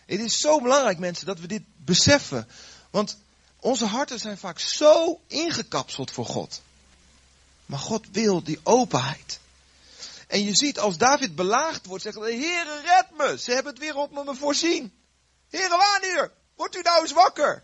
Het 0.05 0.19
is 0.19 0.39
zo 0.39 0.61
belangrijk, 0.61 0.99
mensen, 0.99 1.25
dat 1.25 1.39
we 1.39 1.47
dit 1.47 1.63
beseffen. 1.75 2.47
Want 2.89 3.17
onze 3.59 3.85
harten 3.85 4.19
zijn 4.19 4.37
vaak 4.37 4.59
zo 4.59 5.19
ingekapseld 5.27 6.11
voor 6.11 6.25
God. 6.25 6.61
Maar 7.65 7.79
God 7.79 8.05
wil 8.11 8.43
die 8.43 8.59
openheid. 8.63 9.39
En 10.27 10.43
je 10.43 10.55
ziet 10.55 10.79
als 10.79 10.97
David 10.97 11.35
belaagd 11.35 11.85
wordt, 11.85 12.03
zegt 12.03 12.15
de 12.15 12.21
Heere 12.21 12.81
red 12.81 13.17
me. 13.17 13.37
Ze 13.37 13.51
hebben 13.51 13.71
het 13.71 13.81
weer 13.81 13.95
op 13.95 14.25
me 14.25 14.35
voorzien. 14.35 14.93
Heere 15.49 15.77
wanneer? 15.77 16.31
Wordt 16.55 16.75
u 16.75 16.81
nou 16.81 17.01
eens 17.01 17.11
wakker? 17.11 17.63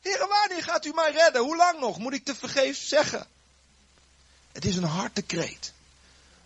Heere 0.00 0.26
wanneer 0.26 0.64
gaat 0.64 0.84
u 0.84 0.92
mij 0.94 1.12
redden? 1.12 1.42
Hoe 1.42 1.56
lang 1.56 1.80
nog? 1.80 1.98
Moet 1.98 2.12
ik 2.12 2.24
te 2.24 2.34
vergeefs 2.34 2.88
zeggen? 2.88 3.26
Het 4.52 4.64
is 4.64 4.76
een 4.76 4.84
hartekreet. 4.84 5.72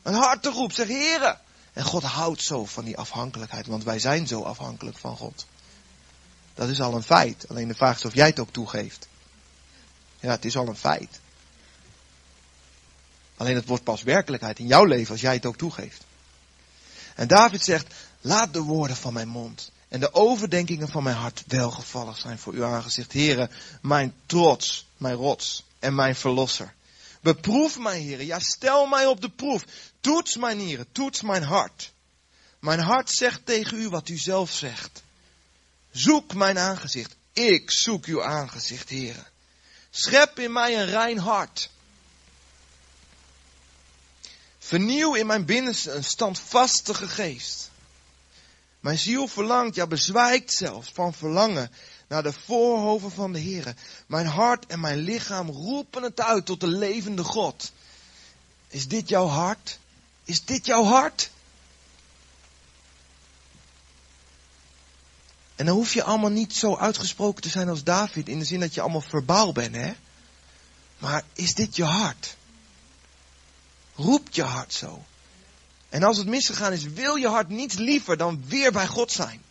Een 0.03 0.15
harteroep. 0.15 0.73
Zeg 0.73 0.87
Heere, 0.87 1.39
en 1.73 1.85
God 1.85 2.03
houdt 2.03 2.43
zo 2.43 2.65
van 2.65 2.85
die 2.85 2.99
afhankelijkheid, 2.99 3.67
want 3.67 3.85
wij 3.85 3.99
zijn 3.99 4.27
zo 4.27 4.43
afhankelijk 4.43 4.99
van 4.99 5.17
God. 5.17 5.47
Dat 6.55 6.69
is 6.69 6.81
al 6.81 6.95
een 6.95 7.03
feit. 7.03 7.49
Alleen 7.49 7.69
de 7.69 7.75
vraag 7.75 7.97
is 7.97 8.05
of 8.05 8.15
jij 8.15 8.27
het 8.27 8.39
ook 8.39 8.53
toegeeft. 8.53 9.09
Ja, 10.21 10.31
het 10.31 10.45
is 10.45 10.57
al 10.57 10.69
een 10.69 10.77
feit. 10.77 11.21
Alleen 13.37 13.55
het 13.55 13.67
wordt 13.67 13.85
pas 13.85 14.03
werkelijkheid 14.03 14.59
in 14.59 14.67
jouw 14.67 14.85
leven 14.85 15.13
als 15.13 15.21
jij 15.21 15.35
het 15.35 15.47
ook 15.47 15.57
toegeeft. 15.57 16.05
En 17.15 17.29
David 17.29 17.63
zegt, 17.63 17.95
laat 18.21 18.53
de 18.53 18.61
woorden 18.61 18.97
van 18.97 19.13
mijn 19.13 19.29
mond 19.29 19.72
en 19.93 20.01
de 20.01 20.14
overdenkingen 20.14 20.88
van 20.88 21.03
mijn 21.03 21.16
hart 21.16 21.45
welgevallig 21.47 22.18
zijn 22.18 22.38
voor 22.38 22.53
uw 22.53 22.64
aangezicht. 22.64 23.12
Heren, 23.12 23.51
mijn 23.82 24.14
trots, 24.26 24.86
mijn 24.97 25.14
rots 25.14 25.64
en 25.78 25.95
mijn 25.95 26.16
verlosser. 26.16 26.74
Beproef 27.20 27.78
mij, 27.78 28.01
heren. 28.01 28.26
Ja, 28.26 28.38
stel 28.38 28.86
mij 28.86 29.07
op 29.07 29.20
de 29.20 29.28
proef. 29.28 29.64
Toets 30.01 30.36
mijn 30.36 30.57
nieren, 30.57 30.86
toets 30.93 31.22
mijn 31.22 31.43
hart. 31.43 31.93
Mijn 32.59 32.80
hart 32.80 33.11
zegt 33.11 33.47
tegen 33.47 33.80
u 33.80 33.88
wat 33.88 34.09
u 34.09 34.16
zelf 34.16 34.53
zegt. 34.53 35.03
Zoek 35.90 36.34
mijn 36.34 36.59
aangezicht. 36.59 37.16
Ik 37.32 37.70
zoek 37.70 38.05
uw 38.05 38.24
aangezicht, 38.24 38.88
heren. 38.88 39.26
Schep 39.90 40.38
in 40.38 40.53
mij 40.53 40.80
een 40.80 40.86
rein 40.86 41.18
hart. 41.18 41.70
Vernieuw 44.59 45.14
in 45.14 45.26
mijn 45.26 45.45
binnenste 45.45 45.90
een 45.90 46.05
standvastige 46.05 47.09
geest. 47.09 47.70
Mijn 48.83 48.99
ziel 48.99 49.28
verlangt, 49.28 49.74
ja 49.74 49.87
bezwijkt 49.87 50.53
zelfs 50.53 50.91
van 50.93 51.14
verlangen 51.14 51.70
naar 52.09 52.22
de 52.22 52.33
voorhoven 52.33 53.11
van 53.11 53.33
de 53.33 53.39
Heer. 53.39 53.74
Mijn 54.07 54.26
hart 54.26 54.66
en 54.66 54.80
mijn 54.80 54.99
lichaam 54.99 55.51
roepen 55.51 56.03
het 56.03 56.20
uit 56.20 56.47
tot 56.47 56.61
de 56.61 56.66
levende 56.66 57.24
God. 57.24 57.72
Is 58.68 58.89
dit 58.89 59.09
jouw 59.09 59.26
hart? 59.26 59.78
Is 60.24 60.45
dit 60.45 60.66
jouw 60.66 60.85
hart? 60.85 61.30
En 65.55 65.66
dan 65.66 65.76
hoef 65.76 65.95
je 65.95 66.03
allemaal 66.03 66.30
niet 66.30 66.55
zo 66.55 66.76
uitgesproken 66.76 67.43
te 67.43 67.49
zijn 67.49 67.68
als 67.68 67.85
David, 67.85 68.28
in 68.28 68.39
de 68.39 68.45
zin 68.45 68.61
dat 68.61 68.74
je 68.74 68.80
allemaal 68.80 69.01
verbaal 69.01 69.53
bent, 69.53 69.74
hè? 69.74 69.93
Maar 70.99 71.22
is 71.33 71.55
dit 71.55 71.76
je 71.76 71.85
hart? 71.85 72.37
Roept 73.95 74.35
je 74.35 74.43
hart 74.43 74.72
zo? 74.72 75.05
En 75.93 76.03
als 76.03 76.16
het 76.16 76.26
misgegaan 76.26 76.72
is, 76.72 76.84
wil 76.84 77.14
je 77.14 77.28
hart 77.28 77.49
niets 77.49 77.74
liever 77.74 78.16
dan 78.16 78.45
weer 78.47 78.72
bij 78.72 78.86
God 78.86 79.12
zijn. 79.12 79.43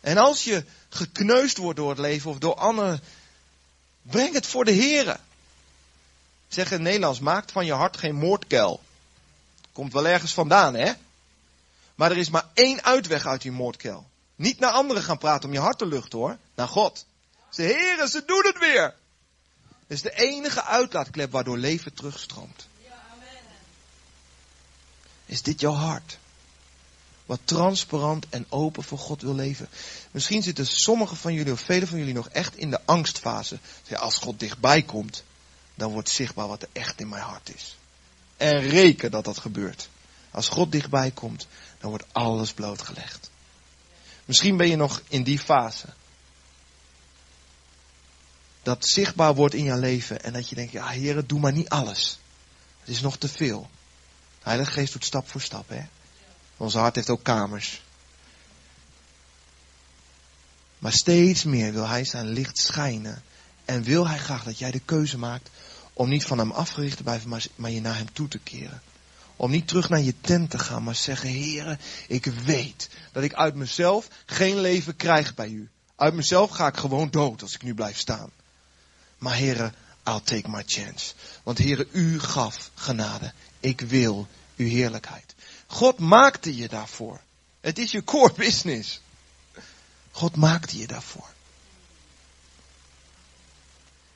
En 0.00 0.18
als 0.18 0.44
je 0.44 0.64
gekneusd 0.88 1.56
wordt 1.56 1.76
door 1.76 1.88
het 1.88 1.98
leven 1.98 2.30
of 2.30 2.38
door 2.38 2.54
anderen, 2.54 3.00
breng 4.02 4.34
het 4.34 4.46
voor 4.46 4.64
de 4.64 4.74
Here. 4.74 5.18
Zeg 6.48 6.70
in 6.70 6.82
Nederlands, 6.82 7.20
maakt 7.20 7.52
van 7.52 7.66
je 7.66 7.72
hart 7.72 7.96
geen 7.96 8.14
moordkuil. 8.14 8.82
Komt 9.72 9.92
wel 9.92 10.06
ergens 10.06 10.34
vandaan, 10.34 10.74
hè? 10.74 10.92
Maar 11.94 12.10
er 12.10 12.18
is 12.18 12.30
maar 12.30 12.48
één 12.54 12.84
uitweg 12.84 13.26
uit 13.26 13.42
die 13.42 13.52
moordkuil. 13.52 14.06
Niet 14.36 14.58
naar 14.58 14.72
anderen 14.72 15.02
gaan 15.02 15.18
praten 15.18 15.48
om 15.48 15.54
je 15.54 15.60
hart 15.60 15.78
te 15.78 15.86
luchten, 15.86 16.18
hoor. 16.18 16.36
Naar 16.54 16.68
God. 16.68 17.06
Ze 17.50 17.62
heren, 17.62 18.08
ze 18.08 18.22
doen 18.26 18.46
het 18.46 18.58
weer. 18.58 18.94
Het 19.86 19.96
is 19.96 20.02
de 20.02 20.14
enige 20.14 20.64
uitlaatklep 20.64 21.32
waardoor 21.32 21.58
leven 21.58 21.94
terugstroomt. 21.94 22.66
Is 25.26 25.42
dit 25.42 25.60
jouw 25.60 25.72
hart? 25.72 26.18
Wat 27.26 27.40
transparant 27.44 28.26
en 28.28 28.46
open 28.48 28.82
voor 28.82 28.98
God 28.98 29.22
wil 29.22 29.34
leven. 29.34 29.68
Misschien 30.10 30.42
zitten 30.42 30.66
sommigen 30.66 31.16
van 31.16 31.34
jullie 31.34 31.52
of 31.52 31.60
velen 31.60 31.88
van 31.88 31.98
jullie 31.98 32.14
nog 32.14 32.28
echt 32.28 32.56
in 32.56 32.70
de 32.70 32.80
angstfase. 32.84 33.58
Als 33.96 34.16
God 34.16 34.40
dichtbij 34.40 34.82
komt, 34.82 35.24
dan 35.74 35.92
wordt 35.92 36.08
zichtbaar 36.08 36.48
wat 36.48 36.62
er 36.62 36.68
echt 36.72 37.00
in 37.00 37.08
mijn 37.08 37.22
hart 37.22 37.54
is. 37.54 37.76
En 38.36 38.60
reken 38.60 39.10
dat 39.10 39.24
dat 39.24 39.38
gebeurt. 39.38 39.88
Als 40.30 40.48
God 40.48 40.72
dichtbij 40.72 41.10
komt, 41.10 41.46
dan 41.78 41.90
wordt 41.90 42.06
alles 42.12 42.52
blootgelegd. 42.52 43.30
Misschien 44.24 44.56
ben 44.56 44.68
je 44.68 44.76
nog 44.76 45.02
in 45.08 45.22
die 45.22 45.38
fase. 45.38 45.86
Dat 48.62 48.86
zichtbaar 48.86 49.34
wordt 49.34 49.54
in 49.54 49.64
jouw 49.64 49.78
leven 49.78 50.22
en 50.22 50.32
dat 50.32 50.48
je 50.48 50.54
denkt, 50.54 50.72
ja 50.72 50.88
heren, 50.88 51.26
doe 51.26 51.40
maar 51.40 51.52
niet 51.52 51.68
alles. 51.68 52.18
Het 52.80 52.88
is 52.88 53.00
nog 53.00 53.16
te 53.16 53.28
veel. 53.28 53.70
Heilige 54.46 54.70
Geest 54.70 54.92
doet 54.92 55.04
stap 55.04 55.28
voor 55.28 55.40
stap, 55.40 55.68
hè. 55.68 55.82
Onze 56.56 56.78
hart 56.78 56.94
heeft 56.94 57.10
ook 57.10 57.22
kamers. 57.22 57.82
Maar 60.78 60.92
steeds 60.92 61.44
meer 61.44 61.72
wil 61.72 61.88
Hij 61.88 62.04
zijn 62.04 62.26
licht 62.26 62.58
schijnen. 62.58 63.22
En 63.64 63.82
wil 63.82 64.08
Hij 64.08 64.18
graag 64.18 64.44
dat 64.44 64.58
jij 64.58 64.70
de 64.70 64.80
keuze 64.80 65.18
maakt 65.18 65.50
om 65.92 66.08
niet 66.08 66.24
van 66.24 66.38
Hem 66.38 66.50
afgericht 66.50 66.96
te 66.96 67.02
blijven, 67.02 67.40
maar 67.56 67.70
je 67.70 67.80
naar 67.80 67.96
Hem 67.96 68.12
toe 68.12 68.28
te 68.28 68.38
keren. 68.38 68.82
Om 69.36 69.50
niet 69.50 69.68
terug 69.68 69.88
naar 69.88 70.00
je 70.00 70.14
tent 70.20 70.50
te 70.50 70.58
gaan, 70.58 70.82
maar 70.82 70.94
zeggen, 70.94 71.30
Heere, 71.30 71.78
ik 72.08 72.24
weet 72.24 72.88
dat 73.12 73.22
ik 73.22 73.34
uit 73.34 73.54
mezelf 73.54 74.08
geen 74.26 74.60
leven 74.60 74.96
krijg 74.96 75.34
bij 75.34 75.48
U. 75.48 75.70
Uit 75.96 76.14
mezelf 76.14 76.50
ga 76.50 76.66
ik 76.66 76.76
gewoon 76.76 77.10
dood 77.10 77.42
als 77.42 77.54
ik 77.54 77.62
nu 77.62 77.74
blijf 77.74 77.98
staan. 77.98 78.30
Maar 79.18 79.36
Heere, 79.36 79.72
I'll 80.06 80.20
take 80.20 80.48
my 80.48 80.62
chance. 80.66 81.14
Want 81.42 81.58
Heere, 81.58 81.86
U 81.92 82.20
gaf 82.20 82.70
genade. 82.74 83.32
Ik 83.60 83.80
wil 83.80 84.26
uw 84.56 84.68
heerlijkheid. 84.68 85.34
God 85.66 85.98
maakte 85.98 86.56
je 86.56 86.68
daarvoor. 86.68 87.20
Het 87.60 87.78
is 87.78 87.90
je 87.90 88.04
core 88.04 88.32
business. 88.32 89.00
God 90.10 90.36
maakte 90.36 90.78
je 90.78 90.86
daarvoor. 90.86 91.28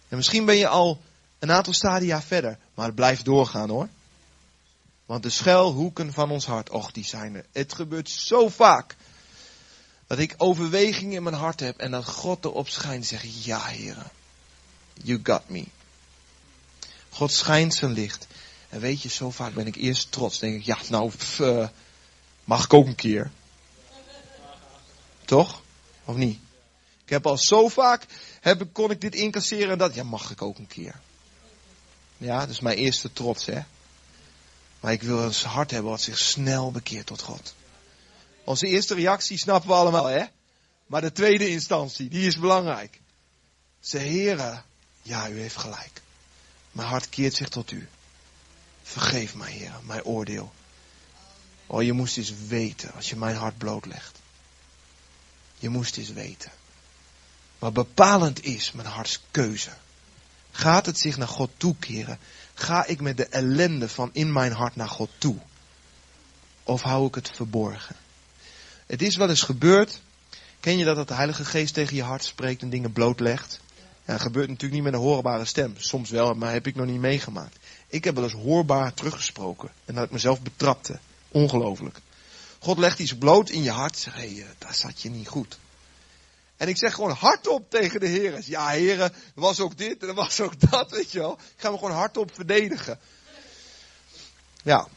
En 0.08 0.16
misschien 0.16 0.44
ben 0.44 0.56
je 0.56 0.68
al 0.68 1.00
een 1.38 1.50
aantal 1.52 1.72
stadia 1.72 2.22
verder, 2.22 2.58
maar 2.74 2.86
het 2.86 3.24
doorgaan 3.24 3.68
hoor. 3.68 3.88
Want 5.06 5.22
de 5.22 5.30
schuilhoeken 5.30 6.12
van 6.12 6.30
ons 6.30 6.46
hart, 6.46 6.70
och 6.70 6.92
die 6.92 7.04
zijn 7.04 7.34
er. 7.34 7.44
Het 7.52 7.72
gebeurt 7.74 8.10
zo 8.10 8.48
vaak. 8.48 8.96
Dat 10.06 10.18
ik 10.18 10.34
overweging 10.36 11.12
in 11.12 11.22
mijn 11.22 11.34
hart 11.34 11.60
heb 11.60 11.78
en 11.78 11.90
dat 11.90 12.04
God 12.04 12.44
erop 12.44 12.68
schijnt 12.68 13.02
en 13.02 13.08
zegt, 13.08 13.44
ja 13.44 13.64
heren, 13.64 14.10
you 15.02 15.20
got 15.22 15.48
me. 15.48 15.66
God 17.10 17.32
schijnt 17.32 17.74
zijn 17.74 17.92
licht 17.92 18.26
En 18.68 18.80
weet 18.80 19.02
je, 19.02 19.08
zo 19.08 19.30
vaak 19.30 19.54
ben 19.54 19.66
ik 19.66 19.76
eerst 19.76 20.12
trots. 20.12 20.38
denk 20.38 20.54
ik, 20.54 20.64
ja, 20.64 20.78
nou, 20.88 21.10
pff, 21.10 21.38
uh, 21.38 21.68
mag 22.44 22.64
ik 22.64 22.74
ook 22.74 22.86
een 22.86 22.94
keer. 22.94 23.30
Toch? 25.24 25.62
Of 26.04 26.16
niet? 26.16 26.38
Ik 27.04 27.10
heb 27.10 27.26
al 27.26 27.38
zo 27.38 27.68
vaak, 27.68 28.06
heb, 28.40 28.66
kon 28.72 28.90
ik 28.90 29.00
dit 29.00 29.14
incasseren 29.14 29.70
en 29.70 29.78
dat, 29.78 29.94
ja, 29.94 30.02
mag 30.02 30.30
ik 30.30 30.42
ook 30.42 30.58
een 30.58 30.66
keer. 30.66 31.00
Ja, 32.16 32.40
dat 32.40 32.48
is 32.48 32.60
mijn 32.60 32.76
eerste 32.76 33.12
trots, 33.12 33.46
hè. 33.46 33.60
Maar 34.80 34.92
ik 34.92 35.02
wil 35.02 35.22
een 35.22 35.32
hart 35.32 35.70
hebben 35.70 35.90
wat 35.90 36.00
zich 36.00 36.18
snel 36.18 36.70
bekeert 36.70 37.06
tot 37.06 37.22
God. 37.22 37.54
Onze 38.44 38.66
eerste 38.66 38.94
reactie 38.94 39.38
snappen 39.38 39.68
we 39.68 39.74
allemaal, 39.74 40.06
hè? 40.06 40.24
Maar 40.86 41.00
de 41.00 41.12
tweede 41.12 41.48
instantie, 41.48 42.08
die 42.08 42.26
is 42.26 42.38
belangrijk. 42.38 43.00
Ze 43.80 43.98
heren, 43.98 44.64
ja, 45.02 45.28
u 45.28 45.40
heeft 45.40 45.56
gelijk. 45.56 46.02
Mijn 46.72 46.88
hart 46.88 47.08
keert 47.08 47.34
zich 47.34 47.48
tot 47.48 47.70
u. 47.70 47.88
Vergeef 48.82 49.34
mij, 49.34 49.50
heren, 49.50 49.86
mijn 49.86 50.04
oordeel. 50.04 50.52
Oh, 51.66 51.82
je 51.82 51.92
moest 51.92 52.16
eens 52.16 52.32
weten 52.46 52.92
als 52.94 53.08
je 53.08 53.16
mijn 53.16 53.36
hart 53.36 53.58
blootlegt. 53.58 54.18
Je 55.58 55.68
moest 55.68 55.96
eens 55.96 56.12
weten. 56.12 56.50
Wat 57.58 57.72
bepalend 57.72 58.44
is 58.44 58.72
mijn 58.72 58.88
hartskeuze. 58.88 59.70
Gaat 60.50 60.86
het 60.86 60.98
zich 60.98 61.16
naar 61.16 61.28
God 61.28 61.50
toekeren? 61.56 62.18
Ga 62.54 62.86
ik 62.86 63.00
met 63.00 63.16
de 63.16 63.26
ellende 63.26 63.88
van 63.88 64.10
in 64.12 64.32
mijn 64.32 64.52
hart 64.52 64.76
naar 64.76 64.88
God 64.88 65.10
toe? 65.18 65.36
Of 66.62 66.82
hou 66.82 67.06
ik 67.06 67.14
het 67.14 67.30
verborgen? 67.34 67.96
Het 68.86 69.02
is 69.02 69.16
wel 69.16 69.28
eens 69.28 69.42
gebeurd. 69.42 70.00
Ken 70.60 70.78
je 70.78 70.84
dat, 70.84 70.96
dat 70.96 71.08
de 71.08 71.14
Heilige 71.14 71.44
Geest 71.44 71.74
tegen 71.74 71.96
je 71.96 72.02
hart 72.02 72.24
spreekt 72.24 72.62
en 72.62 72.70
dingen 72.70 72.92
blootlegt? 72.92 73.60
Ja, 74.10 74.18
gebeurt 74.18 74.48
natuurlijk 74.48 74.74
niet 74.74 74.92
met 74.92 74.92
een 74.92 75.06
hoorbare 75.06 75.44
stem. 75.44 75.74
Soms 75.78 76.10
wel, 76.10 76.34
maar 76.34 76.52
heb 76.52 76.66
ik 76.66 76.74
nog 76.74 76.86
niet 76.86 77.00
meegemaakt. 77.00 77.56
Ik 77.88 78.04
heb 78.04 78.14
wel 78.14 78.24
eens 78.24 78.32
hoorbaar 78.32 78.94
teruggesproken. 78.94 79.70
En 79.84 79.94
dat 79.94 80.04
ik 80.04 80.10
mezelf 80.10 80.40
betrapte. 80.40 80.98
Ongelooflijk. 81.28 82.00
God 82.58 82.78
legt 82.78 82.98
iets 82.98 83.16
bloot 83.16 83.50
in 83.50 83.62
je 83.62 83.70
hart. 83.70 83.98
Zeg, 83.98 84.14
hé, 84.14 84.34
hey, 84.34 84.46
daar 84.58 84.74
zat 84.74 85.02
je 85.02 85.10
niet 85.10 85.28
goed. 85.28 85.58
En 86.56 86.68
ik 86.68 86.76
zeg 86.76 86.94
gewoon 86.94 87.10
hardop 87.10 87.70
tegen 87.70 88.00
de 88.00 88.06
heren. 88.06 88.42
Ja, 88.46 88.68
heren, 88.68 89.12
er 89.12 89.14
was 89.34 89.60
ook 89.60 89.78
dit 89.78 90.02
en 90.02 90.08
er 90.08 90.14
was 90.14 90.40
ook 90.40 90.70
dat, 90.70 90.90
weet 90.90 91.12
je 91.12 91.18
wel. 91.18 91.32
Ik 91.32 91.54
ga 91.56 91.70
me 91.70 91.78
gewoon 91.78 91.94
hardop 91.94 92.34
verdedigen. 92.34 92.98
Ja, 94.62 94.88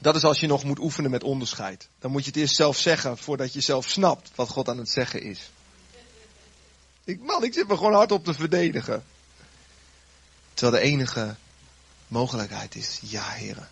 dat 0.00 0.16
is 0.16 0.24
als 0.24 0.40
je 0.40 0.46
nog 0.46 0.64
moet 0.64 0.78
oefenen 0.78 1.10
met 1.10 1.24
onderscheid. 1.24 1.88
Dan 1.98 2.10
moet 2.10 2.24
je 2.24 2.30
het 2.30 2.38
eerst 2.38 2.56
zelf 2.56 2.78
zeggen 2.78 3.18
voordat 3.18 3.52
je 3.52 3.60
zelf 3.60 3.88
snapt 3.88 4.30
wat 4.34 4.48
God 4.48 4.68
aan 4.68 4.78
het 4.78 4.90
zeggen 4.90 5.22
is. 5.22 5.50
Ik, 7.04 7.20
man, 7.20 7.44
ik 7.44 7.54
zit 7.54 7.68
me 7.68 7.76
gewoon 7.76 7.94
hardop 7.94 8.24
te 8.24 8.34
verdedigen. 8.34 9.04
Terwijl 10.54 10.82
de 10.82 10.88
enige 10.88 11.36
mogelijkheid 12.08 12.74
is, 12.74 13.00
ja 13.02 13.28
heren, 13.28 13.68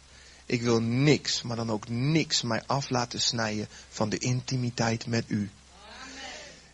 ik 0.46 0.62
wil 0.62 0.80
niks, 0.80 1.42
maar 1.42 1.56
dan 1.56 1.70
ook 1.70 1.88
niks 1.88 2.42
mij 2.42 2.62
af 2.66 2.90
laten 2.90 3.20
snijden 3.20 3.68
van 3.88 4.08
de 4.08 4.18
intimiteit 4.18 5.06
met 5.06 5.24
u. 5.26 5.50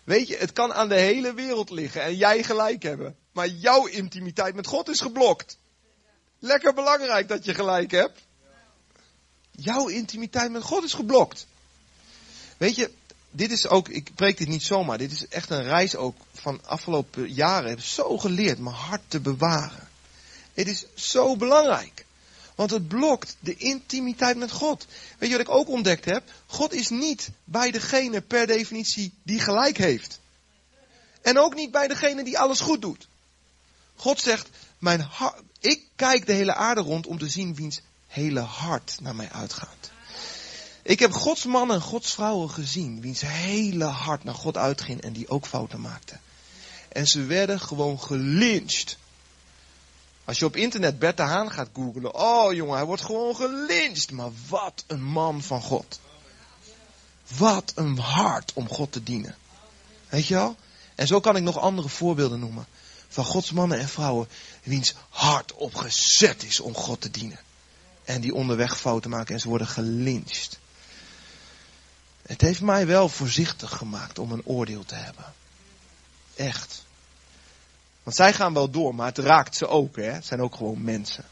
Weet 0.04 0.28
je, 0.28 0.36
het 0.36 0.52
kan 0.52 0.74
aan 0.74 0.88
de 0.88 0.98
hele 0.98 1.34
wereld 1.34 1.70
liggen 1.70 2.02
en 2.02 2.16
jij 2.16 2.42
gelijk 2.42 2.82
hebben. 2.82 3.16
Maar 3.32 3.48
jouw 3.48 3.86
intimiteit 3.86 4.54
met 4.54 4.66
God 4.66 4.88
is 4.88 5.00
geblokt. 5.00 5.58
Lekker 6.38 6.74
belangrijk 6.74 7.28
dat 7.28 7.44
je 7.44 7.54
gelijk 7.54 7.90
hebt. 7.90 8.20
Jouw 9.50 9.86
intimiteit 9.86 10.50
met 10.50 10.62
God 10.62 10.84
is 10.84 10.92
geblokt. 10.92 11.46
Weet 12.56 12.76
je, 12.76 12.90
dit 13.38 13.50
is 13.52 13.68
ook, 13.68 13.88
ik 13.88 14.14
preek 14.14 14.38
dit 14.38 14.48
niet 14.48 14.62
zomaar, 14.62 14.98
dit 14.98 15.12
is 15.12 15.28
echt 15.28 15.50
een 15.50 15.62
reis 15.62 15.96
ook 15.96 16.16
van 16.32 16.60
afgelopen 16.64 17.32
jaren. 17.32 17.70
Ik 17.70 17.76
heb 17.76 17.84
zo 17.84 18.18
geleerd 18.18 18.58
mijn 18.58 18.74
hart 18.74 19.02
te 19.08 19.20
bewaren. 19.20 19.88
Het 20.54 20.68
is 20.68 20.86
zo 20.94 21.36
belangrijk. 21.36 22.04
Want 22.54 22.70
het 22.70 22.88
blokt 22.88 23.36
de 23.40 23.56
intimiteit 23.56 24.36
met 24.36 24.50
God. 24.50 24.86
Weet 25.18 25.30
je 25.30 25.36
wat 25.36 25.46
ik 25.46 25.54
ook 25.54 25.68
ontdekt 25.68 26.04
heb? 26.04 26.22
God 26.46 26.72
is 26.72 26.88
niet 26.88 27.30
bij 27.44 27.70
degene 27.70 28.20
per 28.20 28.46
definitie 28.46 29.12
die 29.22 29.40
gelijk 29.40 29.76
heeft. 29.76 30.20
En 31.22 31.38
ook 31.38 31.54
niet 31.54 31.70
bij 31.70 31.88
degene 31.88 32.24
die 32.24 32.38
alles 32.38 32.60
goed 32.60 32.82
doet. 32.82 33.08
God 33.96 34.20
zegt, 34.20 34.48
mijn 34.78 35.00
hart, 35.00 35.42
ik 35.60 35.82
kijk 35.96 36.26
de 36.26 36.32
hele 36.32 36.54
aarde 36.54 36.80
rond 36.80 37.06
om 37.06 37.18
te 37.18 37.28
zien 37.28 37.54
wiens 37.54 37.80
hele 38.06 38.40
hart 38.40 38.96
naar 39.00 39.14
mij 39.14 39.30
uitgaat. 39.30 39.90
Ik 40.88 40.98
heb 40.98 41.12
Gods 41.12 41.44
mannen 41.44 41.76
en 41.76 41.82
Gods 41.82 42.14
vrouwen 42.14 42.50
gezien, 42.50 43.00
wiens 43.00 43.20
hele 43.20 43.84
hart 43.84 44.24
naar 44.24 44.34
God 44.34 44.56
uitging 44.56 45.00
en 45.00 45.12
die 45.12 45.28
ook 45.28 45.46
fouten 45.46 45.80
maakten. 45.80 46.20
En 46.88 47.06
ze 47.06 47.24
werden 47.24 47.60
gewoon 47.60 48.00
gelyncht 48.00 48.98
als 50.24 50.38
je 50.38 50.44
op 50.44 50.56
internet 50.56 50.98
Bert 50.98 51.16
de 51.16 51.22
Haan 51.22 51.50
gaat 51.50 51.68
googlen. 51.72 52.14
Oh 52.14 52.52
jongen, 52.52 52.76
hij 52.76 52.84
wordt 52.84 53.02
gewoon 53.02 53.36
gelinst. 53.36 54.10
Maar 54.10 54.30
wat 54.48 54.84
een 54.86 55.02
man 55.02 55.42
van 55.42 55.62
God. 55.62 56.00
Wat 57.36 57.72
een 57.74 57.98
hart 57.98 58.52
om 58.52 58.68
God 58.68 58.92
te 58.92 59.02
dienen. 59.02 59.36
Weet 60.08 60.26
je 60.26 60.34
wel? 60.34 60.56
En 60.94 61.06
zo 61.06 61.20
kan 61.20 61.36
ik 61.36 61.42
nog 61.42 61.58
andere 61.58 61.88
voorbeelden 61.88 62.40
noemen. 62.40 62.66
Van 63.08 63.24
Gods 63.24 63.50
mannen 63.50 63.78
en 63.78 63.88
vrouwen. 63.88 64.28
Wiens 64.62 64.94
hart 65.08 65.54
opgezet 65.54 66.42
is 66.42 66.60
om 66.60 66.74
God 66.74 67.00
te 67.00 67.10
dienen. 67.10 67.40
En 68.04 68.20
die 68.20 68.34
onderweg 68.34 68.78
fouten 68.78 69.10
maken 69.10 69.34
en 69.34 69.40
ze 69.40 69.48
worden 69.48 69.66
gelinst. 69.66 70.58
Het 72.28 72.40
heeft 72.40 72.60
mij 72.60 72.86
wel 72.86 73.08
voorzichtig 73.08 73.76
gemaakt 73.76 74.18
om 74.18 74.32
een 74.32 74.44
oordeel 74.44 74.84
te 74.84 74.94
hebben. 74.94 75.24
Echt. 76.34 76.84
Want 78.02 78.16
zij 78.16 78.32
gaan 78.32 78.54
wel 78.54 78.70
door, 78.70 78.94
maar 78.94 79.06
het 79.06 79.18
raakt 79.18 79.56
ze 79.56 79.66
ook. 79.66 79.96
Hè? 79.96 80.02
Het 80.02 80.26
zijn 80.26 80.40
ook 80.40 80.54
gewoon 80.54 80.82
mensen. 80.82 81.24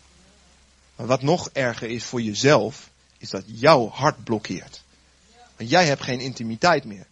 Maar 0.97 1.07
wat 1.07 1.23
nog 1.23 1.51
erger 1.53 1.89
is 1.89 2.05
voor 2.05 2.21
jezelf, 2.21 2.91
is 3.19 3.31
dat 3.31 3.43
jouw 3.47 3.89
hart 3.89 4.25
blokkeert. 4.25 4.83
Want 5.57 5.71
jij 5.71 5.87
hebt 5.87 6.03
geen 6.03 6.21
intimiteit 6.21 6.85
meer. 6.85 7.07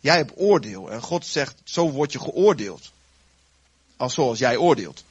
Jij 0.00 0.16
hebt 0.16 0.32
oordeel. 0.36 0.90
En 0.90 1.02
God 1.02 1.26
zegt, 1.26 1.54
zo 1.64 1.90
word 1.90 2.12
je 2.12 2.18
geoordeeld. 2.18 2.92
Als 3.96 4.14
zoals 4.14 4.38
jij 4.38 4.56
oordeelt. 4.56 5.04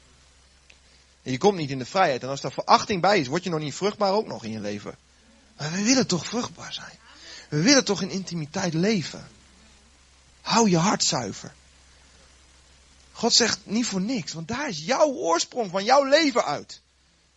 En 1.24 1.32
je 1.32 1.38
komt 1.38 1.58
niet 1.58 1.70
in 1.70 1.80
de 1.80 1.86
vrijheid. 1.86 2.24
En 2.24 2.30
als 2.30 2.42
daar 2.42 2.52
verachting 2.52 3.02
bij 3.02 3.20
is, 3.20 3.28
word 3.28 3.44
je 3.44 3.50
nog 3.50 3.60
niet 3.60 3.76
vruchtbaar 3.76 4.12
ook 4.12 4.28
nog 4.28 4.44
in 4.44 4.52
je 4.52 4.60
leven. 4.60 4.96
Maar 5.58 5.72
we 5.72 5.84
willen 5.84 6.08
toch 6.08 6.26
vruchtbaar 6.26 6.74
zijn. 6.74 6.98
We 7.50 7.62
willen 7.62 7.86
toch 7.86 8.02
in 8.02 8.10
intimiteit 8.10 8.74
leven. 8.74 9.28
Hou 10.41 10.70
je 10.70 10.78
hart 10.78 11.04
zuiver. 11.04 11.54
God 13.12 13.34
zegt 13.34 13.60
niet 13.64 13.86
voor 13.86 14.02
niks, 14.02 14.34
want 14.34 14.47
daar 14.47 14.70
is 14.70 14.80
jouw 14.80 15.08
oorsprong 15.08 15.72
van 15.72 15.84
jouw 15.84 16.04
leven 16.04 16.45
uit. 16.45 16.82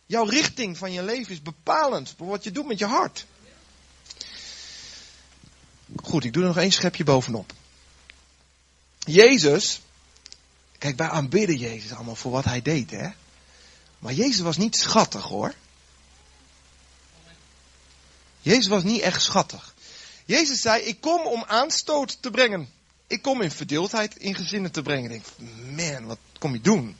Jouw 0.05 0.23
richting 0.23 0.77
van 0.77 0.91
je 0.91 1.03
leven 1.03 1.33
is 1.33 1.41
bepalend 1.41 2.13
voor 2.17 2.27
wat 2.27 2.43
je 2.43 2.51
doet 2.51 2.65
met 2.65 2.79
je 2.79 2.85
hart. 2.85 3.25
Goed, 6.03 6.23
ik 6.23 6.33
doe 6.33 6.41
er 6.41 6.47
nog 6.47 6.57
één 6.57 6.71
schepje 6.71 7.03
bovenop. 7.03 7.53
Jezus, 8.99 9.81
kijk, 10.77 10.97
wij 10.97 11.09
aanbidden 11.09 11.57
Jezus 11.57 11.93
allemaal 11.93 12.15
voor 12.15 12.31
wat 12.31 12.45
hij 12.45 12.61
deed, 12.61 12.91
hè. 12.91 13.09
Maar 13.99 14.13
Jezus 14.13 14.39
was 14.39 14.57
niet 14.57 14.75
schattig, 14.75 15.23
hoor. 15.23 15.53
Jezus 18.41 18.67
was 18.67 18.83
niet 18.83 19.01
echt 19.01 19.21
schattig. 19.21 19.72
Jezus 20.25 20.61
zei, 20.61 20.81
ik 20.81 21.01
kom 21.01 21.25
om 21.25 21.43
aanstoot 21.43 22.17
te 22.21 22.31
brengen. 22.31 22.69
Ik 23.07 23.21
kom 23.21 23.41
in 23.41 23.51
verdeeldheid 23.51 24.17
in 24.17 24.35
gezinnen 24.35 24.71
te 24.71 24.81
brengen. 24.81 25.09
Denk, 25.09 25.25
man, 25.75 26.05
wat 26.05 26.17
kom 26.39 26.53
je 26.53 26.61
doen? 26.61 26.97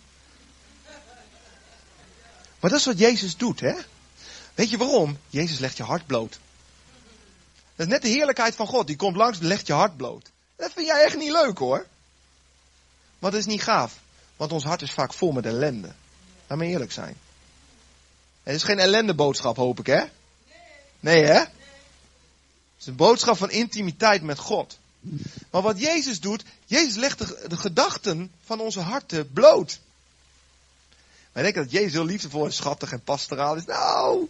Maar 2.60 2.72
dat 2.72 2.80
is 2.80 2.86
wat 2.86 2.98
Jezus 2.98 3.38
doet, 3.38 3.60
hè? 3.60 3.74
Weet 4.54 4.70
je 4.70 4.78
waarom? 4.78 5.18
Jezus 5.30 5.60
legt 5.60 5.78
je 5.78 5.84
hart 5.84 6.06
bloot. 6.06 6.40
Dat 7.76 7.86
is 7.86 7.92
net 7.94 8.02
de 8.02 8.08
heerlijkheid 8.08 8.56
van 8.56 8.68
God. 8.68 8.88
Die 8.88 8.96
komt 8.96 9.16
langs 9.16 9.40
legt 9.40 9.68
je 9.68 9.74
hart 9.74 9.98
bloot. 9.98 10.32
Dat 10.56 10.72
vind 10.72 10.88
jij 10.88 11.04
echt 11.04 11.18
niet 11.18 11.32
leuk 11.32 11.58
hoor. 11.58 11.86
Maar 13.20 13.32
dat 13.32 13.40
is 13.40 13.46
niet 13.46 13.64
gaaf. 13.64 14.00
Want 14.38 14.52
ons 14.52 14.64
hart 14.64 14.82
is 14.82 14.92
vaak 14.92 15.14
vol 15.14 15.32
met 15.32 15.46
ellende. 15.46 15.92
Laat 16.48 16.58
me 16.58 16.66
eerlijk 16.66 16.92
zijn. 16.92 17.16
Het 18.44 18.56
is 18.56 18.64
geen 18.64 18.80
ellendeboodschap, 18.80 19.56
hoop 19.56 19.80
ik, 19.80 19.86
hè? 19.86 20.04
Nee, 21.00 21.24
hè? 21.24 21.44
Is 22.84 22.90
een 22.90 22.96
boodschap 22.96 23.38
van 23.38 23.52
intimiteit 23.52 24.22
met 24.22 24.40
God. 24.40 24.78
Maar 25.52 25.62
wat 25.62 25.80
Jezus 25.80 26.20
doet, 26.20 26.44
Jezus 26.66 26.96
legt 26.96 27.18
de, 27.18 27.46
de 27.48 27.58
gedachten 27.58 28.32
van 28.46 28.60
onze 28.60 28.80
harten 28.80 29.32
bloot. 29.32 29.80
Wij 31.32 31.44
denken 31.44 31.64
dat 31.64 31.72
Jezus 31.72 31.92
heel 31.92 32.06
liefdevol 32.06 32.46
en 32.46 32.54
schattig 32.54 32.92
en 32.92 33.04
pastoraal 33.04 33.56
is. 33.56 33.66
Nou. 33.66 34.30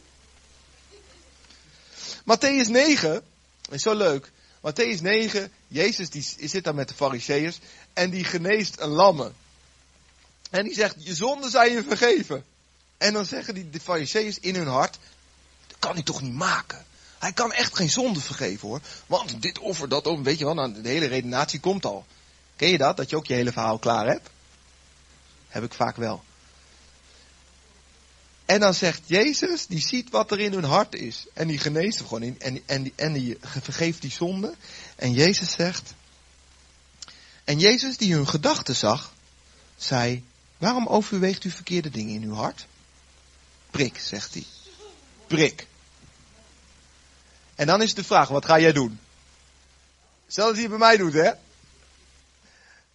Matthäus 2.22 2.70
9, 2.70 3.24
is 3.70 3.82
zo 3.82 3.94
leuk. 3.94 4.32
Matthäus 4.62 5.02
9, 5.02 5.52
Jezus 5.68 6.10
die 6.10 6.50
zit 6.50 6.64
daar 6.64 6.76
met 6.76 6.88
de 6.88 6.94
fariseeërs 6.94 7.60
en 7.94 8.10
die 8.10 8.24
geneest 8.24 8.80
een 8.80 8.90
lamme. 8.90 9.32
En 10.50 10.64
die 10.64 10.74
zegt, 10.74 10.96
je 10.98 11.16
zonden 11.16 11.50
zijn 11.50 11.72
je 11.72 11.84
vergeven. 11.84 12.46
En 12.98 13.14
dan 13.14 13.26
zeggen 13.26 13.54
die, 13.54 13.70
de 13.70 13.80
fariseeërs 13.80 14.40
in 14.40 14.56
hun 14.56 14.68
hart, 14.68 14.98
dat 15.68 15.78
kan 15.80 15.94
hij 15.94 16.04
toch 16.04 16.22
niet 16.22 16.34
maken. 16.34 16.86
Hij 17.24 17.34
kan 17.34 17.52
echt 17.52 17.76
geen 17.76 17.90
zonde 17.90 18.20
vergeven 18.22 18.68
hoor. 18.68 18.82
Want 19.06 19.42
dit 19.42 19.60
offer, 19.60 19.90
dat 19.90 20.08
offer, 20.08 20.24
weet 20.24 20.38
je 20.38 20.46
wel, 20.46 20.54
nou, 20.54 20.82
de 20.82 20.90
hele 20.90 21.06
redenatie 21.06 21.60
komt 21.60 21.86
al. 21.86 22.06
Ken 22.56 22.70
je 22.70 22.78
dat? 22.78 22.98
Dat 22.98 23.10
je 23.10 23.16
ook 23.16 23.26
je 23.26 23.34
hele 23.34 23.52
verhaal 23.52 23.80
klaar 23.80 24.08
hebt? 24.08 24.30
Heb 25.48 25.64
ik 25.64 25.74
vaak 25.74 25.96
wel. 25.96 26.24
En 28.46 28.60
dan 28.60 28.74
zegt 28.74 29.02
Jezus, 29.06 29.66
die 29.66 29.80
ziet 29.80 30.10
wat 30.10 30.32
er 30.32 30.40
in 30.40 30.54
hun 30.54 30.64
hart 30.64 30.96
is. 30.96 31.26
En 31.34 31.48
die 31.48 31.58
geneest 31.58 31.98
hem 31.98 32.08
gewoon. 32.08 32.40
En, 32.40 32.62
en, 32.66 32.84
die, 32.84 32.94
en 32.96 33.14
die 33.14 33.38
vergeeft 33.42 34.02
die 34.02 34.12
zonde. 34.12 34.56
En 34.96 35.14
Jezus 35.14 35.52
zegt. 35.52 35.94
En 37.44 37.60
Jezus, 37.60 37.98
die 37.98 38.14
hun 38.14 38.28
gedachten 38.28 38.76
zag, 38.76 39.14
zei: 39.78 40.24
Waarom 40.58 40.88
overweegt 40.88 41.44
u 41.44 41.50
verkeerde 41.50 41.90
dingen 41.90 42.14
in 42.14 42.24
uw 42.24 42.36
hart? 42.36 42.66
Prik, 43.72 43.98
zegt 43.98 44.34
hij. 44.34 44.46
Prik. 45.28 45.68
En 47.56 47.68
dan 47.68 47.82
is 47.82 47.94
de 47.94 48.04
vraag: 48.04 48.28
wat 48.28 48.46
ga 48.46 48.60
jij 48.60 48.72
doen? 48.72 49.00
Stel 50.28 50.48
dat 50.48 50.58
hij 50.58 50.70
bij 50.70 50.78
mij 50.78 50.98
doet, 50.98 51.14
hè? 51.14 51.32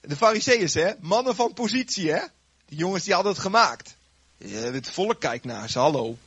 De 0.01 0.17
fariseeërs, 0.17 0.75
hè? 0.75 0.93
Mannen 1.01 1.35
van 1.35 1.53
positie, 1.53 2.11
hè? 2.11 2.21
Die 2.67 2.79
jongens 2.79 3.05
die 3.05 3.15
hadden 3.15 3.33
het 3.33 3.41
gemaakt. 3.41 3.97
Het 4.39 4.91
volk 4.91 5.21
kijkt 5.21 5.45
naar 5.45 5.71
ze, 5.71 5.79
hallo. 5.79 6.19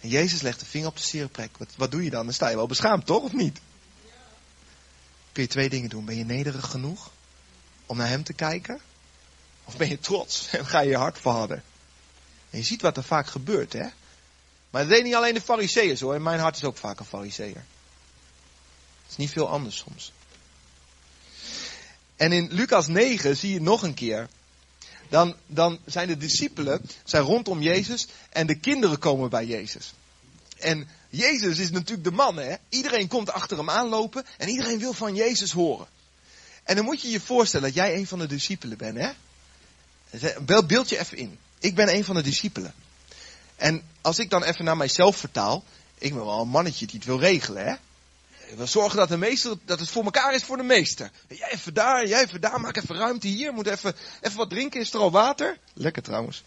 En 0.00 0.08
Jezus 0.08 0.40
legt 0.40 0.60
de 0.60 0.66
vinger 0.66 0.88
op 0.88 0.96
de 0.96 1.02
sereplek. 1.02 1.56
Wat, 1.56 1.68
wat 1.76 1.90
doe 1.90 2.04
je 2.04 2.10
dan? 2.10 2.24
Dan 2.24 2.34
sta 2.34 2.48
je 2.48 2.56
wel 2.56 2.66
beschaamd, 2.66 3.06
toch? 3.06 3.22
Of 3.22 3.32
niet? 3.32 3.60
Kun 5.32 5.42
je 5.42 5.48
twee 5.48 5.68
dingen 5.68 5.88
doen. 5.88 6.04
Ben 6.04 6.16
je 6.16 6.24
nederig 6.24 6.70
genoeg 6.70 7.10
om 7.86 7.96
naar 7.96 8.08
hem 8.08 8.24
te 8.24 8.32
kijken? 8.32 8.80
Of 9.64 9.76
ben 9.76 9.88
je 9.88 9.98
trots 9.98 10.50
en 10.50 10.66
ga 10.72 10.80
je 10.80 10.88
je 10.88 10.96
hart 10.96 11.18
verharden? 11.18 11.62
En 12.50 12.58
je 12.58 12.64
ziet 12.64 12.82
wat 12.82 12.96
er 12.96 13.04
vaak 13.04 13.26
gebeurt, 13.26 13.72
hè? 13.72 13.86
Maar 14.70 14.82
dat 14.82 14.90
deed 14.90 15.04
niet 15.04 15.14
alleen 15.14 15.34
de 15.34 15.40
fariseeërs 15.40 16.00
hoor. 16.00 16.14
En 16.14 16.22
mijn 16.22 16.40
hart 16.40 16.56
is 16.56 16.64
ook 16.64 16.76
vaak 16.76 16.98
een 16.98 17.04
fariseer. 17.04 17.64
Het 19.02 19.10
is 19.10 19.16
niet 19.16 19.30
veel 19.30 19.48
anders 19.48 19.76
soms. 19.76 20.12
En 22.16 22.32
in 22.32 22.48
Lucas 22.50 22.86
9 22.86 23.36
zie 23.36 23.52
je 23.52 23.60
nog 23.60 23.82
een 23.82 23.94
keer 23.94 24.28
dan, 25.08 25.36
dan 25.46 25.78
zijn 25.84 26.08
de 26.08 26.16
discipelen 26.16 26.82
zijn 27.04 27.22
rondom 27.22 27.62
Jezus 27.62 28.06
en 28.30 28.46
de 28.46 28.54
kinderen 28.54 28.98
komen 28.98 29.30
bij 29.30 29.46
Jezus. 29.46 29.94
En 30.58 30.88
Jezus 31.08 31.58
is 31.58 31.70
natuurlijk 31.70 32.04
de 32.04 32.10
man, 32.10 32.36
hè? 32.36 32.54
Iedereen 32.68 33.08
komt 33.08 33.32
achter 33.32 33.56
hem 33.56 33.70
aanlopen 33.70 34.26
en 34.36 34.48
iedereen 34.48 34.78
wil 34.78 34.92
van 34.92 35.14
Jezus 35.14 35.52
horen. 35.52 35.86
En 36.62 36.76
dan 36.76 36.84
moet 36.84 37.02
je 37.02 37.10
je 37.10 37.20
voorstellen 37.20 37.66
dat 37.66 37.76
jij 37.76 37.94
een 37.96 38.06
van 38.06 38.18
de 38.18 38.26
discipelen 38.26 38.78
bent, 38.78 38.98
hè? 38.98 39.10
Beeld 40.66 40.88
je 40.88 40.98
even 40.98 41.16
in. 41.16 41.38
Ik 41.58 41.74
ben 41.74 41.94
een 41.94 42.04
van 42.04 42.14
de 42.14 42.22
discipelen. 42.22 42.74
En 43.60 43.82
als 44.00 44.18
ik 44.18 44.30
dan 44.30 44.42
even 44.42 44.64
naar 44.64 44.76
mijzelf 44.76 45.16
vertaal, 45.16 45.64
ik 45.98 46.14
ben 46.14 46.24
wel 46.24 46.40
een 46.40 46.48
mannetje 46.48 46.86
die 46.86 46.96
het 46.96 47.04
wil 47.04 47.18
regelen, 47.18 47.66
hè? 47.66 47.74
We 48.56 48.66
zorgen 48.66 48.96
dat, 48.96 49.08
de 49.08 49.16
meester, 49.16 49.56
dat 49.64 49.80
het 49.80 49.90
voor 49.90 50.04
elkaar 50.04 50.34
is 50.34 50.42
voor 50.42 50.56
de 50.56 50.62
meester. 50.62 51.10
Jij 51.28 51.50
even 51.50 51.74
daar, 51.74 52.06
jij 52.06 52.22
even 52.22 52.40
daar, 52.40 52.60
maak 52.60 52.76
even 52.76 52.96
ruimte 52.96 53.26
hier. 53.26 53.52
Moet 53.52 53.66
even, 53.66 53.96
even 54.20 54.36
wat 54.36 54.50
drinken, 54.50 54.80
is 54.80 54.92
er 54.92 55.00
al 55.00 55.10
water? 55.10 55.58
Lekker 55.72 56.02
trouwens. 56.02 56.42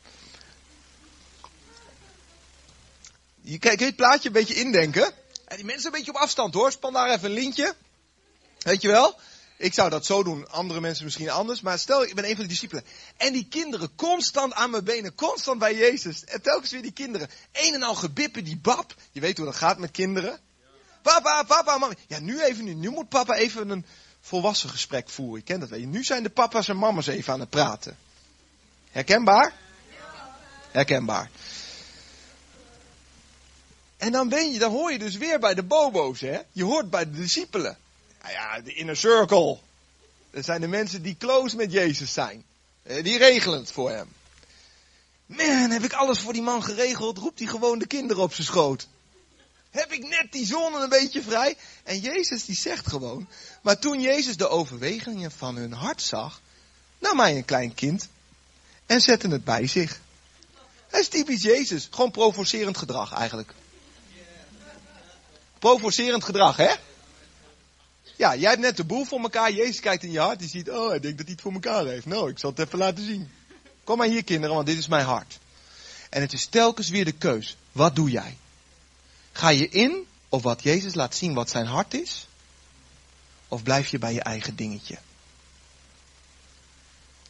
Je, 3.42 3.58
je 3.62 3.86
het 3.86 3.96
plaatje 3.96 4.28
een 4.28 4.34
beetje 4.34 4.56
indenken? 4.56 5.12
En 5.46 5.56
die 5.56 5.66
mensen 5.66 5.86
een 5.86 5.98
beetje 5.98 6.12
op 6.12 6.18
afstand 6.18 6.54
hoor. 6.54 6.72
Span 6.72 6.94
daar 6.94 7.10
even 7.10 7.26
een 7.26 7.34
lintje. 7.36 7.76
Weet 8.60 8.82
je 8.82 8.88
wel? 8.88 9.20
Ik 9.58 9.74
zou 9.74 9.90
dat 9.90 10.06
zo 10.06 10.24
doen, 10.24 10.50
andere 10.50 10.82
mensen 10.82 11.04
misschien 11.04 11.30
anders. 11.30 11.62
Maar 11.62 11.80
stel, 11.80 12.04
ik 12.04 12.16
ben 12.16 12.24
een 12.30 12.36
van 12.36 12.44
de 12.44 12.50
discipelen. 12.50 12.84
En 13.18 13.34
die 13.34 13.48
kinderen 13.50 13.96
constant 13.96 14.54
aan 14.54 14.70
mijn 14.70 14.84
benen, 14.84 15.16
constant 15.16 15.60
bij 15.60 15.76
Jezus. 15.76 16.24
En 16.24 16.42
telkens 16.42 16.72
weer 16.72 16.82
die 16.82 16.92
kinderen. 16.92 17.30
Een 17.52 17.74
en 17.74 17.84
al 17.84 17.96
gebippen, 17.96 18.44
die 18.44 18.58
bab. 18.58 18.96
Je 19.12 19.20
weet 19.20 19.38
hoe 19.38 19.46
dat 19.46 19.56
gaat 19.56 19.78
met 19.78 19.92
kinderen. 19.92 20.40
Papa, 21.02 21.44
papa, 21.44 21.78
mama. 21.78 21.94
Ja, 22.08 22.20
nu 22.20 22.42
even 22.42 22.64
nu. 22.64 22.74
Nu 22.74 22.90
moet 22.90 23.10
papa 23.10 23.36
even 23.36 23.70
een 23.70 23.86
volwassen 24.22 24.70
gesprek 24.70 25.10
voeren. 25.10 25.40
Ik 25.40 25.46
ken 25.46 25.60
dat 25.60 25.70
wel. 25.70 25.80
Nu 25.80 26.04
zijn 26.04 26.24
de 26.24 26.30
papa's 26.30 26.68
en 26.68 26.78
mama's 26.78 27.08
even 27.08 27.34
aan 27.34 27.40
het 27.40 27.50
praten. 27.50 27.98
Herkenbaar? 28.92 29.54
Herkenbaar. 30.72 31.30
En 33.98 34.12
dan 34.12 34.30
ben 34.30 34.52
je, 34.52 34.60
dan 34.60 34.72
hoor 34.72 34.92
je 34.92 35.00
dus 35.00 35.16
weer 35.16 35.40
bij 35.40 35.54
de 35.54 35.64
bobo's, 35.64 36.20
hè? 36.20 36.40
Je 36.52 36.64
hoort 36.64 36.90
bij 36.90 37.06
de 37.06 37.12
discipelen. 37.12 37.78
Nou 38.24 38.34
ja, 38.34 38.62
de 38.62 38.74
inner 38.74 38.98
circle. 38.98 39.58
Dat 40.32 40.46
zijn 40.46 40.62
de 40.62 40.68
mensen 40.68 41.02
die 41.02 41.18
close 41.18 41.56
met 41.56 41.72
Jezus 41.72 42.14
zijn. 42.14 42.44
Eh, 42.84 43.04
die 43.04 43.18
regelen 43.18 43.60
het 43.60 43.72
voor 43.72 43.90
hem. 43.90 44.08
Man, 45.26 45.72
heb 45.72 45.84
ik 45.84 45.94
alles 45.94 46.20
voor 46.20 46.34
die 46.34 46.42
man 46.42 46.64
geregeld? 46.64 47.18
Roept 47.18 47.40
hij 47.40 47.48
gewoon 47.48 47.80
de 47.80 47.88
kinderen 47.88 48.24
op 48.24 48.34
zijn 48.34 48.48
schoot 48.48 48.88
heb 49.74 49.92
ik 49.92 50.08
net 50.08 50.32
die 50.32 50.46
zon 50.46 50.82
een 50.82 50.90
beetje 50.90 51.22
vrij. 51.22 51.58
En 51.84 52.00
Jezus 52.00 52.46
die 52.46 52.56
zegt 52.56 52.88
gewoon, 52.88 53.28
maar 53.62 53.80
toen 53.80 54.02
Jezus 54.02 54.38
de 54.38 54.48
overwegingen 54.48 55.32
van 55.32 55.56
hun 55.56 55.74
hart 55.74 56.02
zag, 56.02 56.42
nam 57.00 57.20
hij 57.20 57.36
een 57.36 57.46
klein 57.46 57.74
kind 57.74 58.10
en 58.86 59.02
zette 59.02 59.28
het 59.28 59.44
bij 59.44 59.68
zich. 59.68 60.00
Hij 60.90 61.00
is 61.00 61.08
typisch 61.08 61.42
Jezus, 61.42 61.88
gewoon 61.92 62.12
provocerend 62.12 62.78
gedrag 62.78 63.14
eigenlijk. 63.14 63.54
Provocerend 65.60 66.24
gedrag, 66.24 66.58
hè? 66.58 66.74
Ja, 68.24 68.36
jij 68.36 68.50
hebt 68.50 68.62
net 68.62 68.78
de 68.78 68.84
boel 68.84 69.06
voor 69.06 69.20
elkaar. 69.20 69.52
Jezus 69.52 69.80
kijkt 69.80 70.04
in 70.04 70.12
je 70.12 70.20
hart. 70.20 70.40
Die 70.40 70.50
ziet, 70.50 70.70
oh, 70.70 70.90
hij 70.90 71.00
denkt 71.00 71.18
dat 71.18 71.26
hij 71.26 71.36
het 71.36 71.42
voor 71.42 71.54
elkaar 71.54 71.86
heeft. 71.86 72.06
Nou, 72.06 72.30
ik 72.30 72.40
zal 72.40 72.50
het 72.50 72.60
even 72.60 72.78
laten 72.78 73.06
zien. 73.06 73.32
Kom 73.84 73.98
maar 73.98 74.08
hier, 74.08 74.24
kinderen, 74.24 74.56
want 74.56 74.68
dit 74.68 74.78
is 74.78 74.88
mijn 74.88 75.06
hart. 75.06 75.40
En 76.10 76.22
het 76.22 76.34
is 76.34 76.46
telkens 76.46 76.90
weer 76.90 77.06
de 77.06 77.12
keus. 77.12 77.58
Wat 77.72 77.96
doe 77.96 78.10
jij? 78.10 78.38
Ga 79.32 79.50
je 79.50 79.70
in 79.70 80.06
op 80.30 80.42
wat 80.42 80.64
Jezus 80.64 80.94
laat 80.94 81.16
zien 81.16 81.34
wat 81.34 81.50
zijn 81.50 81.66
hart 81.66 81.94
is? 81.94 82.28
Of 83.48 83.64
blijf 83.64 83.88
je 83.88 84.00
bij 84.00 84.14
je 84.14 84.22
eigen 84.22 84.56
dingetje? 84.56 84.98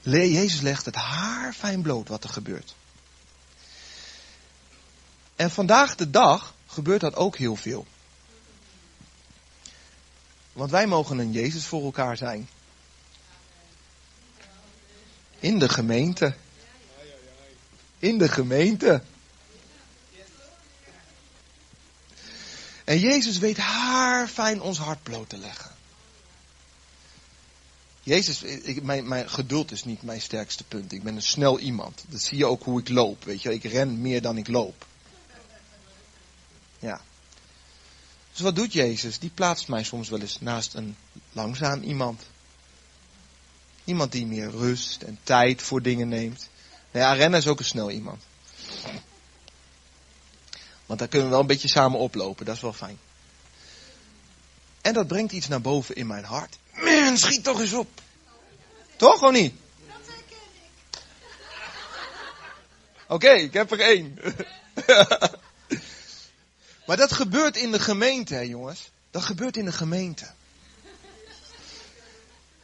Jezus 0.02 0.62
legt 0.62 0.86
het 0.86 0.96
haar 0.96 1.54
fijn 1.54 1.82
bloot 1.82 2.08
wat 2.08 2.24
er 2.24 2.30
gebeurt. 2.30 2.76
En 5.36 5.52
vandaag 5.52 5.96
de 5.96 6.10
dag 6.10 6.54
gebeurt 6.68 7.02
dat 7.02 7.16
ook 7.16 7.38
heel 7.38 7.56
veel. 7.56 7.86
Want 10.54 10.72
wij 10.72 10.88
mogen 10.88 11.18
een 11.18 11.32
Jezus 11.32 11.66
voor 11.66 11.84
elkaar 11.84 12.18
zijn. 12.18 12.50
In 15.40 15.60
de 15.60 15.70
gemeente. 15.70 16.36
In 18.00 18.18
de 18.18 18.30
gemeente. 18.30 19.02
En 22.84 23.00
Jezus 23.00 23.38
weet 23.38 23.58
haar 23.58 24.28
fijn 24.28 24.62
ons 24.62 24.78
hart 24.78 25.04
bloot 25.04 25.30
te 25.30 25.38
leggen. 25.38 25.72
Jezus, 28.04 28.44
mijn, 28.82 29.08
mijn, 29.08 29.30
geduld 29.30 29.72
is 29.72 29.84
niet 29.84 30.02
mijn 30.02 30.22
sterkste 30.22 30.64
punt. 30.64 30.92
Ik 30.92 31.04
ben 31.04 31.16
een 31.16 31.22
snel 31.22 31.60
iemand. 31.60 32.04
Dat 32.08 32.22
zie 32.22 32.38
je 32.38 32.46
ook 32.46 32.64
hoe 32.64 32.80
ik 32.80 32.90
loop. 32.90 33.24
Weet 33.24 33.42
je, 33.42 33.54
ik 33.54 33.64
ren 33.64 34.02
meer 34.02 34.22
dan 34.22 34.38
ik 34.38 34.48
loop. 34.48 34.86
Ja. 36.80 37.02
Dus 38.34 38.42
wat 38.42 38.56
doet 38.56 38.74
Jezus? 38.74 39.20
Die 39.20 39.30
plaatst 39.34 39.68
mij 39.68 39.84
soms 39.84 40.10
wel 40.10 40.20
eens 40.20 40.40
naast 40.40 40.74
een 40.74 40.96
langzaam 41.32 41.82
iemand. 41.82 42.22
Iemand 43.84 44.12
die 44.12 44.26
meer 44.26 44.50
rust 44.50 45.02
en 45.02 45.20
tijd 45.24 45.62
voor 45.62 45.82
dingen 45.82 46.08
neemt. 46.08 46.50
Nou 46.92 47.06
ja, 47.06 47.14
rennen 47.14 47.40
is 47.40 47.48
ook 47.48 47.60
een 47.60 47.66
snel 47.66 47.92
iemand. 47.92 48.24
Want 50.86 51.00
daar 51.00 51.08
kunnen 51.08 51.28
we 51.28 51.34
wel 51.34 51.42
een 51.42 51.48
beetje 51.48 51.68
samen 51.68 52.00
oplopen, 52.00 52.46
dat 52.46 52.56
is 52.56 52.62
wel 52.62 52.74
fijn. 52.74 53.00
En 54.82 54.94
dat 54.94 55.08
brengt 55.08 55.32
iets 55.32 55.48
naar 55.48 55.62
boven 55.62 55.96
in 55.96 56.08
mijn 56.08 56.24
hart. 56.24 56.58
Man, 56.74 57.18
schiet 57.18 57.44
toch 57.44 57.60
eens 57.60 57.74
op. 57.74 58.02
Toch 58.96 59.22
of 59.22 59.32
niet? 59.32 59.54
Oké, 63.08 63.30
ik 63.30 63.54
heb 63.54 63.72
er 63.72 63.80
één. 63.80 64.18
maar 66.86 66.98
dat 66.98 67.14
gebeurt 67.14 67.58
in 67.58 67.72
de 67.72 67.80
gemeente, 67.80 68.34
hè, 68.34 68.42
jongens. 68.42 68.92
Dat 69.12 69.24
gebeurt 69.24 69.58
in 69.58 69.66
de 69.66 69.72
gemeente. 69.72 70.32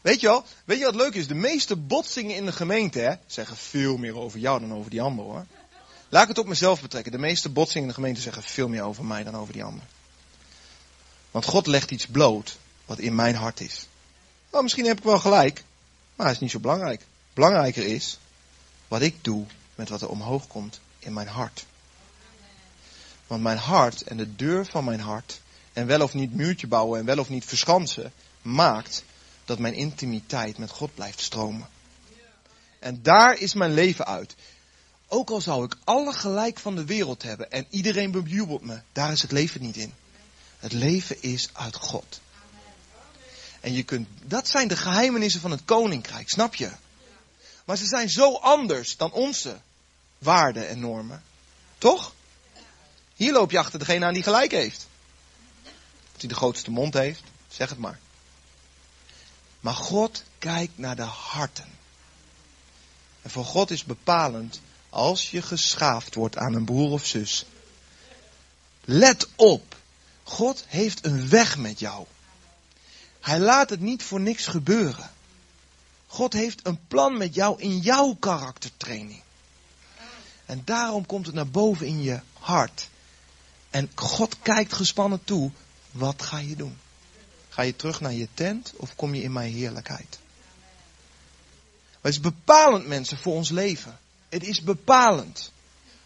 Weet 0.01 0.19
je 0.19 0.27
wel, 0.27 0.45
weet 0.65 0.77
je 0.77 0.85
wat 0.85 0.95
leuk 0.95 1.13
is? 1.13 1.27
De 1.27 1.33
meeste 1.33 1.75
botsingen 1.75 2.35
in 2.35 2.45
de 2.45 2.51
gemeente 2.51 2.99
hè, 2.99 3.15
zeggen 3.27 3.57
veel 3.57 3.97
meer 3.97 4.17
over 4.17 4.39
jou 4.39 4.59
dan 4.59 4.73
over 4.73 4.91
die 4.91 5.01
ander 5.01 5.25
hoor. 5.25 5.45
Laat 6.09 6.21
ik 6.21 6.27
het 6.27 6.37
op 6.37 6.47
mezelf 6.47 6.81
betrekken. 6.81 7.11
De 7.11 7.17
meeste 7.17 7.49
botsingen 7.49 7.81
in 7.81 7.87
de 7.87 7.93
gemeente 7.93 8.21
zeggen 8.21 8.43
veel 8.43 8.67
meer 8.67 8.81
over 8.81 9.05
mij 9.05 9.23
dan 9.23 9.35
over 9.35 9.53
die 9.53 9.63
ander. 9.63 9.83
Want 11.31 11.45
God 11.45 11.67
legt 11.67 11.91
iets 11.91 12.05
bloot 12.05 12.57
wat 12.85 12.99
in 12.99 13.15
mijn 13.15 13.35
hart 13.35 13.59
is. 13.59 13.87
Nou, 14.51 14.63
misschien 14.63 14.85
heb 14.85 14.97
ik 14.97 15.03
wel 15.03 15.19
gelijk, 15.19 15.63
maar 16.15 16.25
het 16.25 16.35
is 16.35 16.41
niet 16.41 16.51
zo 16.51 16.59
belangrijk. 16.59 17.01
Belangrijker 17.33 17.85
is 17.85 18.17
wat 18.87 19.01
ik 19.01 19.23
doe 19.23 19.45
met 19.75 19.89
wat 19.89 20.01
er 20.01 20.09
omhoog 20.09 20.47
komt 20.47 20.79
in 20.99 21.13
mijn 21.13 21.27
hart. 21.27 21.65
Want 23.29 23.43
mijn 23.43 23.57
hart 23.57 24.01
en 24.01 24.17
de 24.17 24.35
deur 24.35 24.65
van 24.65 24.83
mijn 24.83 24.99
hart, 24.99 25.41
en 25.73 25.87
wel 25.87 26.01
of 26.01 26.13
niet 26.13 26.33
muurtje 26.33 26.67
bouwen 26.67 26.99
en 26.99 27.05
wel 27.05 27.19
of 27.19 27.29
niet 27.29 27.45
verschansen, 27.45 28.13
maakt 28.41 29.03
dat 29.45 29.59
mijn 29.59 29.73
intimiteit 29.73 30.57
met 30.57 30.69
God 30.69 30.95
blijft 30.95 31.21
stromen. 31.21 31.67
En 32.79 32.99
daar 33.01 33.37
is 33.37 33.53
mijn 33.53 33.73
leven 33.73 34.05
uit. 34.05 34.35
Ook 35.07 35.29
al 35.29 35.41
zou 35.41 35.65
ik 35.65 35.75
alle 35.83 36.13
gelijk 36.13 36.59
van 36.59 36.75
de 36.75 36.85
wereld 36.85 37.23
hebben 37.23 37.51
en 37.51 37.65
iedereen 37.69 38.11
bejubelt 38.11 38.61
me, 38.61 38.81
daar 38.91 39.11
is 39.11 39.21
het 39.21 39.31
leven 39.31 39.61
niet 39.61 39.75
in. 39.75 39.93
Het 40.59 40.73
leven 40.73 41.21
is 41.21 41.49
uit 41.53 41.75
God. 41.75 42.19
En 43.59 43.73
je 43.73 43.83
kunt, 43.83 44.07
dat 44.23 44.47
zijn 44.47 44.67
de 44.67 44.77
geheimenissen 44.77 45.41
van 45.41 45.51
het 45.51 45.65
koninkrijk, 45.65 46.29
snap 46.29 46.55
je? 46.55 46.71
Maar 47.65 47.77
ze 47.77 47.85
zijn 47.85 48.09
zo 48.09 48.33
anders 48.33 48.97
dan 48.97 49.11
onze 49.11 49.57
waarden 50.17 50.67
en 50.67 50.79
normen. 50.79 51.23
Toch? 51.77 52.13
Hier 53.19 53.31
loop 53.31 53.51
je 53.51 53.59
achter 53.59 53.79
degene 53.79 54.05
aan 54.05 54.13
die 54.13 54.23
gelijk 54.23 54.51
heeft. 54.51 54.87
Dat 56.11 56.21
hij 56.21 56.29
de 56.29 56.35
grootste 56.35 56.71
mond 56.71 56.93
heeft, 56.93 57.23
zeg 57.47 57.69
het 57.69 57.77
maar. 57.77 57.99
Maar 59.59 59.73
God 59.73 60.23
kijkt 60.37 60.77
naar 60.77 60.95
de 60.95 61.01
harten. 61.01 61.67
En 63.21 63.29
voor 63.29 63.45
God 63.45 63.71
is 63.71 63.83
bepalend 63.83 64.61
als 64.89 65.31
je 65.31 65.41
geschaafd 65.41 66.15
wordt 66.15 66.37
aan 66.37 66.53
een 66.53 66.65
broer 66.65 66.91
of 66.91 67.05
zus. 67.05 67.45
Let 68.81 69.27
op. 69.35 69.75
God 70.23 70.63
heeft 70.67 71.05
een 71.05 71.29
weg 71.29 71.57
met 71.57 71.79
jou. 71.79 72.05
Hij 73.19 73.39
laat 73.39 73.69
het 73.69 73.79
niet 73.79 74.03
voor 74.03 74.19
niks 74.19 74.47
gebeuren. 74.47 75.11
God 76.07 76.33
heeft 76.33 76.67
een 76.67 76.79
plan 76.87 77.17
met 77.17 77.35
jou 77.35 77.61
in 77.61 77.77
jouw 77.77 78.13
karaktertraining. 78.13 79.21
En 80.45 80.61
daarom 80.65 81.05
komt 81.05 81.25
het 81.25 81.35
naar 81.35 81.49
boven 81.49 81.87
in 81.87 82.01
je 82.01 82.19
hart. 82.33 82.88
En 83.69 83.91
God 83.95 84.35
kijkt 84.41 84.73
gespannen 84.73 85.23
toe. 85.23 85.51
Wat 85.91 86.21
ga 86.21 86.37
je 86.37 86.55
doen? 86.55 86.77
Ga 87.49 87.61
je 87.61 87.75
terug 87.75 88.01
naar 88.01 88.13
je 88.13 88.27
tent 88.33 88.73
of 88.75 88.95
kom 88.95 89.13
je 89.13 89.21
in 89.21 89.31
mijn 89.31 89.53
heerlijkheid? 89.53 90.19
Het 92.01 92.11
is 92.13 92.19
bepalend, 92.19 92.87
mensen, 92.87 93.17
voor 93.17 93.33
ons 93.33 93.49
leven. 93.49 93.99
Het 94.29 94.43
is 94.43 94.61
bepalend 94.61 95.51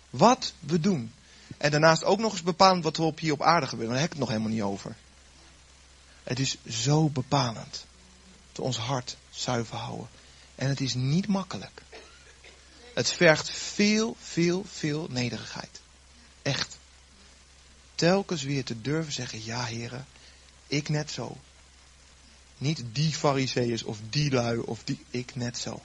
wat 0.09 0.53
we 0.59 0.79
doen. 0.79 1.13
En 1.57 1.71
daarnaast 1.71 2.03
ook 2.03 2.19
nog 2.19 2.31
eens 2.31 2.43
bepalend 2.43 2.83
wat 2.83 2.97
er 2.97 3.03
op 3.03 3.19
hier 3.19 3.33
op 3.33 3.41
aarde 3.41 3.67
gebeurt. 3.67 3.89
Daar 3.89 3.97
heb 3.97 4.05
ik 4.05 4.11
het 4.11 4.19
nog 4.19 4.29
helemaal 4.29 4.51
niet 4.51 4.61
over. 4.61 4.95
Het 6.23 6.39
is 6.39 6.57
zo 6.67 7.09
bepalend. 7.09 7.85
Dat 8.51 8.65
ons 8.65 8.77
hart 8.77 9.17
zuiver 9.29 9.77
houden. 9.77 10.07
En 10.55 10.69
het 10.69 10.81
is 10.81 10.93
niet 10.93 11.27
makkelijk. 11.27 11.81
Het 12.93 13.11
vergt 13.11 13.49
veel, 13.49 14.15
veel, 14.19 14.65
veel 14.67 15.07
nederigheid. 15.09 15.81
Echt. 16.41 16.77
Telkens 18.03 18.43
weer 18.43 18.63
te 18.63 18.81
durven 18.81 19.13
zeggen, 19.13 19.43
ja 19.43 19.63
heren, 19.63 20.05
ik 20.67 20.89
net 20.89 21.11
zo. 21.11 21.37
Niet 22.57 22.83
die 22.91 23.13
fariseeërs 23.13 23.83
of 23.83 23.97
die 24.09 24.31
lui 24.31 24.59
of 24.59 24.83
die, 24.83 25.05
ik 25.09 25.35
net 25.35 25.57
zo. 25.57 25.81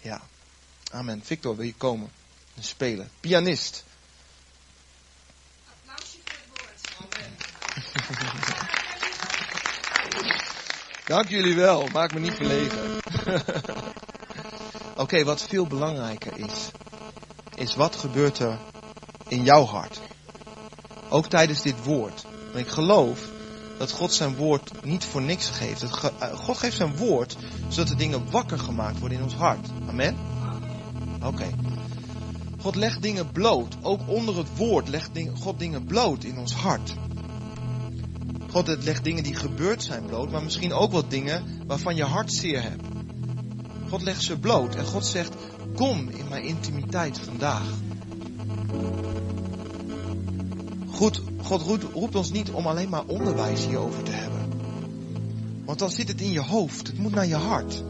Ja. 0.00 0.22
Amen. 0.90 1.24
Victor, 1.24 1.56
wil 1.56 1.64
je 1.64 1.74
komen 1.74 2.10
en 2.54 2.64
spelen? 2.64 3.10
Pianist. 3.20 3.84
Applausje 5.70 6.18
voor 6.48 6.68
het 6.74 6.88
woord. 6.98 7.16
Dank 11.06 11.28
jullie 11.28 11.54
wel. 11.54 11.86
Maak 11.86 12.14
me 12.14 12.20
niet 12.20 12.34
verlegen. 12.34 13.00
Oké, 15.02 15.24
wat 15.24 15.42
veel 15.42 15.66
belangrijker 15.66 16.38
is, 16.38 16.70
is 17.54 17.74
wat 17.74 17.96
gebeurt 17.96 18.38
er 18.38 18.70
in 19.28 19.44
jouw 19.44 19.64
hart? 19.64 20.00
Ook 21.08 21.26
tijdens 21.26 21.62
dit 21.62 21.84
woord. 21.84 22.26
En 22.52 22.58
ik 22.58 22.68
geloof 22.68 23.20
dat 23.78 23.90
God 23.90 24.12
zijn 24.12 24.36
woord 24.36 24.84
niet 24.84 25.04
voor 25.04 25.22
niks 25.22 25.50
geeft. 25.50 25.82
Eh, 25.82 25.88
God 26.34 26.58
geeft 26.58 26.76
zijn 26.76 26.96
woord 26.96 27.36
zodat 27.68 27.88
de 27.88 27.96
dingen 27.96 28.30
wakker 28.30 28.58
gemaakt 28.58 28.98
worden 28.98 29.18
in 29.18 29.24
ons 29.24 29.34
hart. 29.34 29.68
Amen? 29.88 30.16
Oké. 31.24 31.46
God 32.60 32.74
legt 32.76 33.02
dingen 33.02 33.32
bloot. 33.32 33.76
Ook 33.82 34.00
onder 34.06 34.36
het 34.36 34.56
woord 34.56 34.88
legt 34.88 35.10
God 35.40 35.58
dingen 35.58 35.84
bloot 35.84 36.24
in 36.24 36.38
ons 36.38 36.54
hart. 36.54 36.94
God 38.50 38.84
legt 38.84 39.04
dingen 39.04 39.22
die 39.22 39.34
gebeurd 39.34 39.82
zijn 39.82 40.04
bloot, 40.06 40.30
maar 40.30 40.42
misschien 40.42 40.72
ook 40.72 40.92
wat 40.92 41.10
dingen 41.10 41.62
waarvan 41.66 41.96
je 41.96 42.04
hart 42.04 42.32
zeer 42.32 42.62
hebt. 42.62 42.82
God 43.88 44.02
legt 44.02 44.22
ze 44.22 44.38
bloot 44.38 44.74
en 44.74 44.84
God 44.84 45.06
zegt, 45.06 45.34
kom 45.74 46.08
in 46.08 46.28
mijn 46.28 46.44
intimiteit 46.44 47.18
vandaag. 47.18 47.66
Goed, 51.02 51.22
God 51.42 51.82
roept 51.92 52.14
ons 52.14 52.30
niet 52.30 52.50
om 52.50 52.66
alleen 52.66 52.88
maar 52.88 53.04
onderwijs 53.06 53.66
hierover 53.66 54.02
te 54.02 54.10
hebben. 54.10 54.40
Want 55.64 55.78
dan 55.78 55.90
zit 55.90 56.08
het 56.08 56.20
in 56.20 56.30
je 56.30 56.40
hoofd, 56.40 56.86
het 56.86 56.98
moet 56.98 57.14
naar 57.14 57.26
je 57.26 57.34
hart. 57.34 57.82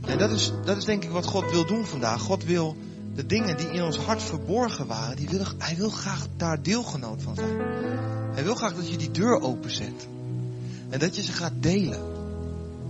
En 0.00 0.18
dat 0.18 0.30
is, 0.30 0.52
dat 0.64 0.76
is 0.76 0.84
denk 0.84 1.04
ik 1.04 1.10
wat 1.10 1.26
God 1.26 1.50
wil 1.50 1.66
doen 1.66 1.86
vandaag. 1.86 2.20
God 2.20 2.44
wil 2.44 2.76
de 3.14 3.26
dingen 3.26 3.56
die 3.56 3.70
in 3.70 3.82
ons 3.82 3.96
hart 3.96 4.22
verborgen 4.22 4.86
waren, 4.86 5.16
die 5.16 5.28
wil, 5.28 5.44
hij 5.58 5.76
wil 5.76 5.90
graag 5.90 6.26
daar 6.36 6.62
deelgenoot 6.62 7.22
van 7.22 7.34
zijn. 7.34 7.58
Hij 8.32 8.44
wil 8.44 8.54
graag 8.54 8.74
dat 8.74 8.90
je 8.90 8.96
die 8.96 9.10
deur 9.10 9.40
openzet. 9.40 10.08
En 10.88 10.98
dat 10.98 11.16
je 11.16 11.22
ze 11.22 11.32
gaat 11.32 11.54
delen. 11.60 12.02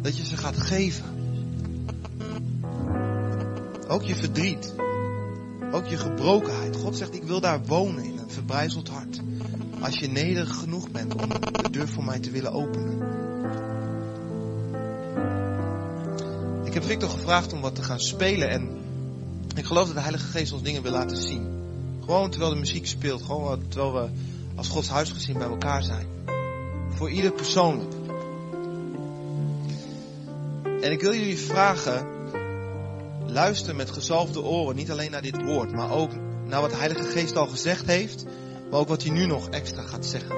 Dat 0.02 0.16
je 0.16 0.24
ze 0.24 0.36
gaat 0.36 0.56
geven. 0.56 1.04
Ook 3.88 4.02
je 4.02 4.16
verdriet. 4.16 4.74
Ook 5.72 5.86
je 5.86 5.96
gebrokenheid. 5.96 6.59
God 6.90 6.98
zegt, 6.98 7.14
ik 7.14 7.22
wil 7.22 7.40
daar 7.40 7.64
wonen 7.64 8.04
in 8.04 8.18
een 8.18 8.30
verbrijzeld 8.30 8.88
hart. 8.88 9.20
Als 9.80 9.98
je 9.98 10.08
nederig 10.08 10.56
genoeg 10.56 10.90
bent 10.90 11.14
om 11.14 11.28
de 11.28 11.70
deur 11.70 11.88
voor 11.88 12.04
mij 12.04 12.18
te 12.18 12.30
willen 12.30 12.52
openen. 12.52 12.98
Ik 16.64 16.74
heb 16.74 16.84
Victor 16.84 17.08
gevraagd 17.08 17.52
om 17.52 17.60
wat 17.60 17.74
te 17.74 17.82
gaan 17.82 18.00
spelen 18.00 18.48
en 18.48 18.68
ik 19.56 19.64
geloof 19.64 19.86
dat 19.86 19.94
de 19.94 20.00
Heilige 20.00 20.26
Geest 20.26 20.52
ons 20.52 20.62
dingen 20.62 20.82
wil 20.82 20.92
laten 20.92 21.16
zien. 21.16 21.46
Gewoon 22.00 22.30
terwijl 22.30 22.52
de 22.52 22.58
muziek 22.58 22.86
speelt. 22.86 23.22
Gewoon 23.22 23.68
terwijl 23.68 23.92
we 23.92 24.08
als 24.54 24.68
Gods 24.68 24.88
huisgezin 24.88 25.38
bij 25.38 25.48
elkaar 25.48 25.82
zijn. 25.82 26.06
Voor 26.88 27.10
ieder 27.10 27.32
persoonlijk. 27.32 27.94
En 30.80 30.92
ik 30.92 31.00
wil 31.00 31.14
jullie 31.14 31.38
vragen. 31.38 32.06
Luister 33.26 33.76
met 33.76 33.90
gezalfde 33.90 34.42
oren. 34.42 34.76
Niet 34.76 34.90
alleen 34.90 35.10
naar 35.10 35.22
dit 35.22 35.42
woord. 35.42 35.72
Maar 35.72 35.90
ook 35.90 36.10
naar 36.50 36.60
wat 36.60 36.70
de 36.70 36.76
Heilige 36.76 37.02
Geest 37.02 37.36
al 37.36 37.46
gezegd 37.46 37.86
heeft. 37.86 38.24
Maar 38.70 38.80
ook 38.80 38.88
wat 38.88 39.02
hij 39.02 39.12
nu 39.12 39.26
nog 39.26 39.48
extra 39.48 39.82
gaat 39.82 40.06
zeggen. 40.06 40.36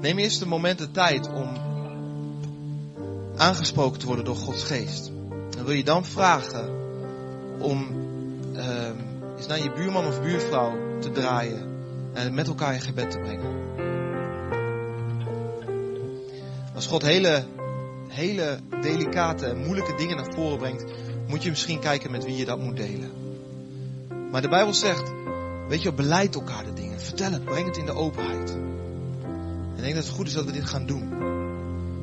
Neem 0.00 0.18
eerst 0.18 0.40
een 0.40 0.48
moment 0.48 0.78
de 0.78 0.90
tijd 0.90 1.28
om 1.32 1.48
aangesproken 3.36 3.98
te 3.98 4.06
worden 4.06 4.24
door 4.24 4.36
Gods 4.36 4.64
Geest. 4.64 5.10
En 5.58 5.64
wil 5.64 5.74
je 5.74 5.84
dan 5.84 6.04
vragen 6.04 6.68
om 7.58 7.88
uh, 8.54 8.88
eens 9.36 9.46
naar 9.46 9.62
je 9.62 9.72
buurman 9.72 10.06
of 10.06 10.22
buurvrouw 10.22 10.98
te 11.00 11.10
draaien 11.10 11.68
en 12.12 12.34
met 12.34 12.48
elkaar 12.48 12.74
in 12.74 12.80
gebed 12.80 13.10
te 13.10 13.18
brengen. 13.18 13.68
Als 16.74 16.86
God 16.86 17.02
hele, 17.02 17.44
hele 18.08 18.58
delicate 18.82 19.46
en 19.46 19.64
moeilijke 19.64 19.94
dingen 19.94 20.16
naar 20.16 20.34
voren 20.34 20.58
brengt, 20.58 20.84
moet 21.26 21.42
je 21.42 21.50
misschien 21.50 21.80
kijken 21.80 22.10
met 22.10 22.24
wie 22.24 22.36
je 22.36 22.44
dat 22.44 22.58
moet 22.58 22.76
delen. 22.76 23.29
Maar 24.30 24.42
de 24.42 24.48
Bijbel 24.48 24.74
zegt, 24.74 25.12
weet 25.68 25.82
je, 25.82 25.92
beleid 25.92 26.34
elkaar 26.34 26.64
de 26.64 26.72
dingen. 26.72 27.00
Vertel 27.00 27.32
het, 27.32 27.44
breng 27.44 27.66
het 27.66 27.76
in 27.76 27.86
de 27.86 27.94
openheid. 27.94 28.50
En 28.50 29.76
ik 29.76 29.82
denk 29.82 29.94
dat 29.94 30.04
het 30.04 30.12
goed 30.12 30.26
is 30.26 30.32
dat 30.32 30.44
we 30.44 30.52
dit 30.52 30.66
gaan 30.66 30.86
doen. 30.86 31.08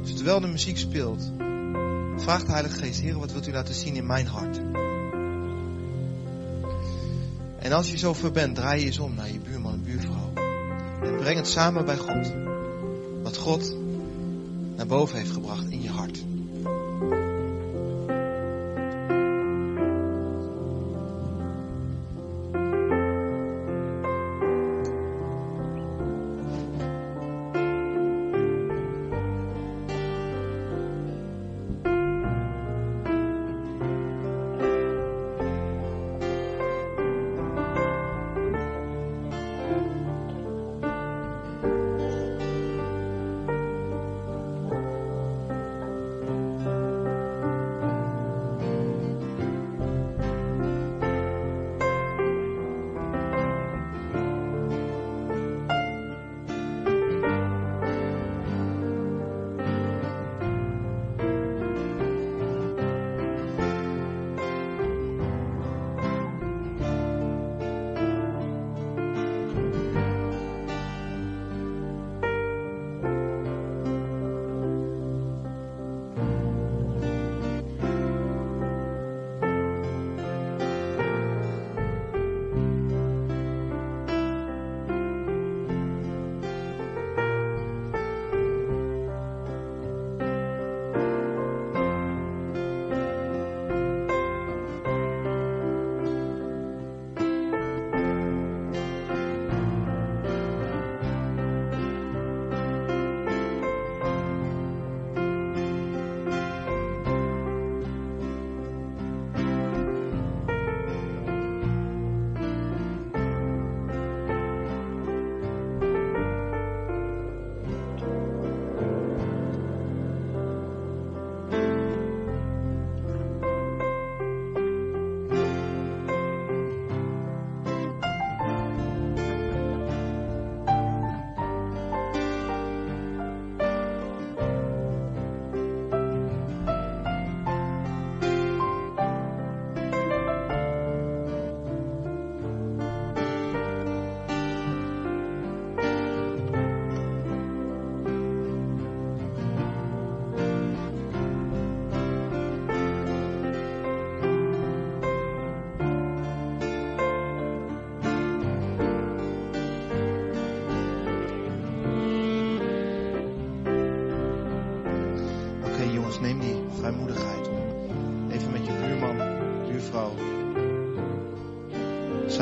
Dus 0.01 0.15
terwijl 0.15 0.39
de 0.39 0.47
muziek 0.47 0.77
speelt, 0.77 1.31
vraagt 2.15 2.45
de 2.45 2.51
Heilige 2.51 2.77
Geest, 2.77 2.99
Heer, 2.99 3.19
wat 3.19 3.31
wilt 3.31 3.47
u 3.47 3.51
laten 3.51 3.73
zien 3.73 3.95
in 3.95 4.05
mijn 4.05 4.27
hart? 4.27 4.61
En 7.59 7.71
als 7.71 7.91
je 7.91 7.97
zover 7.97 8.31
bent, 8.31 8.55
draai 8.55 8.79
je 8.79 8.85
eens 8.85 8.99
om 8.99 9.15
naar 9.15 9.31
je 9.31 9.39
buurman 9.39 9.73
en 9.73 9.83
buurvrouw. 9.83 10.31
En 11.03 11.17
breng 11.17 11.37
het 11.37 11.47
samen 11.47 11.85
bij 11.85 11.97
God. 11.97 12.33
Wat 13.23 13.37
God 13.37 13.75
naar 14.75 14.87
boven 14.87 15.17
heeft 15.17 15.31
gebracht 15.31 15.69
in 15.69 15.81
je 15.81 15.89
hart. 15.89 16.23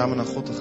Samen 0.05 0.23
naar 0.25 0.33
God 0.35 0.45
te 0.45 0.53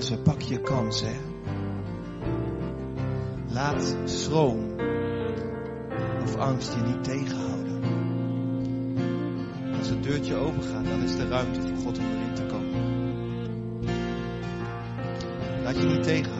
mensen, 0.00 0.22
pak 0.22 0.40
je 0.40 0.60
kans, 0.60 1.00
hè. 1.00 1.16
Laat 3.52 3.96
schroom 4.04 4.74
of 6.22 6.36
angst 6.36 6.74
je 6.74 6.80
niet 6.80 7.04
tegenhouden. 7.04 7.82
Als 9.78 9.88
het 9.88 10.02
deurtje 10.02 10.34
open 10.34 10.62
gaat, 10.62 10.84
dan 10.84 11.02
is 11.02 11.14
er 11.14 11.28
ruimte 11.28 11.60
voor 11.60 11.76
God 11.76 11.98
om 11.98 12.04
erin 12.04 12.34
te 12.34 12.46
komen. 12.46 12.80
Laat 15.62 15.76
je 15.76 15.84
niet 15.84 16.02
tegenhouden. 16.02 16.39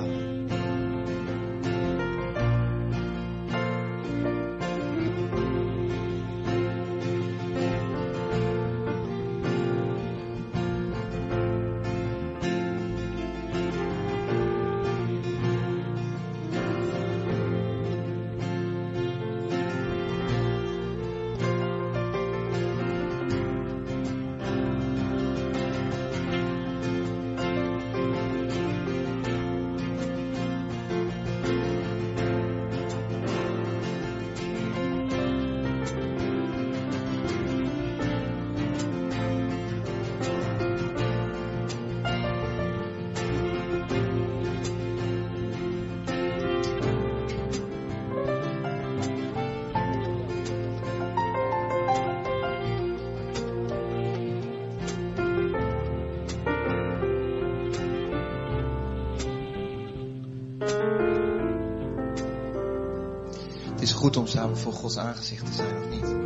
Goed 64.01 64.17
om 64.17 64.27
samen 64.27 64.59
voor 64.59 64.73
Gods 64.73 64.99
aangezicht 64.99 65.47
te 65.47 65.53
zijn, 65.53 65.77
of 65.77 65.89
niet? 65.89 66.17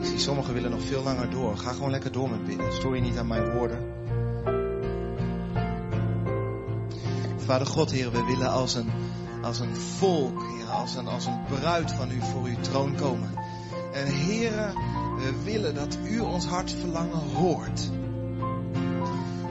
Ik 0.00 0.06
zie 0.06 0.18
sommigen 0.18 0.54
willen 0.54 0.70
nog 0.70 0.82
veel 0.82 1.02
langer 1.02 1.30
door. 1.30 1.56
Ga 1.56 1.72
gewoon 1.72 1.90
lekker 1.90 2.12
door 2.12 2.30
met 2.30 2.44
bidden. 2.44 2.72
Stoor 2.72 2.94
je 2.94 3.02
niet 3.02 3.16
aan 3.16 3.26
mijn 3.26 3.50
woorden. 3.52 3.78
Vader 7.36 7.66
God, 7.66 7.90
Heer, 7.90 8.10
we 8.10 8.24
willen 8.24 8.50
als 8.50 8.74
een, 8.74 8.90
als 9.42 9.60
een 9.60 9.76
volk, 9.76 10.42
Heer, 10.42 10.66
als 10.66 10.94
een, 10.94 11.06
als 11.06 11.26
een 11.26 11.44
bruid 11.48 11.92
van 11.92 12.10
U 12.10 12.20
voor 12.20 12.44
uw 12.44 12.60
troon 12.60 12.94
komen. 12.94 13.30
En 13.92 14.06
Heer, 14.06 14.72
we 15.16 15.42
willen 15.44 15.74
dat 15.74 15.98
U 16.04 16.20
ons 16.20 16.46
hartverlangen 16.46 17.34
hoort. 17.34 17.90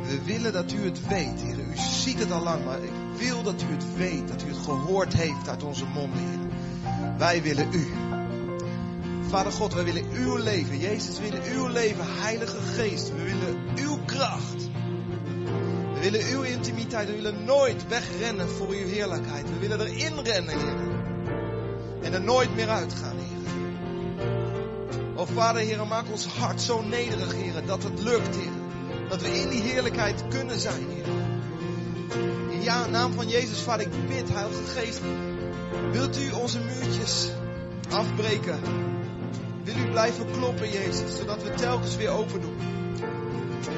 We 0.08 0.24
willen 0.26 0.54
dat 0.54 0.72
U 0.72 0.84
het 0.84 1.08
weet, 1.08 1.42
Heer. 1.42 1.60
U 1.60 1.78
ziet 1.78 2.20
het 2.20 2.32
al 2.32 2.44
lang, 2.44 2.66
maar 2.66 2.84
ik 2.84 2.92
wil 3.18 3.44
dat 3.44 3.64
U 3.70 3.74
het 3.74 3.96
weet, 3.96 4.28
dat 4.28 4.44
U 4.44 4.48
het 4.48 4.58
gehoord 4.58 5.14
heeft 5.14 5.50
uit 5.50 5.64
onze 5.64 5.86
monden, 5.86 6.20
Heer. 6.20 6.47
Wij 7.18 7.42
willen 7.42 7.68
u. 7.74 7.88
Vader 9.30 9.52
God, 9.52 9.74
wij 9.74 9.84
willen 9.84 10.04
uw 10.12 10.36
leven. 10.36 10.78
Jezus, 10.78 11.20
we 11.20 11.30
willen 11.30 11.44
uw 11.54 11.68
leven. 11.68 12.06
Heilige 12.08 12.58
Geest, 12.62 13.12
we 13.12 13.24
willen 13.24 13.58
uw 13.76 13.98
kracht. 14.06 14.70
We 15.94 16.00
willen 16.00 16.22
uw 16.34 16.42
intimiteit. 16.42 17.08
We 17.08 17.16
willen 17.16 17.44
nooit 17.44 17.88
wegrennen 17.88 18.50
voor 18.50 18.68
uw 18.68 18.88
heerlijkheid. 18.88 19.50
We 19.50 19.60
willen 19.60 19.80
erin 19.80 20.20
rennen, 20.20 20.60
Heer. 20.60 20.96
En 22.02 22.14
er 22.14 22.22
nooit 22.22 22.56
meer 22.56 22.70
uitgaan, 22.70 23.16
Heer. 23.18 23.36
O 25.16 25.26
Vader, 25.26 25.62
Heer, 25.62 25.88
maak 25.88 26.12
ons 26.12 26.26
hart 26.26 26.62
zo 26.62 26.82
nederig, 26.82 27.34
Heer, 27.34 27.66
dat 27.66 27.84
het 27.84 28.00
lukt, 28.00 28.36
Heer. 28.36 28.52
Dat 29.10 29.22
we 29.22 29.40
in 29.40 29.50
die 29.50 29.62
heerlijkheid 29.62 30.24
kunnen 30.30 30.60
zijn, 30.60 30.86
Heer. 30.90 31.06
In 32.52 32.62
ja, 32.62 32.86
naam 32.86 33.14
van 33.14 33.28
Jezus, 33.28 33.60
Vader, 33.60 33.86
ik 33.86 34.08
bid, 34.08 34.34
Heilige 34.34 34.64
Geest, 34.64 35.02
Wilt 35.92 36.20
u 36.20 36.32
onze 36.32 36.60
muurtjes 36.60 37.32
afbreken? 37.90 38.60
Wil 39.64 39.76
u 39.76 39.90
blijven 39.92 40.32
kloppen, 40.32 40.72
Jezus, 40.72 41.18
zodat 41.18 41.44
we 41.44 41.50
telkens 41.50 41.96
weer 41.96 42.10
open 42.10 42.42
doen? 42.42 42.58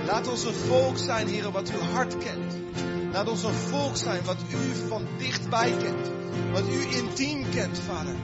Laat 0.05 0.27
ons 0.27 0.45
een 0.45 0.53
volk 0.53 0.97
zijn, 0.97 1.27
Heer, 1.27 1.51
wat 1.51 1.71
uw 1.71 1.79
hart 1.79 2.17
kent. 2.17 2.55
Laat 3.11 3.29
ons 3.29 3.43
een 3.43 3.53
volk 3.53 3.97
zijn 3.97 4.23
wat 4.25 4.37
u 4.51 4.87
van 4.87 5.07
dichtbij 5.17 5.71
kent. 5.71 6.11
Wat 6.51 6.63
u 6.67 6.97
intiem 6.97 7.49
kent, 7.49 7.79
Vader. 7.79 8.15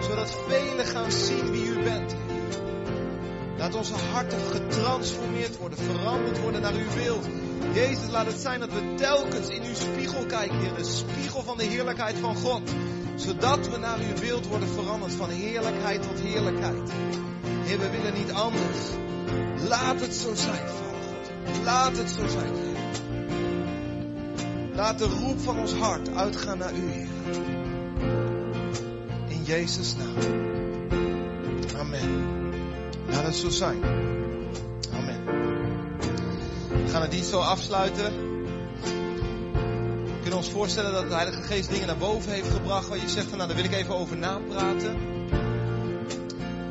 Zodat 0.00 0.36
velen 0.48 0.86
gaan 0.86 1.12
zien 1.12 1.50
wie 1.50 1.66
u 1.66 1.82
bent. 1.82 2.14
Laat 3.58 3.74
onze 3.74 3.94
harten 4.12 4.40
getransformeerd 4.50 5.58
worden, 5.58 5.78
veranderd 5.78 6.40
worden 6.40 6.60
naar 6.60 6.74
uw 6.74 6.94
beeld. 6.94 7.26
Jezus, 7.74 8.10
laat 8.10 8.26
het 8.26 8.40
zijn 8.40 8.60
dat 8.60 8.72
we 8.72 8.94
telkens 8.94 9.48
in 9.48 9.62
uw 9.62 9.74
spiegel 9.74 10.26
kijken, 10.26 10.58
Heer. 10.58 10.74
De 10.74 10.84
spiegel 10.84 11.42
van 11.42 11.56
de 11.56 11.64
heerlijkheid 11.64 12.16
van 12.16 12.36
God. 12.36 12.70
Zodat 13.14 13.68
we 13.68 13.76
naar 13.76 13.98
uw 13.98 14.20
beeld 14.20 14.46
worden 14.46 14.68
veranderd 14.68 15.12
van 15.12 15.30
heerlijkheid 15.30 16.02
tot 16.02 16.20
heerlijkheid. 16.20 16.90
Heer, 17.64 17.78
we 17.78 17.90
willen 17.90 18.14
niet 18.14 18.32
anders. 18.32 18.78
Laat 19.68 20.00
het 20.00 20.14
zo 20.14 20.34
zijn, 20.34 20.66
Vader 20.68 21.00
God. 21.02 21.30
Laat 21.64 21.96
het 21.96 22.10
zo 22.10 22.26
zijn, 22.26 22.54
Heer. 22.54 22.72
Laat 24.74 24.98
de 24.98 25.04
roep 25.04 25.40
van 25.40 25.58
ons 25.58 25.72
hart 25.72 26.14
uitgaan 26.14 26.58
naar 26.58 26.72
u, 26.72 26.90
Heer. 26.90 27.08
In 29.28 29.42
Jezus' 29.42 29.94
naam. 29.96 30.16
Amen. 31.78 32.32
Laat 33.10 33.24
het 33.24 33.36
zo 33.36 33.48
zijn. 33.48 33.80
Gaan 36.94 37.02
het 37.02 37.12
dienst 37.12 37.30
zo 37.30 37.38
afsluiten. 37.38 38.12
We 40.04 40.20
kunnen 40.20 40.38
ons 40.38 40.50
voorstellen 40.50 40.92
dat 40.92 41.08
de 41.08 41.14
Heilige 41.14 41.42
Geest 41.42 41.70
dingen 41.70 41.86
naar 41.86 41.96
boven 41.96 42.32
heeft 42.32 42.50
gebracht 42.50 42.88
waar 42.88 42.98
je 42.98 43.08
zegt 43.08 43.28
van 43.28 43.36
nou 43.36 43.48
daar 43.48 43.56
wil 43.56 43.70
ik 43.70 43.74
even 43.74 43.94
over 43.94 44.16
napraten. 44.16 44.96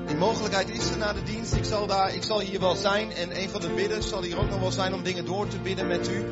Die 0.08 0.16
mogelijkheid 0.16 0.70
is 0.70 0.90
er 0.90 0.98
na 0.98 1.14
de 1.14 1.24
dienst. 1.24 1.54
Ik 1.54 1.66
zal, 1.66 1.88
daar, 1.88 2.16
ik 2.16 2.24
zal 2.24 2.40
hier 2.40 2.60
wel 2.60 2.76
zijn 2.76 3.12
en 3.12 3.42
een 3.42 3.50
van 3.50 3.62
de 3.62 3.70
bidders 3.70 4.10
zal 4.10 4.22
hier 4.22 4.40
ook 4.40 4.50
nog 4.50 4.60
wel 4.60 4.72
zijn 4.72 4.94
om 4.94 5.04
dingen 5.04 5.26
door 5.26 5.48
te 5.48 5.60
bidden 5.60 5.88
met 5.88 6.10
u. 6.10 6.26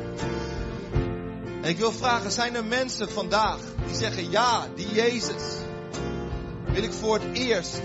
En 1.62 1.68
ik 1.68 1.78
wil 1.78 1.92
vragen, 1.92 2.32
zijn 2.32 2.54
er 2.54 2.64
mensen 2.64 3.10
vandaag 3.10 3.58
die 3.86 3.96
zeggen 3.96 4.30
ja, 4.30 4.66
die 4.74 4.94
Jezus 4.94 5.42
wil 6.66 6.82
ik 6.82 6.92
voor 6.92 7.14
het 7.14 7.38
eerst 7.38 7.80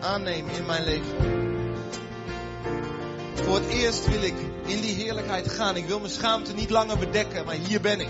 aannemen 0.00 0.54
in 0.54 0.66
mijn 0.66 0.84
leven. 0.84 1.16
Voor 3.34 3.54
het 3.54 3.68
eerst 3.68 4.08
wil 4.08 4.22
ik 4.22 4.34
in 4.66 4.80
die 4.80 4.94
heerlijkheid 4.94 5.50
gaan. 5.50 5.76
Ik 5.76 5.86
wil 5.86 5.98
mijn 6.00 6.12
schaamte 6.12 6.52
niet 6.52 6.70
langer 6.70 6.98
bedekken, 6.98 7.44
maar 7.44 7.54
hier 7.54 7.80
ben 7.80 8.00
ik. 8.00 8.08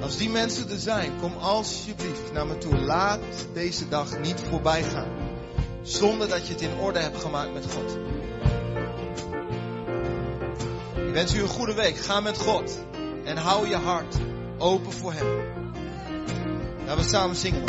Als 0.00 0.16
die 0.16 0.30
mensen 0.30 0.70
er 0.70 0.78
zijn, 0.78 1.12
kom 1.20 1.32
alsjeblieft 1.36 2.32
naar 2.32 2.46
me 2.46 2.58
toe. 2.58 2.76
Laat 2.76 3.20
deze 3.52 3.88
dag 3.88 4.18
niet 4.18 4.40
voorbij 4.48 4.82
gaan. 4.82 5.08
Zonder 5.82 6.28
dat 6.28 6.46
je 6.46 6.52
het 6.52 6.62
in 6.62 6.78
orde 6.80 6.98
hebt 6.98 7.20
gemaakt 7.20 7.52
met 7.52 7.66
God. 7.72 7.98
Ik 11.06 11.12
wens 11.12 11.34
u 11.34 11.40
een 11.40 11.48
goede 11.48 11.74
week. 11.74 11.96
Ga 11.96 12.20
met 12.20 12.38
God. 12.38 12.78
En 13.24 13.36
hou 13.36 13.68
je 13.68 13.76
hart 13.76 14.16
open 14.58 14.92
voor 14.92 15.12
Hem. 15.12 15.26
Laten 16.86 17.02
we 17.02 17.08
samen 17.08 17.36
zingen 17.36 17.64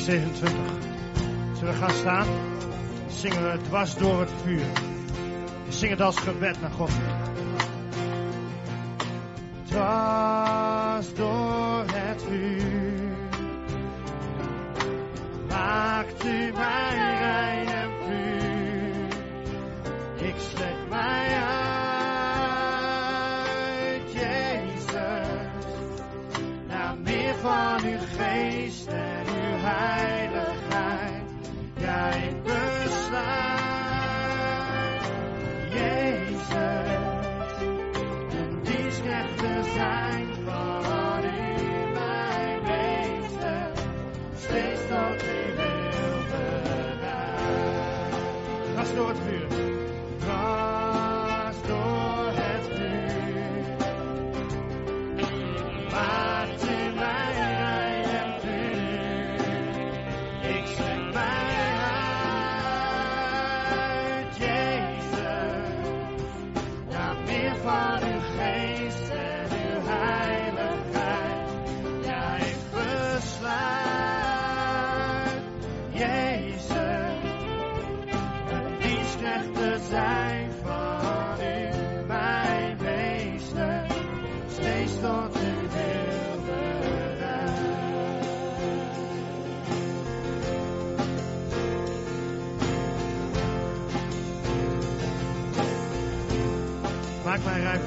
27. 0.00 0.52
Zullen 1.58 1.72
we 1.74 1.78
gaan 1.78 1.90
staan? 1.90 2.26
Zingen 3.08 3.50
we 3.50 3.58
dwars 3.62 3.94
door 3.94 4.20
het 4.20 4.30
vuur. 4.44 4.64
We 5.66 5.72
zingen 5.72 5.96
het 5.96 6.06
als 6.06 6.16
gebed 6.16 6.60
naar 6.60 6.70
God. 6.70 6.90
Dwars 9.64 11.14
door 11.14 11.84
het 11.92 12.22
vuur. 12.22 13.08
Maakt 15.48 16.24
u 16.24 16.52
mij 16.52 17.16
rein 17.18 17.59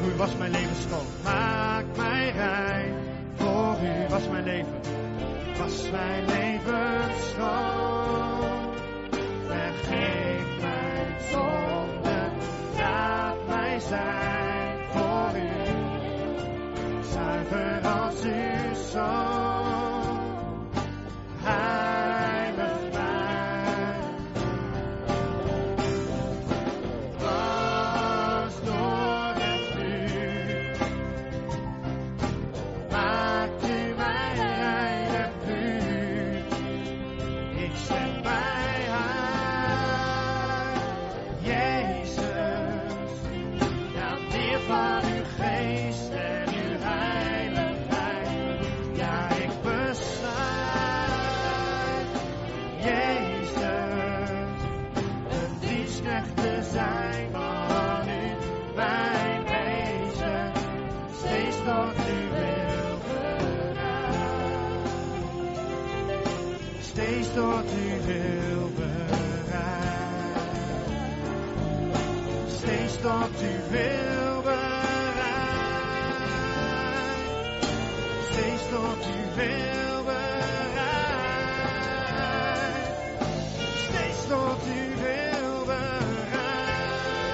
u, 0.05 0.15
was 0.17 0.37
mijn 0.37 0.51
leven 0.51 0.75
schoon. 0.75 1.05
Maak 1.23 1.85
mij 1.95 2.31
rein 2.31 2.93
voor 3.35 3.75
u, 3.83 4.09
was 4.09 4.27
mijn 4.31 4.43
leven. 4.43 4.79
Was 5.57 5.89
mijn 5.91 6.25
leven 6.25 6.42